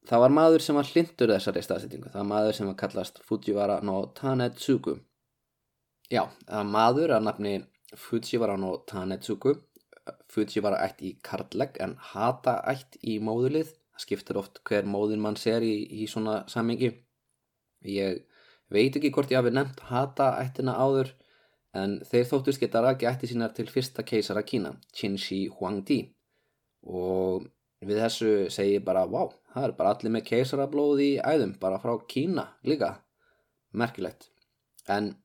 það 0.08 0.24
var 0.24 0.36
maður 0.36 0.64
sem 0.64 0.80
var 0.80 0.88
hlindur 0.92 1.34
þessari 1.34 1.64
staðsettingu, 1.64 2.12
það 2.12 2.22
var 2.22 2.32
maður 2.32 2.58
sem 2.58 2.70
var 2.70 2.80
kallast 2.80 3.22
Fujiwara 3.28 3.80
no 3.84 4.00
Tanetsugu. 4.16 4.98
Já, 6.08 6.22
maður 6.64 7.18
að 7.18 7.26
nafni 7.26 7.50
Fujiwara 8.00 8.56
no 8.60 8.78
Tanetsugu, 8.88 9.58
Fujiwara 10.32 10.80
ætt 10.86 11.02
í 11.04 11.10
kartlegg 11.24 11.80
en 11.84 11.98
hata 12.14 12.62
ætt 12.72 12.96
í 13.04 13.18
móðulið, 13.20 13.74
það 13.92 14.04
skiptir 14.06 14.40
oft 14.40 14.62
hver 14.68 14.88
móðin 14.88 15.20
mann 15.24 15.36
ser 15.36 15.66
í, 15.68 15.74
í 15.84 16.08
svona 16.08 16.46
sammingi. 16.48 16.94
Ég 17.92 18.22
veit 18.72 18.96
ekki 18.96 19.12
hvort 19.16 19.34
ég 19.34 19.42
hafi 19.42 19.52
nefnt 19.52 19.84
hata 19.90 20.30
ættina 20.40 20.78
áður, 20.80 21.12
en 21.76 21.98
þeir 22.08 22.30
þóttust 22.30 22.64
geta 22.64 22.86
raki 22.86 23.10
ætti 23.10 23.28
sínar 23.28 23.52
til 23.58 23.68
fyrsta 23.72 24.06
keisara 24.08 24.46
Kína, 24.48 24.78
Qin 24.96 25.18
Shi 25.20 25.42
Huangdi. 25.58 26.00
Og 26.88 27.50
við 27.84 28.00
þessu 28.06 28.32
segi 28.54 28.80
bara, 28.84 29.04
wow, 29.12 29.34
það 29.52 29.68
er 29.68 29.76
bara 29.82 29.92
allir 29.92 30.16
með 30.16 30.24
keisarablóð 30.32 31.04
í 31.04 31.12
æðum, 31.20 31.58
bara 31.60 31.82
frá 31.84 31.92
Kína 32.08 32.48
líka, 32.64 32.94
merkilegt. 33.76 34.32
En 34.88 35.18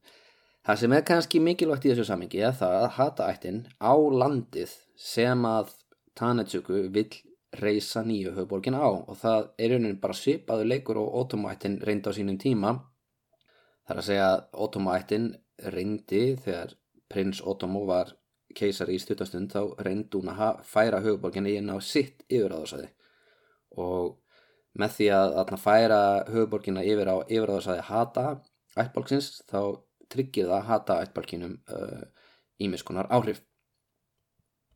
það 0.67 0.81
sem 0.81 0.95
er 0.97 1.05
kannski 1.09 1.43
mikilvægt 1.43 1.87
í 1.87 1.93
þessu 1.93 2.09
samingi 2.09 2.43
er 2.43 2.57
það 2.59 2.79
að 2.79 2.89
hata 2.99 3.29
ættin 3.33 3.61
á 3.83 3.95
landið 3.95 4.75
sem 4.97 5.47
að 5.49 5.75
Tanetsuku 6.19 6.87
vill 6.93 7.09
reysa 7.57 8.03
nýju 8.05 8.35
höfuborgin 8.37 8.77
á. 8.77 8.85
Og 8.85 9.17
það 9.17 9.47
er 9.59 9.73
raunin 9.73 10.01
bara 10.01 10.17
svipaðu 10.17 10.67
leikur 10.69 11.01
og 11.01 11.15
Otomo-ættin 11.23 11.79
reyndi 11.81 12.09
á 12.09 12.13
sínum 12.13 12.37
tíma. 12.41 12.75
Þar 13.89 14.01
að 14.01 14.09
segja 14.09 14.27
að 14.29 14.43
Otomo-ættin 14.67 15.31
reyndi 15.73 16.23
þegar 16.45 16.75
prins 17.13 17.43
Otomo 17.45 17.85
var 17.89 18.13
keisari 18.57 18.97
í 18.97 19.03
stutastund 19.03 19.53
þá 19.53 19.63
reyndi 19.85 20.19
hún 20.19 20.33
að 20.33 20.61
færa 20.69 21.01
höfuborginni 21.05 21.57
inn 21.57 21.73
á 21.73 21.77
sitt 21.81 22.25
yfiráðarsæði 22.29 22.91
og 23.81 24.19
með 24.77 24.97
því 24.97 25.09
að, 25.17 25.37
að 25.41 25.53
færa 25.61 26.01
höfuborginna 26.29 26.85
yfir 26.85 27.09
á 27.09 27.17
yfiráðarsæði 27.25 27.87
hata 27.89 28.27
ættbálksins 28.77 29.31
þá 29.49 29.61
tryggir 30.13 30.49
það 30.51 30.69
hata 30.69 31.01
ættbálkinum 31.07 31.59
ímiskunar 32.63 33.09
uh, 33.09 33.19
áhrif. 33.19 33.43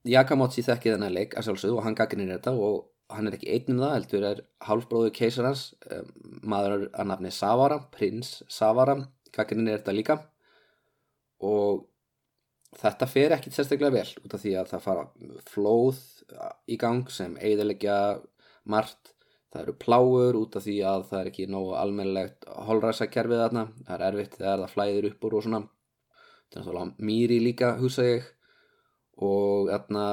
Yakamochi 0.07 0.62
þekkið 0.66 0.97
þennan 0.97 1.16
leik 1.16 1.34
að 1.34 1.49
sjálfsögðu 1.49 1.80
og 1.80 1.87
hann 1.87 1.99
gagginir 1.99 2.30
þetta 2.37 2.55
og 2.55 2.84
hann 3.12 3.28
er 3.28 3.37
ekki 3.37 3.51
einnum 3.55 3.82
það, 3.82 3.95
heldur 3.97 4.26
er 4.30 4.41
hálfbróðu 4.66 5.11
keisarans 5.14 5.66
um, 5.91 6.09
maður 6.55 6.89
að 6.91 7.11
nafni 7.11 7.32
Savara, 7.34 7.80
prins 7.95 8.41
Savara 8.51 8.97
gagginir 9.34 9.78
þetta 9.78 9.95
líka. 9.95 10.18
Og 11.47 11.84
þetta 12.76 13.09
fer 13.11 13.34
ekkit 13.37 13.57
sérstaklega 13.57 13.95
vel 14.01 14.24
út 14.24 14.37
af 14.37 14.43
því 14.43 14.55
að 14.61 14.70
það 14.72 14.87
fara 14.87 15.05
flóð 15.51 16.01
í 16.66 16.78
gang 16.80 17.11
sem 17.12 17.37
eiðilegja 17.39 17.99
margt, 18.66 19.12
það 19.57 19.64
eru 19.64 19.74
pláur 19.80 20.36
út 20.36 20.57
af 20.59 20.64
því 20.66 20.76
að 20.84 21.04
það 21.11 21.20
er 21.20 21.28
ekki 21.30 21.46
nógu 21.50 21.74
almennilegt 21.80 22.46
holræsakerfið 22.68 23.42
þarna, 23.42 23.64
það 23.86 23.96
er 23.96 24.07
erfitt 24.11 24.36
þegar 24.36 24.62
það 24.62 24.72
flæðir 24.74 25.09
upp 25.11 25.26
úr 25.26 25.36
og 25.38 25.44
svona. 25.46 25.61
Þetta 26.46 26.59
er 26.59 26.64
náttúrulega 26.64 27.09
mýri 27.09 27.38
líka 27.42 27.70
hugsa 27.80 28.07
ég. 28.07 28.26
Og 29.26 29.70
þarna 29.70 30.04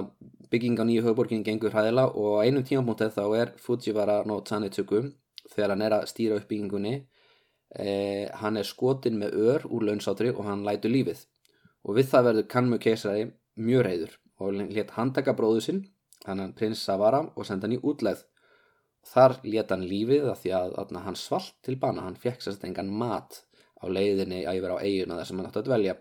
bygging 0.54 0.80
á 0.80 0.84
nýju 0.88 1.04
höfuborgin 1.04 1.44
gengur 1.44 1.74
hræðila 1.76 2.08
og 2.08 2.40
á 2.40 2.44
einum 2.48 2.64
tímafmótið 2.64 3.18
þá 3.18 3.24
er 3.42 3.52
Fujiwara 3.60 4.22
no 4.30 4.40
Tanetsuku 4.48 5.02
þegar 5.52 5.74
hann 5.74 5.84
er 5.84 5.98
að 5.98 6.08
stýra 6.08 6.38
upp 6.40 6.48
byggingunni 6.48 6.94
eh, 7.76 8.32
hann 8.40 8.58
er 8.58 8.68
skotin 8.68 9.20
með 9.20 9.36
ör 9.36 9.66
úr 9.68 9.90
launsátri 9.90 10.32
og 10.32 10.48
hann 10.48 10.64
lætu 10.64 10.88
lífið. 10.88 11.26
Og 11.84 12.00
við 12.00 12.14
það 12.14 12.30
verður 12.30 12.52
Kanmu 12.56 12.80
keisari 12.80 13.26
mjög 13.60 13.84
reyður 13.90 14.20
og 14.40 14.56
let 14.72 14.96
handtaka 14.96 15.36
bróðu 15.36 15.66
sinn 15.68 15.84
hann 16.24 16.54
prins 16.56 16.82
Savara 16.88 17.26
og 17.36 17.46
senda 17.46 17.68
hann 17.68 17.76
í 17.76 17.84
útleð 17.84 18.24
þar 19.08 19.38
let 19.44 19.74
hann 19.74 19.86
lífið 19.88 20.30
að 20.32 20.40
því 20.44 20.54
að, 20.60 20.76
að 20.82 21.02
hann 21.08 21.20
svalt 21.20 21.56
til 21.66 21.76
bana 21.80 22.06
hann 22.06 22.20
fekk 22.20 22.44
sérst 22.44 22.64
engan 22.68 22.92
mat 22.92 23.44
á 23.84 23.86
leiðinni 23.92 24.44
að 24.48 24.60
yfir 24.62 24.76
á 24.76 24.84
eiguna 24.84 25.20
þar 25.20 25.30
sem 25.30 25.40
hann 25.40 25.50
átti 25.50 25.62
að 25.62 25.70
dvelja 25.70 25.96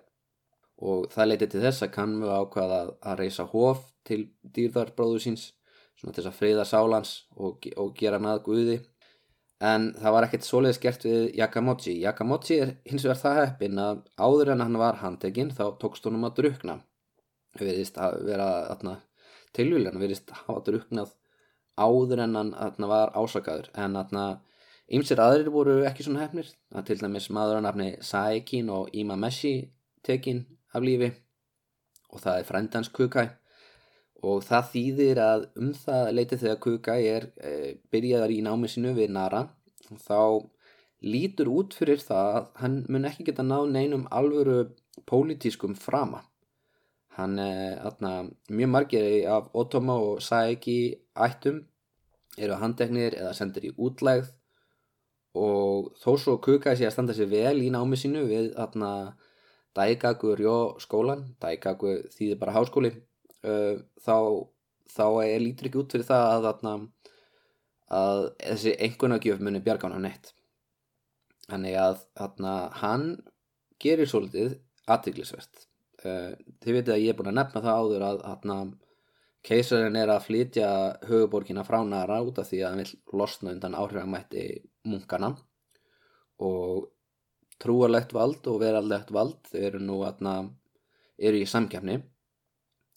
og 0.82 1.08
það 1.12 1.28
leiti 1.28 1.48
til 1.50 1.62
þess 1.62 1.84
að 1.84 1.92
Kanmu 1.96 2.30
ákvaða 2.30 2.78
að 3.00 3.18
reysa 3.20 3.46
hof 3.50 3.84
til 4.06 4.22
dýrðarbróðu 4.54 5.20
síns 5.22 5.50
svona 5.98 6.14
til 6.14 6.22
þess 6.22 6.32
að 6.32 6.38
friða 6.40 6.64
sálans 6.66 7.12
og, 7.36 7.68
og 7.78 7.92
gera 7.98 8.18
hann 8.18 8.30
að 8.32 8.42
guði 8.48 8.78
en 9.62 9.92
það 9.94 10.16
var 10.16 10.26
ekkert 10.26 10.46
svoleiðis 10.46 10.80
gert 10.82 11.04
við 11.06 11.26
Yakamochi. 11.38 11.94
Yakamochi 12.02 12.58
er 12.64 12.72
hins 12.88 13.04
vegar 13.06 13.20
það 13.20 13.40
heppin 13.44 13.78
að 13.78 14.00
áður 14.18 14.54
en 14.56 14.64
hann 14.64 14.78
var 14.80 14.98
handtekinn 15.02 15.52
þá 15.54 15.64
tókst 15.82 16.08
honum 16.08 16.26
að 16.26 16.40
drukna. 16.40 16.78
Það 17.54 17.68
verðist 17.68 18.00
að 18.02 18.16
vera 18.26 18.48
tilvílan, 19.54 19.94
það 19.94 20.02
verðist 20.02 20.32
að 20.32 20.40
hafa 20.48 20.64
druknað 20.66 21.12
áður 21.82 22.24
en 22.24 22.38
hann 22.38 22.88
var 22.92 23.12
ásakaður. 23.18 23.70
En 23.74 23.98
ímsir 24.92 25.20
aðrir 25.22 25.50
voru 25.52 25.76
ekki 25.88 26.06
svona 26.06 26.24
hefnir. 26.24 26.48
Það 26.72 26.88
til 26.88 26.98
dæmis 27.02 27.28
maður 27.30 27.60
að 27.60 27.66
nafni 27.68 27.90
Saikin 28.04 28.72
og 28.72 28.90
Imameshi 28.92 29.54
tekinn 30.04 30.44
af 30.74 30.84
lífi. 30.84 31.12
Og 32.12 32.20
það 32.20 32.38
er 32.38 32.48
frendans 32.48 32.92
Kukai. 32.92 33.28
Og 34.22 34.44
það 34.46 34.68
þýðir 34.74 35.20
að 35.22 35.46
um 35.58 35.72
það 35.74 36.12
leitið 36.18 36.42
þegar 36.44 36.60
Kukai 36.66 37.00
er 37.10 37.24
e, 37.42 37.52
byrjaðar 37.90 38.34
í 38.34 38.42
námið 38.46 38.74
sinu 38.76 38.92
við 38.94 39.10
Nara 39.16 39.48
þá 39.98 40.48
lítur 41.02 41.50
út 41.50 41.74
fyrir 41.74 42.00
það 42.02 42.36
að 42.36 42.44
hann 42.62 42.76
mun 42.88 43.08
ekki 43.08 43.26
geta 43.26 43.42
náð 43.42 43.72
neinum 43.74 44.04
alvöru 44.10 44.60
pólitískum 45.08 45.74
frama. 45.74 46.22
Hann 47.16 47.38
er 47.42 47.80
atna, 47.84 48.28
mjög 48.48 48.70
margir 48.72 49.26
af 49.28 49.50
Otoma 49.52 49.98
og 50.00 50.22
Saeki 50.22 50.94
ættum 51.12 51.64
eru 52.38 52.56
handeknir 52.60 53.16
eða 53.18 53.34
sendir 53.36 53.68
í 53.68 53.74
útlægð 53.76 54.30
og 55.38 55.92
þó 56.00 56.10
svo 56.20 56.36
kukaði 56.44 56.82
sér 56.82 56.90
að 56.90 56.94
standa 56.96 57.16
sér 57.16 57.30
vel 57.30 57.58
í 57.64 57.70
námi 57.72 57.98
sínu 57.98 58.24
við 58.28 58.52
atna, 58.60 59.16
Daigaku 59.72 60.34
Rjó 60.36 60.56
skólan 60.84 61.24
Daigaku 61.40 61.94
þýðir 62.12 62.40
bara 62.40 62.56
háskóli 62.58 62.92
uh, 62.92 63.80
þá, 64.04 64.16
þá 64.92 65.06
er 65.24 65.40
lítur 65.40 65.70
ekki 65.70 65.80
út 65.80 65.96
fyrir 65.96 66.08
það 66.08 66.26
að, 66.28 66.48
atna, 66.52 66.74
að 67.88 68.22
þessi 68.42 68.76
einhvernagjöf 68.86 69.40
muni 69.40 69.62
bjargan 69.64 69.96
á 69.96 70.00
neitt. 70.04 70.32
Þannig 71.48 71.78
að 71.80 72.04
atna, 72.26 72.52
hann 72.80 73.06
gerir 73.82 74.08
svolítið 74.08 74.58
aðtiklisvert 74.92 75.66
uh, 76.04 76.36
þið 76.62 76.78
veitu 76.78 76.94
að 76.94 77.02
ég 77.06 77.14
er 77.14 77.18
búin 77.18 77.32
að 77.32 77.40
nefna 77.40 77.64
það 77.64 77.80
áður 77.80 78.06
að 78.10 78.22
atna, 78.34 78.58
keisarinn 79.46 79.98
er 79.98 80.10
að 80.12 80.26
flytja 80.28 80.68
höfuborgina 81.08 81.64
frá 81.66 81.80
Nara 81.86 82.20
út 82.22 82.38
af 82.38 82.50
því 82.50 82.62
að 82.62 82.68
hann 82.70 82.82
vil 82.82 83.18
losna 83.20 83.54
undan 83.54 83.76
áhrifamætti 83.78 84.44
munkana 84.86 85.32
og 86.42 86.88
trúarlegt 87.62 88.14
vald 88.14 88.46
og 88.50 88.60
veraldlegt 88.62 89.12
vald 89.14 89.52
eru 89.54 89.80
nú 89.82 90.00
atna, 90.06 90.42
eru 91.18 91.42
í 91.42 91.48
samkjafni 91.48 92.00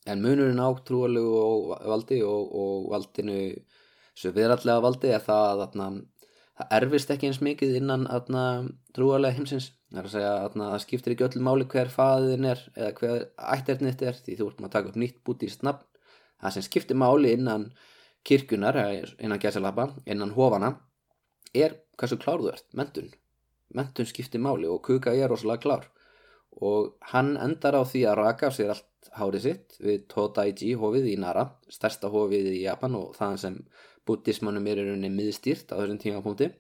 en 0.06 0.22
munurinn 0.22 0.62
á 0.62 0.70
trúarlegu 0.86 1.78
valdi 1.90 2.22
og, 2.26 2.52
og 2.62 2.92
valdinu 2.94 3.40
svo 4.16 4.32
veraldlega 4.36 4.84
valdi 4.86 5.12
er 5.14 5.24
það 5.26 5.64
að 5.66 5.80
það 5.80 5.98
erfist 6.78 7.12
ekki 7.12 7.30
eins 7.30 7.42
mikið 7.44 7.80
innan 7.82 8.06
trúarlega 8.96 9.36
heimsins. 9.36 9.74
Það 9.92 10.00
er 10.00 10.08
að 10.08 10.14
segja 10.14 10.32
að 10.38 10.56
það 10.62 10.78
skiptir 10.84 11.16
ekki 11.16 11.26
öll 11.28 11.44
máli 11.48 11.68
hver 11.72 11.92
faðin 11.92 12.48
er 12.52 12.62
eða 12.76 12.94
hver 13.00 13.26
ætternitt 13.58 14.06
er 14.06 14.18
því 14.22 14.38
þú 14.40 14.48
ert 14.50 14.62
maður 14.62 14.70
að 14.70 14.76
taka 14.78 14.92
upp 14.92 15.02
nýtt 15.02 15.20
bútist 15.28 15.66
nafn 15.68 15.86
það 16.42 16.58
sem 16.58 16.66
skiptir 16.68 17.00
máli 17.00 17.36
innan 17.38 17.70
kirkunar, 18.26 18.80
innan 19.20 19.40
gæsalappa 19.40 19.92
innan 20.06 20.34
hofana 20.38 20.76
er 21.54 21.78
hversu 21.96 22.18
klár 22.20 22.42
þú 22.42 22.52
ert, 22.52 22.68
mentun 22.74 23.14
mentun 23.76 24.08
skiptir 24.08 24.42
máli 24.42 24.70
og 24.70 24.82
kuka 24.86 25.14
er 25.14 25.30
rosalega 25.30 25.64
klár. 25.64 25.86
Og 26.56 26.96
hann 27.12 27.36
endar 27.38 27.76
á 27.76 27.84
því 27.84 28.06
að 28.08 28.20
raka 28.22 28.48
af 28.48 28.56
sér 28.56 28.72
allt 28.74 29.10
hárið 29.16 29.46
sitt 29.48 29.76
við 29.84 30.06
Todaiji 30.12 30.76
hofið 30.80 31.10
í 31.12 31.18
Nara 31.20 31.50
stærsta 31.72 32.12
hofið 32.12 32.54
í 32.54 32.62
Japan 32.64 32.96
og 32.96 33.16
það 33.18 33.40
sem 33.44 33.58
buddhismannum 34.08 34.68
er 34.72 34.80
rauninni 34.80 35.12
miðstýrt 35.12 35.74
á 35.76 35.80
þessum 35.82 36.00
tímapunkti. 36.00 36.52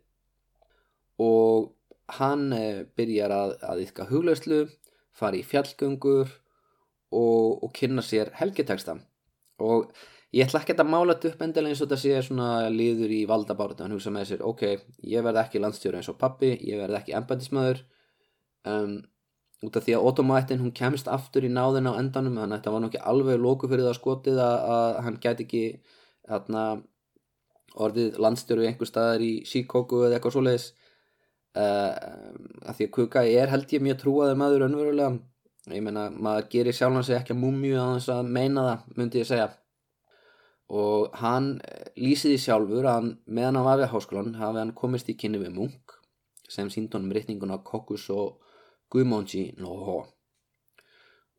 Og 1.23 1.71
hann 2.19 2.51
eh, 2.53 2.83
byrjar 2.97 3.31
að, 3.31 3.55
að 3.63 3.83
yfka 3.85 4.07
huglauslu, 4.09 4.65
fari 5.15 5.39
í 5.41 5.47
fjallgöngur 5.47 6.27
og, 7.15 7.63
og 7.63 7.69
kynna 7.73 8.03
sér 8.03 8.33
helgeteksta 8.35 8.97
og 9.63 9.91
ég 10.35 10.45
ætla 10.45 10.61
ekki 10.61 10.75
að 10.75 10.91
mála 10.91 11.15
þetta 11.15 11.31
upp 11.31 11.43
endilega 11.45 11.73
eins 11.73 11.81
og 11.81 11.89
þetta 11.89 12.01
sé 12.01 12.21
svona 12.27 12.69
liður 12.73 13.11
í 13.15 13.21
valdabáratu 13.29 13.85
hann 13.85 13.95
hugsa 13.95 14.13
með 14.13 14.31
sér, 14.31 14.45
ok, 14.45 14.63
ég 15.07 15.25
verð 15.25 15.41
ekki 15.45 15.61
landstjóri 15.63 16.01
eins 16.01 16.11
og 16.11 16.19
pappi, 16.19 16.55
ég 16.67 16.81
verð 16.81 16.99
ekki 16.99 17.15
embætismöður 17.19 17.83
um, 18.67 18.97
út 19.65 19.77
af 19.79 19.85
því 19.85 19.95
að 19.97 20.07
Ottomættin 20.09 20.61
hún 20.61 20.73
kemst 20.75 21.07
aftur 21.11 21.45
í 21.47 21.51
náðina 21.51 21.95
á 21.95 21.99
endanum 22.01 22.35
þannig 22.35 22.57
að 22.57 22.57
þetta 22.57 22.73
var 22.75 22.83
nokkið 22.85 23.05
alveg 23.11 23.39
lóku 23.41 23.69
fyrir 23.71 23.87
það 23.87 23.99
skotið 23.99 24.41
að, 24.43 24.57
að 24.75 24.97
hann 25.05 25.21
gæti 25.23 25.45
ekki 25.45 25.63
atna, 26.35 26.65
orðið 27.75 28.19
landstjóri 28.23 28.67
einhver 28.69 28.89
staðar 28.89 29.23
í 29.23 29.31
Shikoku 29.47 30.05
eða 30.05 30.17
eitthvað 30.17 30.35
svoleiðis. 30.37 30.67
Uh, 31.55 31.91
að 32.67 32.77
því 32.77 32.85
að 32.87 32.93
Kuka 32.97 33.21
er 33.31 33.51
held 33.51 33.71
ég 33.71 33.83
mjög 33.83 34.01
trúaður 34.01 34.39
maður 34.39 34.65
önverulega 34.67 35.11
ég 35.73 35.83
meina 35.85 36.09
maður 36.09 36.49
gerir 36.53 36.75
sjálf 36.75 36.97
hans 36.99 37.11
ekki 37.13 37.33
að 37.33 37.41
múmju 37.41 37.77
að 37.77 37.91
hans 37.91 38.09
að 38.13 38.31
meina 38.37 38.65
það 38.67 38.97
myndi 38.99 39.21
ég 39.21 39.29
segja. 39.29 39.47
Og 40.75 41.13
hann 41.21 41.51
eh, 41.61 41.91
lýsiði 42.01 42.39
sjálfur 42.41 42.87
að 42.89 43.11
meðan 43.25 43.59
hann 43.59 43.67
var 43.67 43.81
við 43.81 43.91
háskólan 43.93 44.37
hafi 44.39 44.61
hann 44.61 44.73
komist 44.77 45.09
í 45.09 45.17
kynni 45.17 45.41
við 45.41 45.53
Munk 45.57 45.95
sem 46.49 46.69
sínd 46.73 46.93
honum 46.93 47.13
rittninguna 47.13 47.59
Kokus 47.65 48.07
og 48.13 48.41
Guimonji 48.93 49.47
no 49.57 49.75
Ho. 49.85 49.99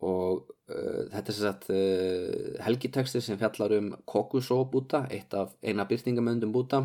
Og 0.07 0.43
uh, 0.69 1.03
þetta 1.13 1.33
er 1.33 1.37
satt 1.37 1.69
uh, 1.73 2.57
helgiteksti 2.67 3.23
sem 3.23 3.39
fjallar 3.41 3.73
um 3.79 3.93
Kokuso 4.05 4.59
búta, 4.71 5.07
eitt 5.09 5.33
af 5.35 5.55
eina 5.63 5.87
byrtingamöndum 5.89 6.53
búta 6.53 6.83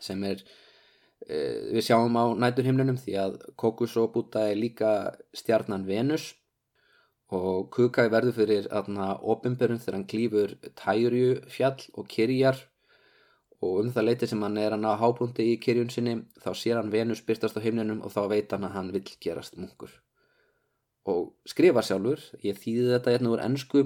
sem 0.00 0.22
er 0.24 0.40
Eh, 1.30 1.70
við 1.70 1.86
sjáum 1.86 2.16
á 2.18 2.34
næturhimnunum 2.34 2.96
því 2.98 3.14
að 3.20 3.34
Kokuso 3.60 4.08
Buddha 4.10 4.48
er 4.50 4.58
líka 4.58 5.12
stjarnan 5.36 5.84
Venus 5.86 6.32
og 7.32 7.70
Kukai 7.72 8.10
verður 8.12 8.36
fyrir 8.36 8.68
ofinbjörn 8.72 9.80
þegar 9.80 9.96
hann 9.96 10.08
klýfur 10.10 10.54
Tæjurju 10.76 11.40
fjall 11.48 11.80
og 11.96 12.08
Kirjar 12.12 12.58
og 13.62 13.78
um 13.80 13.90
það 13.94 14.08
leiti 14.08 14.28
sem 14.28 14.42
hann 14.42 14.58
er 14.58 14.74
hann 14.74 14.84
á 14.84 14.98
hábúndi 15.00 15.46
í 15.52 15.58
Kirjun 15.62 15.90
sinni 15.94 16.16
þá 16.42 16.50
sér 16.58 16.80
hann 16.80 16.92
Venus 16.92 17.22
byrtast 17.24 17.56
á 17.56 17.64
himnunum 17.64 18.02
og 18.02 18.12
þá 18.12 18.22
veit 18.34 18.52
hann 18.52 18.66
að 18.66 18.76
hann 18.76 18.90
vil 18.94 19.04
gerast 19.22 19.56
munkur. 19.56 19.92
Og 21.08 21.32
skrifa 21.48 21.82
sjálfur 21.86 22.20
ég 22.42 22.58
þýði 22.58 22.90
þetta 22.96 23.14
hérna 23.14 23.32
úr 23.34 23.44
ennsku 23.46 23.84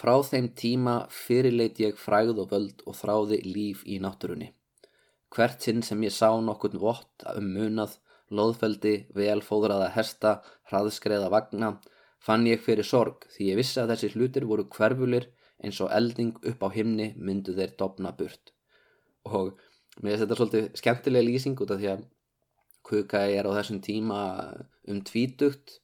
frá 0.00 0.14
þeim 0.24 0.50
tíma 0.56 0.94
fyrirleit 1.12 1.80
ég 1.80 1.98
fræð 2.00 2.38
og 2.44 2.52
völd 2.52 2.84
og 2.86 2.96
þráði 2.96 3.40
líf 3.44 3.82
í 3.84 3.98
náttúrunni. 4.04 4.52
Hvert 5.30 5.64
sinn 5.64 5.82
sem 5.86 6.00
ég 6.04 6.14
sá 6.14 6.30
nokkurn 6.42 6.80
vott 6.82 7.24
um 7.34 7.50
munað, 7.54 7.98
loðfeldi, 8.30 8.94
velfóðraða 9.14 9.90
hesta, 9.94 10.40
hraðskreiða 10.70 11.28
vagna, 11.32 11.76
fann 12.20 12.46
ég 12.48 12.62
fyrir 12.62 12.86
sorg 12.86 13.26
því 13.34 13.50
ég 13.52 13.60
vissi 13.60 13.80
að 13.80 13.94
þessi 13.94 14.12
hlutir 14.14 14.46
voru 14.48 14.66
hverfulir 14.76 15.28
eins 15.64 15.80
og 15.84 15.92
elding 15.96 16.36
upp 16.52 16.64
á 16.64 16.68
himni 16.72 17.10
myndu 17.16 17.54
þeir 17.56 17.74
dopna 17.80 18.12
burt. 18.16 18.52
Og 19.28 19.56
mér 20.00 20.14
finnst 20.14 20.24
þetta 20.24 20.38
svolítið 20.38 20.68
skemmtilega 20.80 21.26
lýsing 21.26 21.60
út 21.60 21.74
af 21.74 21.80
því 21.80 21.92
að 21.94 22.08
Kuka 22.90 23.20
er 23.28 23.46
á 23.46 23.52
þessum 23.54 23.80
tíma 23.84 24.20
um 24.88 25.02
tvítugt 25.04 25.78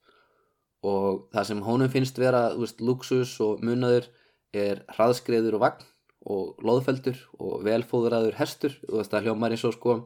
og 0.86 1.26
það 1.34 1.48
sem 1.50 1.60
honum 1.66 1.92
finnst 1.92 2.18
vera, 2.18 2.48
veist, 2.56 2.80
luxus 2.80 3.34
og 3.44 3.62
munaður 3.64 4.08
er 4.56 4.82
hraðskreiður 4.96 5.58
og 5.58 5.64
vagn 5.66 5.86
og 6.26 6.64
loðfeldur 6.66 7.18
og 7.38 7.64
velfóðraður 7.66 8.38
hestur 8.40 8.76
og 8.88 9.06
það 9.06 9.28
hljómar 9.28 9.54
eins 9.54 9.66
og 9.68 9.76
sko 9.76 9.96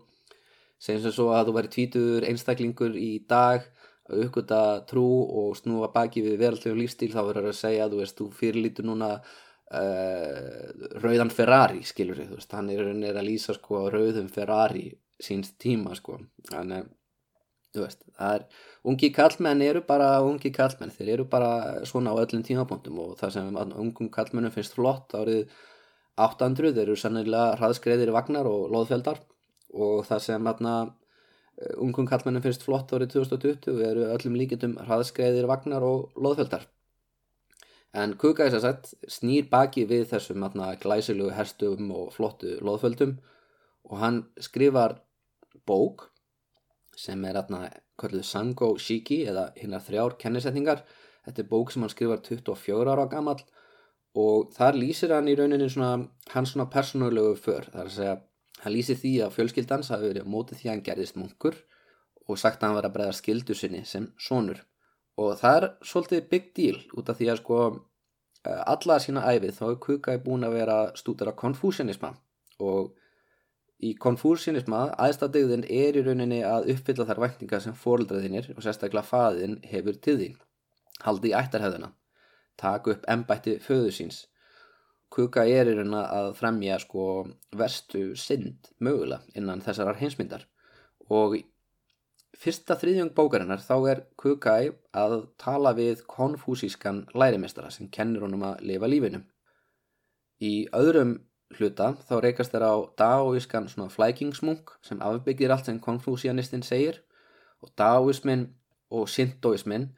segjum 0.81 1.05
sem 1.05 1.15
svo 1.15 1.29
að 1.37 1.49
þú 1.49 1.57
væri 1.57 1.73
tvítur 1.75 2.27
einstaklingur 2.29 2.97
í 2.97 3.11
dag 3.29 3.65
að 4.11 4.25
uppgöta 4.27 4.63
trú 4.91 5.07
og 5.43 5.55
snúa 5.59 5.91
baki 5.95 6.25
við 6.27 6.39
veraldlegum 6.43 6.81
lífstíl 6.83 7.13
þá 7.13 7.23
verður 7.23 7.51
að 7.53 7.61
segja 7.61 7.87
að 7.87 7.95
þú 7.95 8.03
veist, 8.03 8.19
þú 8.19 8.29
fyrirlítur 8.41 8.89
núna 8.89 9.11
uh, 9.17 10.71
rauðan 11.03 11.35
Ferrari 11.35 11.85
skilur 11.87 12.21
þið, 12.21 12.33
þú 12.33 12.41
veist, 12.41 12.57
hann 12.59 12.73
er, 12.75 12.87
er 13.11 13.21
að 13.21 13.29
lýsa 13.29 13.57
sko 13.57 13.87
rauðum 13.93 14.31
Ferrari 14.33 14.89
síns 15.21 15.55
tíma 15.61 15.95
sko, 15.99 16.19
þannig 16.51 16.89
þú 17.75 17.85
veist, 17.85 18.05
það 18.19 18.37
er, 18.37 18.47
ungi 18.91 19.11
kallmenn 19.15 19.63
eru 19.63 19.83
bara 19.87 20.13
ungi 20.27 20.51
kallmenn, 20.55 20.93
þeir 20.95 21.13
eru 21.17 21.27
bara 21.31 21.51
svona 21.87 22.15
á 22.15 22.21
öllum 22.23 22.43
tímapunktum 22.47 22.99
og 23.05 23.19
það 23.21 23.37
sem 23.37 23.59
ungum 23.61 24.09
kallmennum 24.13 24.55
finnst 24.55 24.75
flott 24.75 25.15
árið 25.15 25.45
800 26.21 26.81
eru 26.83 26.97
sannilega 26.99 27.57
hraðskreiðir 27.61 28.11
vagnar 28.15 28.49
og 28.51 28.73
loðfjöldar 28.75 29.21
og 29.79 30.03
það 30.09 30.25
sem 30.25 30.51
atna, 30.51 30.75
eh, 30.83 31.00
ungum 31.77 32.09
kallmennum 32.09 32.45
finnst 32.45 32.65
flott 32.65 32.93
árið 32.97 33.17
2020 33.19 33.81
eru 33.85 34.07
öllum 34.15 34.37
líkitum 34.41 34.77
hraðskreiðir 34.87 35.49
vagnar 35.51 35.85
og 35.85 36.15
loðfjöldar 36.17 36.69
en 37.97 38.15
Kuka 38.19 38.47
þess 38.47 38.59
að 38.59 38.65
sett 38.67 39.11
snýr 39.17 39.49
baki 39.51 39.85
við 39.91 40.07
þessum 40.13 40.45
atna, 40.47 40.73
glæsilugu 40.81 41.35
herstum 41.35 41.91
og 41.95 42.13
flottu 42.15 42.57
loðfjöldum. 42.63 43.17
Og 43.91 43.99
hann 43.99 44.23
skrifar 44.39 45.01
bók 45.67 46.09
sem 46.97 47.23
er 47.27 47.39
atna, 47.41 47.67
kalluð 47.99 48.27
Sango 48.29 48.75
Shiki 48.79 49.25
eða 49.29 49.51
hinnar 49.59 49.83
þrjár 49.87 50.19
kennisetningar. 50.21 50.85
Þetta 51.27 51.43
er 51.43 51.51
bók 51.51 51.73
sem 51.73 51.85
hann 51.85 51.93
skrifar 51.93 52.23
24 52.27 52.95
ára 52.95 53.09
gammal 53.11 53.41
og 54.19 54.51
þar 54.55 54.79
lýsir 54.79 55.15
hann 55.15 55.31
í 55.31 55.37
rauninni 55.39 55.69
svona, 55.71 56.07
hans 56.33 56.55
svona 56.55 56.71
persónulegu 56.71 57.37
för. 57.39 57.69
Það 57.71 57.83
er 57.83 57.91
að 57.91 57.97
segja, 57.97 58.17
hann 58.63 58.75
lýsir 58.75 58.99
því 59.01 59.13
að 59.25 59.37
fjölskyldans 59.37 59.91
hafi 59.93 60.11
verið 60.11 60.27
á 60.27 60.33
móti 60.33 60.57
því 60.59 60.69
að 60.69 60.73
hann 60.75 60.87
gerðist 60.89 61.19
munkur 61.21 61.57
og 62.27 62.39
sagt 62.39 62.61
að 62.61 62.69
hann 62.69 62.79
var 62.79 62.89
að 62.89 62.97
breyða 62.97 63.17
skildu 63.19 63.57
sinni 63.57 63.85
sem 63.89 64.11
sonur. 64.21 64.63
Og 65.21 65.37
það 65.41 65.57
er 65.59 65.69
svolítið 65.85 66.29
big 66.31 66.51
deal 66.57 66.79
út 66.97 67.11
af 67.11 67.19
því 67.19 67.31
að 67.33 67.41
sko 67.43 67.61
eh, 67.71 68.63
alla 68.73 68.99
sína 69.03 69.27
æfið 69.29 69.57
þá 69.59 69.65
er 69.69 69.79
Kukai 69.87 70.17
búin 70.25 70.47
að 70.47 70.57
vera 70.61 70.79
stútur 70.97 71.33
af 71.33 71.39
konfúsianisma 71.41 72.15
og 72.61 72.95
í 73.81 73.95
konfúsianisma 73.97 74.91
aðstæðdegðin 75.01 75.65
er 75.65 75.97
í 75.97 76.05
rauninni 76.05 76.43
að 76.45 76.69
uppfylla 76.75 77.07
þær 77.09 77.23
væntingar 77.25 77.65
sem 77.65 77.77
fóreldraðinir 77.77 78.53
og 78.55 78.65
sérstaklega 78.65 79.09
faðin 79.09 79.57
hefur 79.71 79.97
til 80.05 80.17
því 80.21 80.29
haldi 81.07 81.31
í 81.31 81.37
ættarhefðina 81.37 81.95
taka 82.61 82.95
upp 82.95 83.07
ennbætti 83.09 83.57
föðu 83.65 83.93
síns 83.97 84.27
Kuka 85.11 85.43
er 85.49 85.67
í 85.67 85.75
raun 85.75 85.95
að 85.99 86.29
fremja 86.39 86.79
sko 86.79 87.05
verstu 87.59 88.13
synd 88.15 88.71
mögulega 88.79 89.27
innan 89.35 89.63
þessarar 89.65 89.99
heimsmyndar 89.99 90.45
og 91.11 91.35
fyrsta 92.41 92.77
þriðjung 92.79 93.11
bókarinnar 93.17 93.63
þá 93.65 93.75
er 93.93 94.05
Kukai 94.21 94.71
að 94.97 95.17
tala 95.43 95.75
við 95.77 96.05
konfúsískan 96.09 97.03
lærimestara 97.15 97.73
sem 97.75 97.91
kennir 97.91 98.23
honum 98.25 98.47
að 98.53 98.63
lifa 98.71 98.91
lífinu. 98.91 99.25
Í 100.41 100.71
öðrum 100.77 101.19
hluta 101.59 101.91
þá 102.07 102.15
reykast 102.23 102.55
þeir 102.55 102.65
á 102.71 102.75
daoískan 103.03 103.67
svona 103.69 103.91
flækingsmunk 103.93 104.71
sem 104.87 105.03
afbyggir 105.03 105.51
allt 105.51 105.67
sem 105.69 105.81
konfúsianistinn 105.83 106.63
segir 106.65 107.03
og 107.61 107.75
daoísmin 107.77 108.47
og 108.95 109.11
sindóismin 109.11 109.91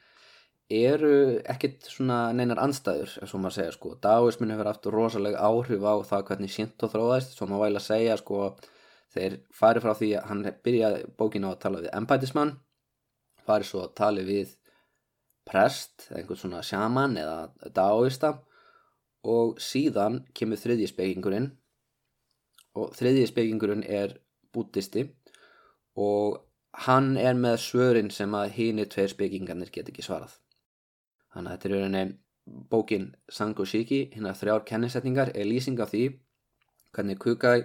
eru 0.73 1.15
ekkit 1.53 1.89
svona 1.91 2.19
neinar 2.37 2.61
anstæður 2.63 3.17
ef 3.23 3.31
svo 3.31 3.41
maður 3.43 3.57
segja 3.59 3.75
sko. 3.77 3.95
Daoísmin 4.03 4.53
hefur 4.55 4.71
haft 4.71 4.89
rosalega 4.95 5.43
áhrif 5.45 5.85
á 5.85 5.95
það 6.09 6.27
hvernig 6.31 6.53
sindó 6.55 6.91
þróðast, 6.93 7.37
svo 7.37 7.49
maður 7.51 7.67
væla 7.67 7.83
að 7.83 7.89
segja 7.89 8.19
sko 8.21 8.43
þeir 9.13 9.39
farið 9.53 9.87
frá 9.87 9.95
því 9.99 10.11
að 10.19 10.29
hann 10.31 10.45
byrjaði 10.65 11.03
bókinu 11.19 11.51
á 11.51 11.53
að 11.53 11.63
tala 11.65 11.83
við 11.83 11.95
embætismann 11.99 12.55
farið 13.47 13.71
svo 13.71 13.83
að 13.85 13.95
tala 13.99 14.27
við 14.27 14.55
prest, 15.49 16.07
einhvern 16.15 16.39
svona 16.39 16.63
sjaman 16.65 17.19
eða 17.19 17.71
daoista 17.75 18.37
og 19.29 19.59
síðan 19.63 20.23
kemur 20.35 20.61
þriðji 20.61 20.89
spekingurinn 20.91 21.51
og 22.79 22.95
þriðji 22.97 23.27
spekingurinn 23.31 23.85
er 23.85 24.17
bútisti 24.55 25.09
og 25.99 26.41
hann 26.87 27.17
er 27.21 27.37
með 27.37 27.59
svörin 27.67 28.11
sem 28.15 28.33
að 28.35 28.55
hínir 28.57 28.89
tveir 28.93 29.13
spekingarnir 29.13 29.73
get 29.75 29.91
ekki 29.93 30.05
svarað 30.07 30.39
þannig 31.33 31.49
að 31.49 31.55
þetta 31.55 31.69
er 31.69 31.75
rauninni 31.77 32.19
bókin 32.71 33.09
Sango 33.31 33.65
Shiki, 33.65 34.11
hérna 34.15 34.35
þrjár 34.35 34.65
kennisetningar 34.67 35.33
er 35.35 35.47
lýsing 35.47 35.81
af 35.81 35.93
því 35.93 36.05
hvernig 36.93 37.21
Kukai 37.23 37.63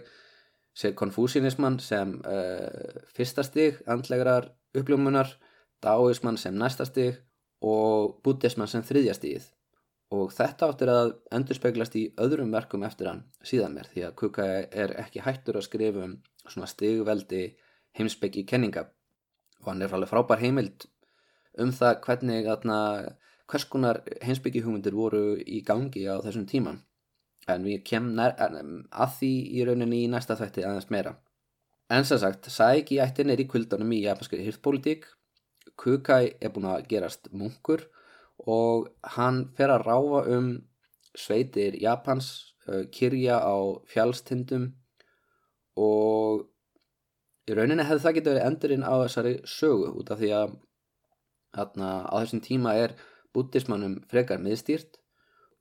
sér 0.77 0.93
konfúsinismann 0.97 1.79
sem 1.81 2.17
uh, 2.21 3.01
fyrsta 3.15 3.43
stig 3.43 3.81
andlegrar 3.89 4.51
uppljómunar, 4.77 5.31
daoismann 5.81 6.37
sem 6.37 6.55
næsta 6.57 6.85
stig 6.85 7.17
og 7.65 8.19
buddhismann 8.23 8.69
sem 8.69 8.85
þriðja 8.85 9.15
stigið. 9.17 9.47
Og 10.13 10.31
þetta 10.31 10.69
áttur 10.71 10.91
að 10.93 11.09
endurspeglast 11.35 11.95
í 11.99 12.05
öðrum 12.23 12.53
verkum 12.53 12.85
eftir 12.87 13.09
hann 13.09 13.25
síðan 13.43 13.73
mér 13.75 13.89
því 13.91 14.05
að 14.07 14.13
Kuka 14.21 14.45
er 14.83 14.93
ekki 15.01 15.23
hættur 15.25 15.57
að 15.59 15.65
skrifa 15.67 16.05
um 16.05 16.13
svona 16.45 16.69
stigveldi 16.71 17.41
heimsbyggi 17.97 18.45
kenninga. 18.47 18.85
Og 19.65 19.71
hann 19.73 19.81
er 19.81 19.91
alveg 19.97 20.13
frábær 20.13 20.39
heimild 20.39 20.85
um 21.59 21.73
það 21.73 21.99
hvernig 22.05 22.47
atna, 22.53 22.77
hvers 23.47 23.65
konar 23.71 24.01
heimsbyggi 24.23 24.63
hugmyndir 24.65 24.95
voru 24.95 25.37
í 25.39 25.61
gangi 25.67 26.03
á 26.07 26.19
þessum 26.23 26.47
tíman 26.49 26.81
en 27.47 27.63
við 27.63 27.83
kemum 27.87 28.19
að 28.19 29.13
því 29.19 29.33
í 29.55 29.65
rauninni 29.67 30.01
í 30.03 30.09
næsta 30.11 30.35
þætti 30.39 30.65
aðeins 30.67 30.89
meira. 30.91 31.13
En 31.89 32.03
sem 32.03 32.19
sagt, 32.19 32.49
Saiki 32.51 32.99
ættin 32.99 33.31
er 33.31 33.39
í 33.39 33.47
kvildunum 33.47 33.93
í 33.95 34.01
japanskri 34.03 34.41
hirtpolítík, 34.43 35.07
Kukai 35.79 36.35
er 36.41 36.51
búin 36.51 36.67
að 36.67 36.87
gerast 36.91 37.29
munkur 37.31 37.85
og 38.43 38.89
hann 39.15 39.45
fer 39.55 39.71
að 39.71 39.85
ráfa 39.87 40.23
um 40.35 40.49
sveitir 41.17 41.77
Japans, 41.79 42.53
kyrja 42.91 43.39
á 43.39 43.55
fjálstindum 43.87 44.73
og 45.79 46.47
í 47.47 47.55
rauninni 47.55 47.85
hefði 47.87 48.03
það 48.03 48.17
getið 48.17 48.33
verið 48.33 48.47
endurinn 48.49 48.83
á 48.83 48.93
þessari 49.05 49.35
sögu 49.47 49.93
út 50.01 50.11
af 50.11 50.19
því 50.19 50.31
að 50.35 50.57
þarna, 51.55 51.91
á 52.11 52.15
þessum 52.19 52.43
tíma 52.43 52.73
er 52.75 52.97
búttismannum 53.35 53.99
frekar 54.11 54.41
miðstýrt. 54.43 54.99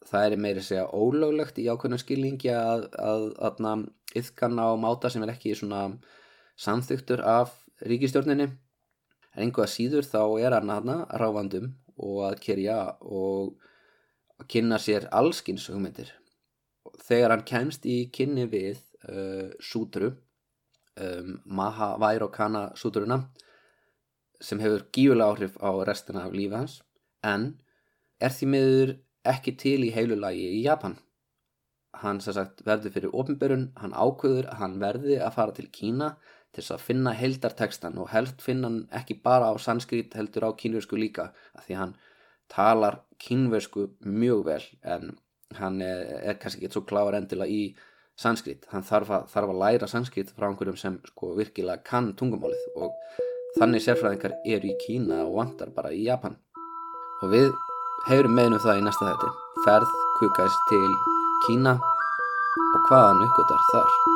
Það 0.06 0.26
er 0.26 0.42
meiri 0.42 0.62
segja 0.62 0.86
ólöglegt 0.94 1.58
í 1.58 1.66
ákveðnum 1.66 2.00
skilningi 2.02 2.52
að, 2.54 2.86
að, 3.00 3.24
að, 3.42 3.62
að 3.70 3.86
yfkan 4.20 4.60
á 4.60 4.68
máta 4.78 5.10
sem 5.10 5.24
er 5.24 5.32
ekki 5.34 5.54
svona 5.56 5.86
samþyktur 6.60 7.22
af 7.26 7.56
ríkistjórninni 7.84 8.46
en 8.48 9.42
einhverja 9.44 9.72
síður 9.72 10.06
þá 10.08 10.20
er 10.40 10.56
hann 10.56 10.72
aðna 10.72 11.00
ráfandum 11.20 11.72
og 11.96 12.22
að 12.28 12.38
kerja 12.44 12.78
og 13.00 13.56
að 14.40 14.48
kynna 14.52 14.78
sér 14.80 15.08
allskins 15.16 15.66
hugmyndir. 15.72 16.12
Þegar 17.04 17.34
hann 17.34 17.44
kemst 17.48 17.86
í 17.88 18.06
kynni 18.12 18.46
við 18.52 18.80
uh, 19.08 19.52
sútru 19.60 20.12
um, 20.12 21.36
Maha 21.44 21.94
Vairokana 22.00 22.70
sútruna 22.78 23.20
sem 24.40 24.60
hefur 24.60 24.86
gífulega 24.92 25.32
áhrif 25.32 25.56
á 25.60 25.70
restina 25.88 26.26
af 26.26 26.36
lífi 26.36 26.56
hans 26.56 26.80
en 27.24 27.48
er 28.20 28.32
því 28.32 28.48
miður 28.52 28.94
ekki 29.26 29.56
til 29.60 29.80
í 29.86 29.92
heilu 29.94 30.16
lagi 30.18 30.46
í 30.58 30.62
Japan. 30.64 30.96
Hann 31.96 32.20
sagt, 32.20 32.60
verður 32.66 32.92
fyrir 32.92 33.14
ofnbörun, 33.16 33.70
hann 33.80 33.96
ákvöður 33.96 34.50
að 34.50 34.60
hann 34.60 34.80
verði 34.82 35.20
að 35.20 35.36
fara 35.38 35.56
til 35.56 35.68
Kína 35.72 36.10
til 36.52 36.62
þess 36.62 36.74
að 36.76 36.84
finna 36.88 37.12
heildartekstan 37.16 37.98
og 38.00 38.10
helst 38.12 38.42
finna 38.44 38.68
hann 38.68 38.82
ekki 38.96 39.18
bara 39.24 39.50
á 39.52 39.54
sanskrit 39.60 40.14
heldur 40.16 40.48
á 40.48 40.50
kínversku 40.56 40.96
líka 40.96 41.30
af 41.56 41.66
því 41.66 41.78
hann 41.80 41.94
talar 42.52 43.02
kínversku 43.20 43.90
mjög 44.00 44.44
vel 44.46 44.62
en 44.82 45.16
hann 45.56 45.80
er, 45.82 46.06
er 46.32 46.40
kannski 46.40 46.64
ekki 46.64 46.76
svo 46.76 46.84
kláður 46.88 47.18
endilega 47.20 47.52
í 47.52 47.76
sanskrit. 48.16 48.64
Hann 48.72 48.84
þarf 48.86 49.12
að, 49.12 49.28
þarf 49.32 49.52
að 49.52 49.60
læra 49.62 49.88
sanskrit 49.90 50.32
frá 50.32 50.48
einhverjum 50.48 50.80
sem 50.80 50.98
sko 51.10 51.34
virkilega 51.36 51.84
kann 51.86 52.14
tungumálið 52.18 52.80
og 52.80 52.96
þannig 53.58 53.84
sérfræðingar 53.84 54.38
eru 54.44 54.72
í 54.72 54.78
Kína 54.80 55.22
og 55.26 55.36
vantar 55.40 55.72
bara 55.76 55.92
í 55.92 56.06
Japan. 56.06 56.38
Og 57.22 57.32
við 57.32 57.54
heyrum 58.08 58.36
meðnum 58.36 58.62
það 58.62 58.80
í 58.80 58.84
næsta 58.86 59.12
þætti. 59.12 59.30
Ferð 59.64 59.96
kukæs 60.18 60.58
til 60.68 60.90
Kína 61.46 61.78
og 61.78 62.90
hvaðan 62.90 63.24
uppgötar 63.28 63.64
þar 63.72 64.15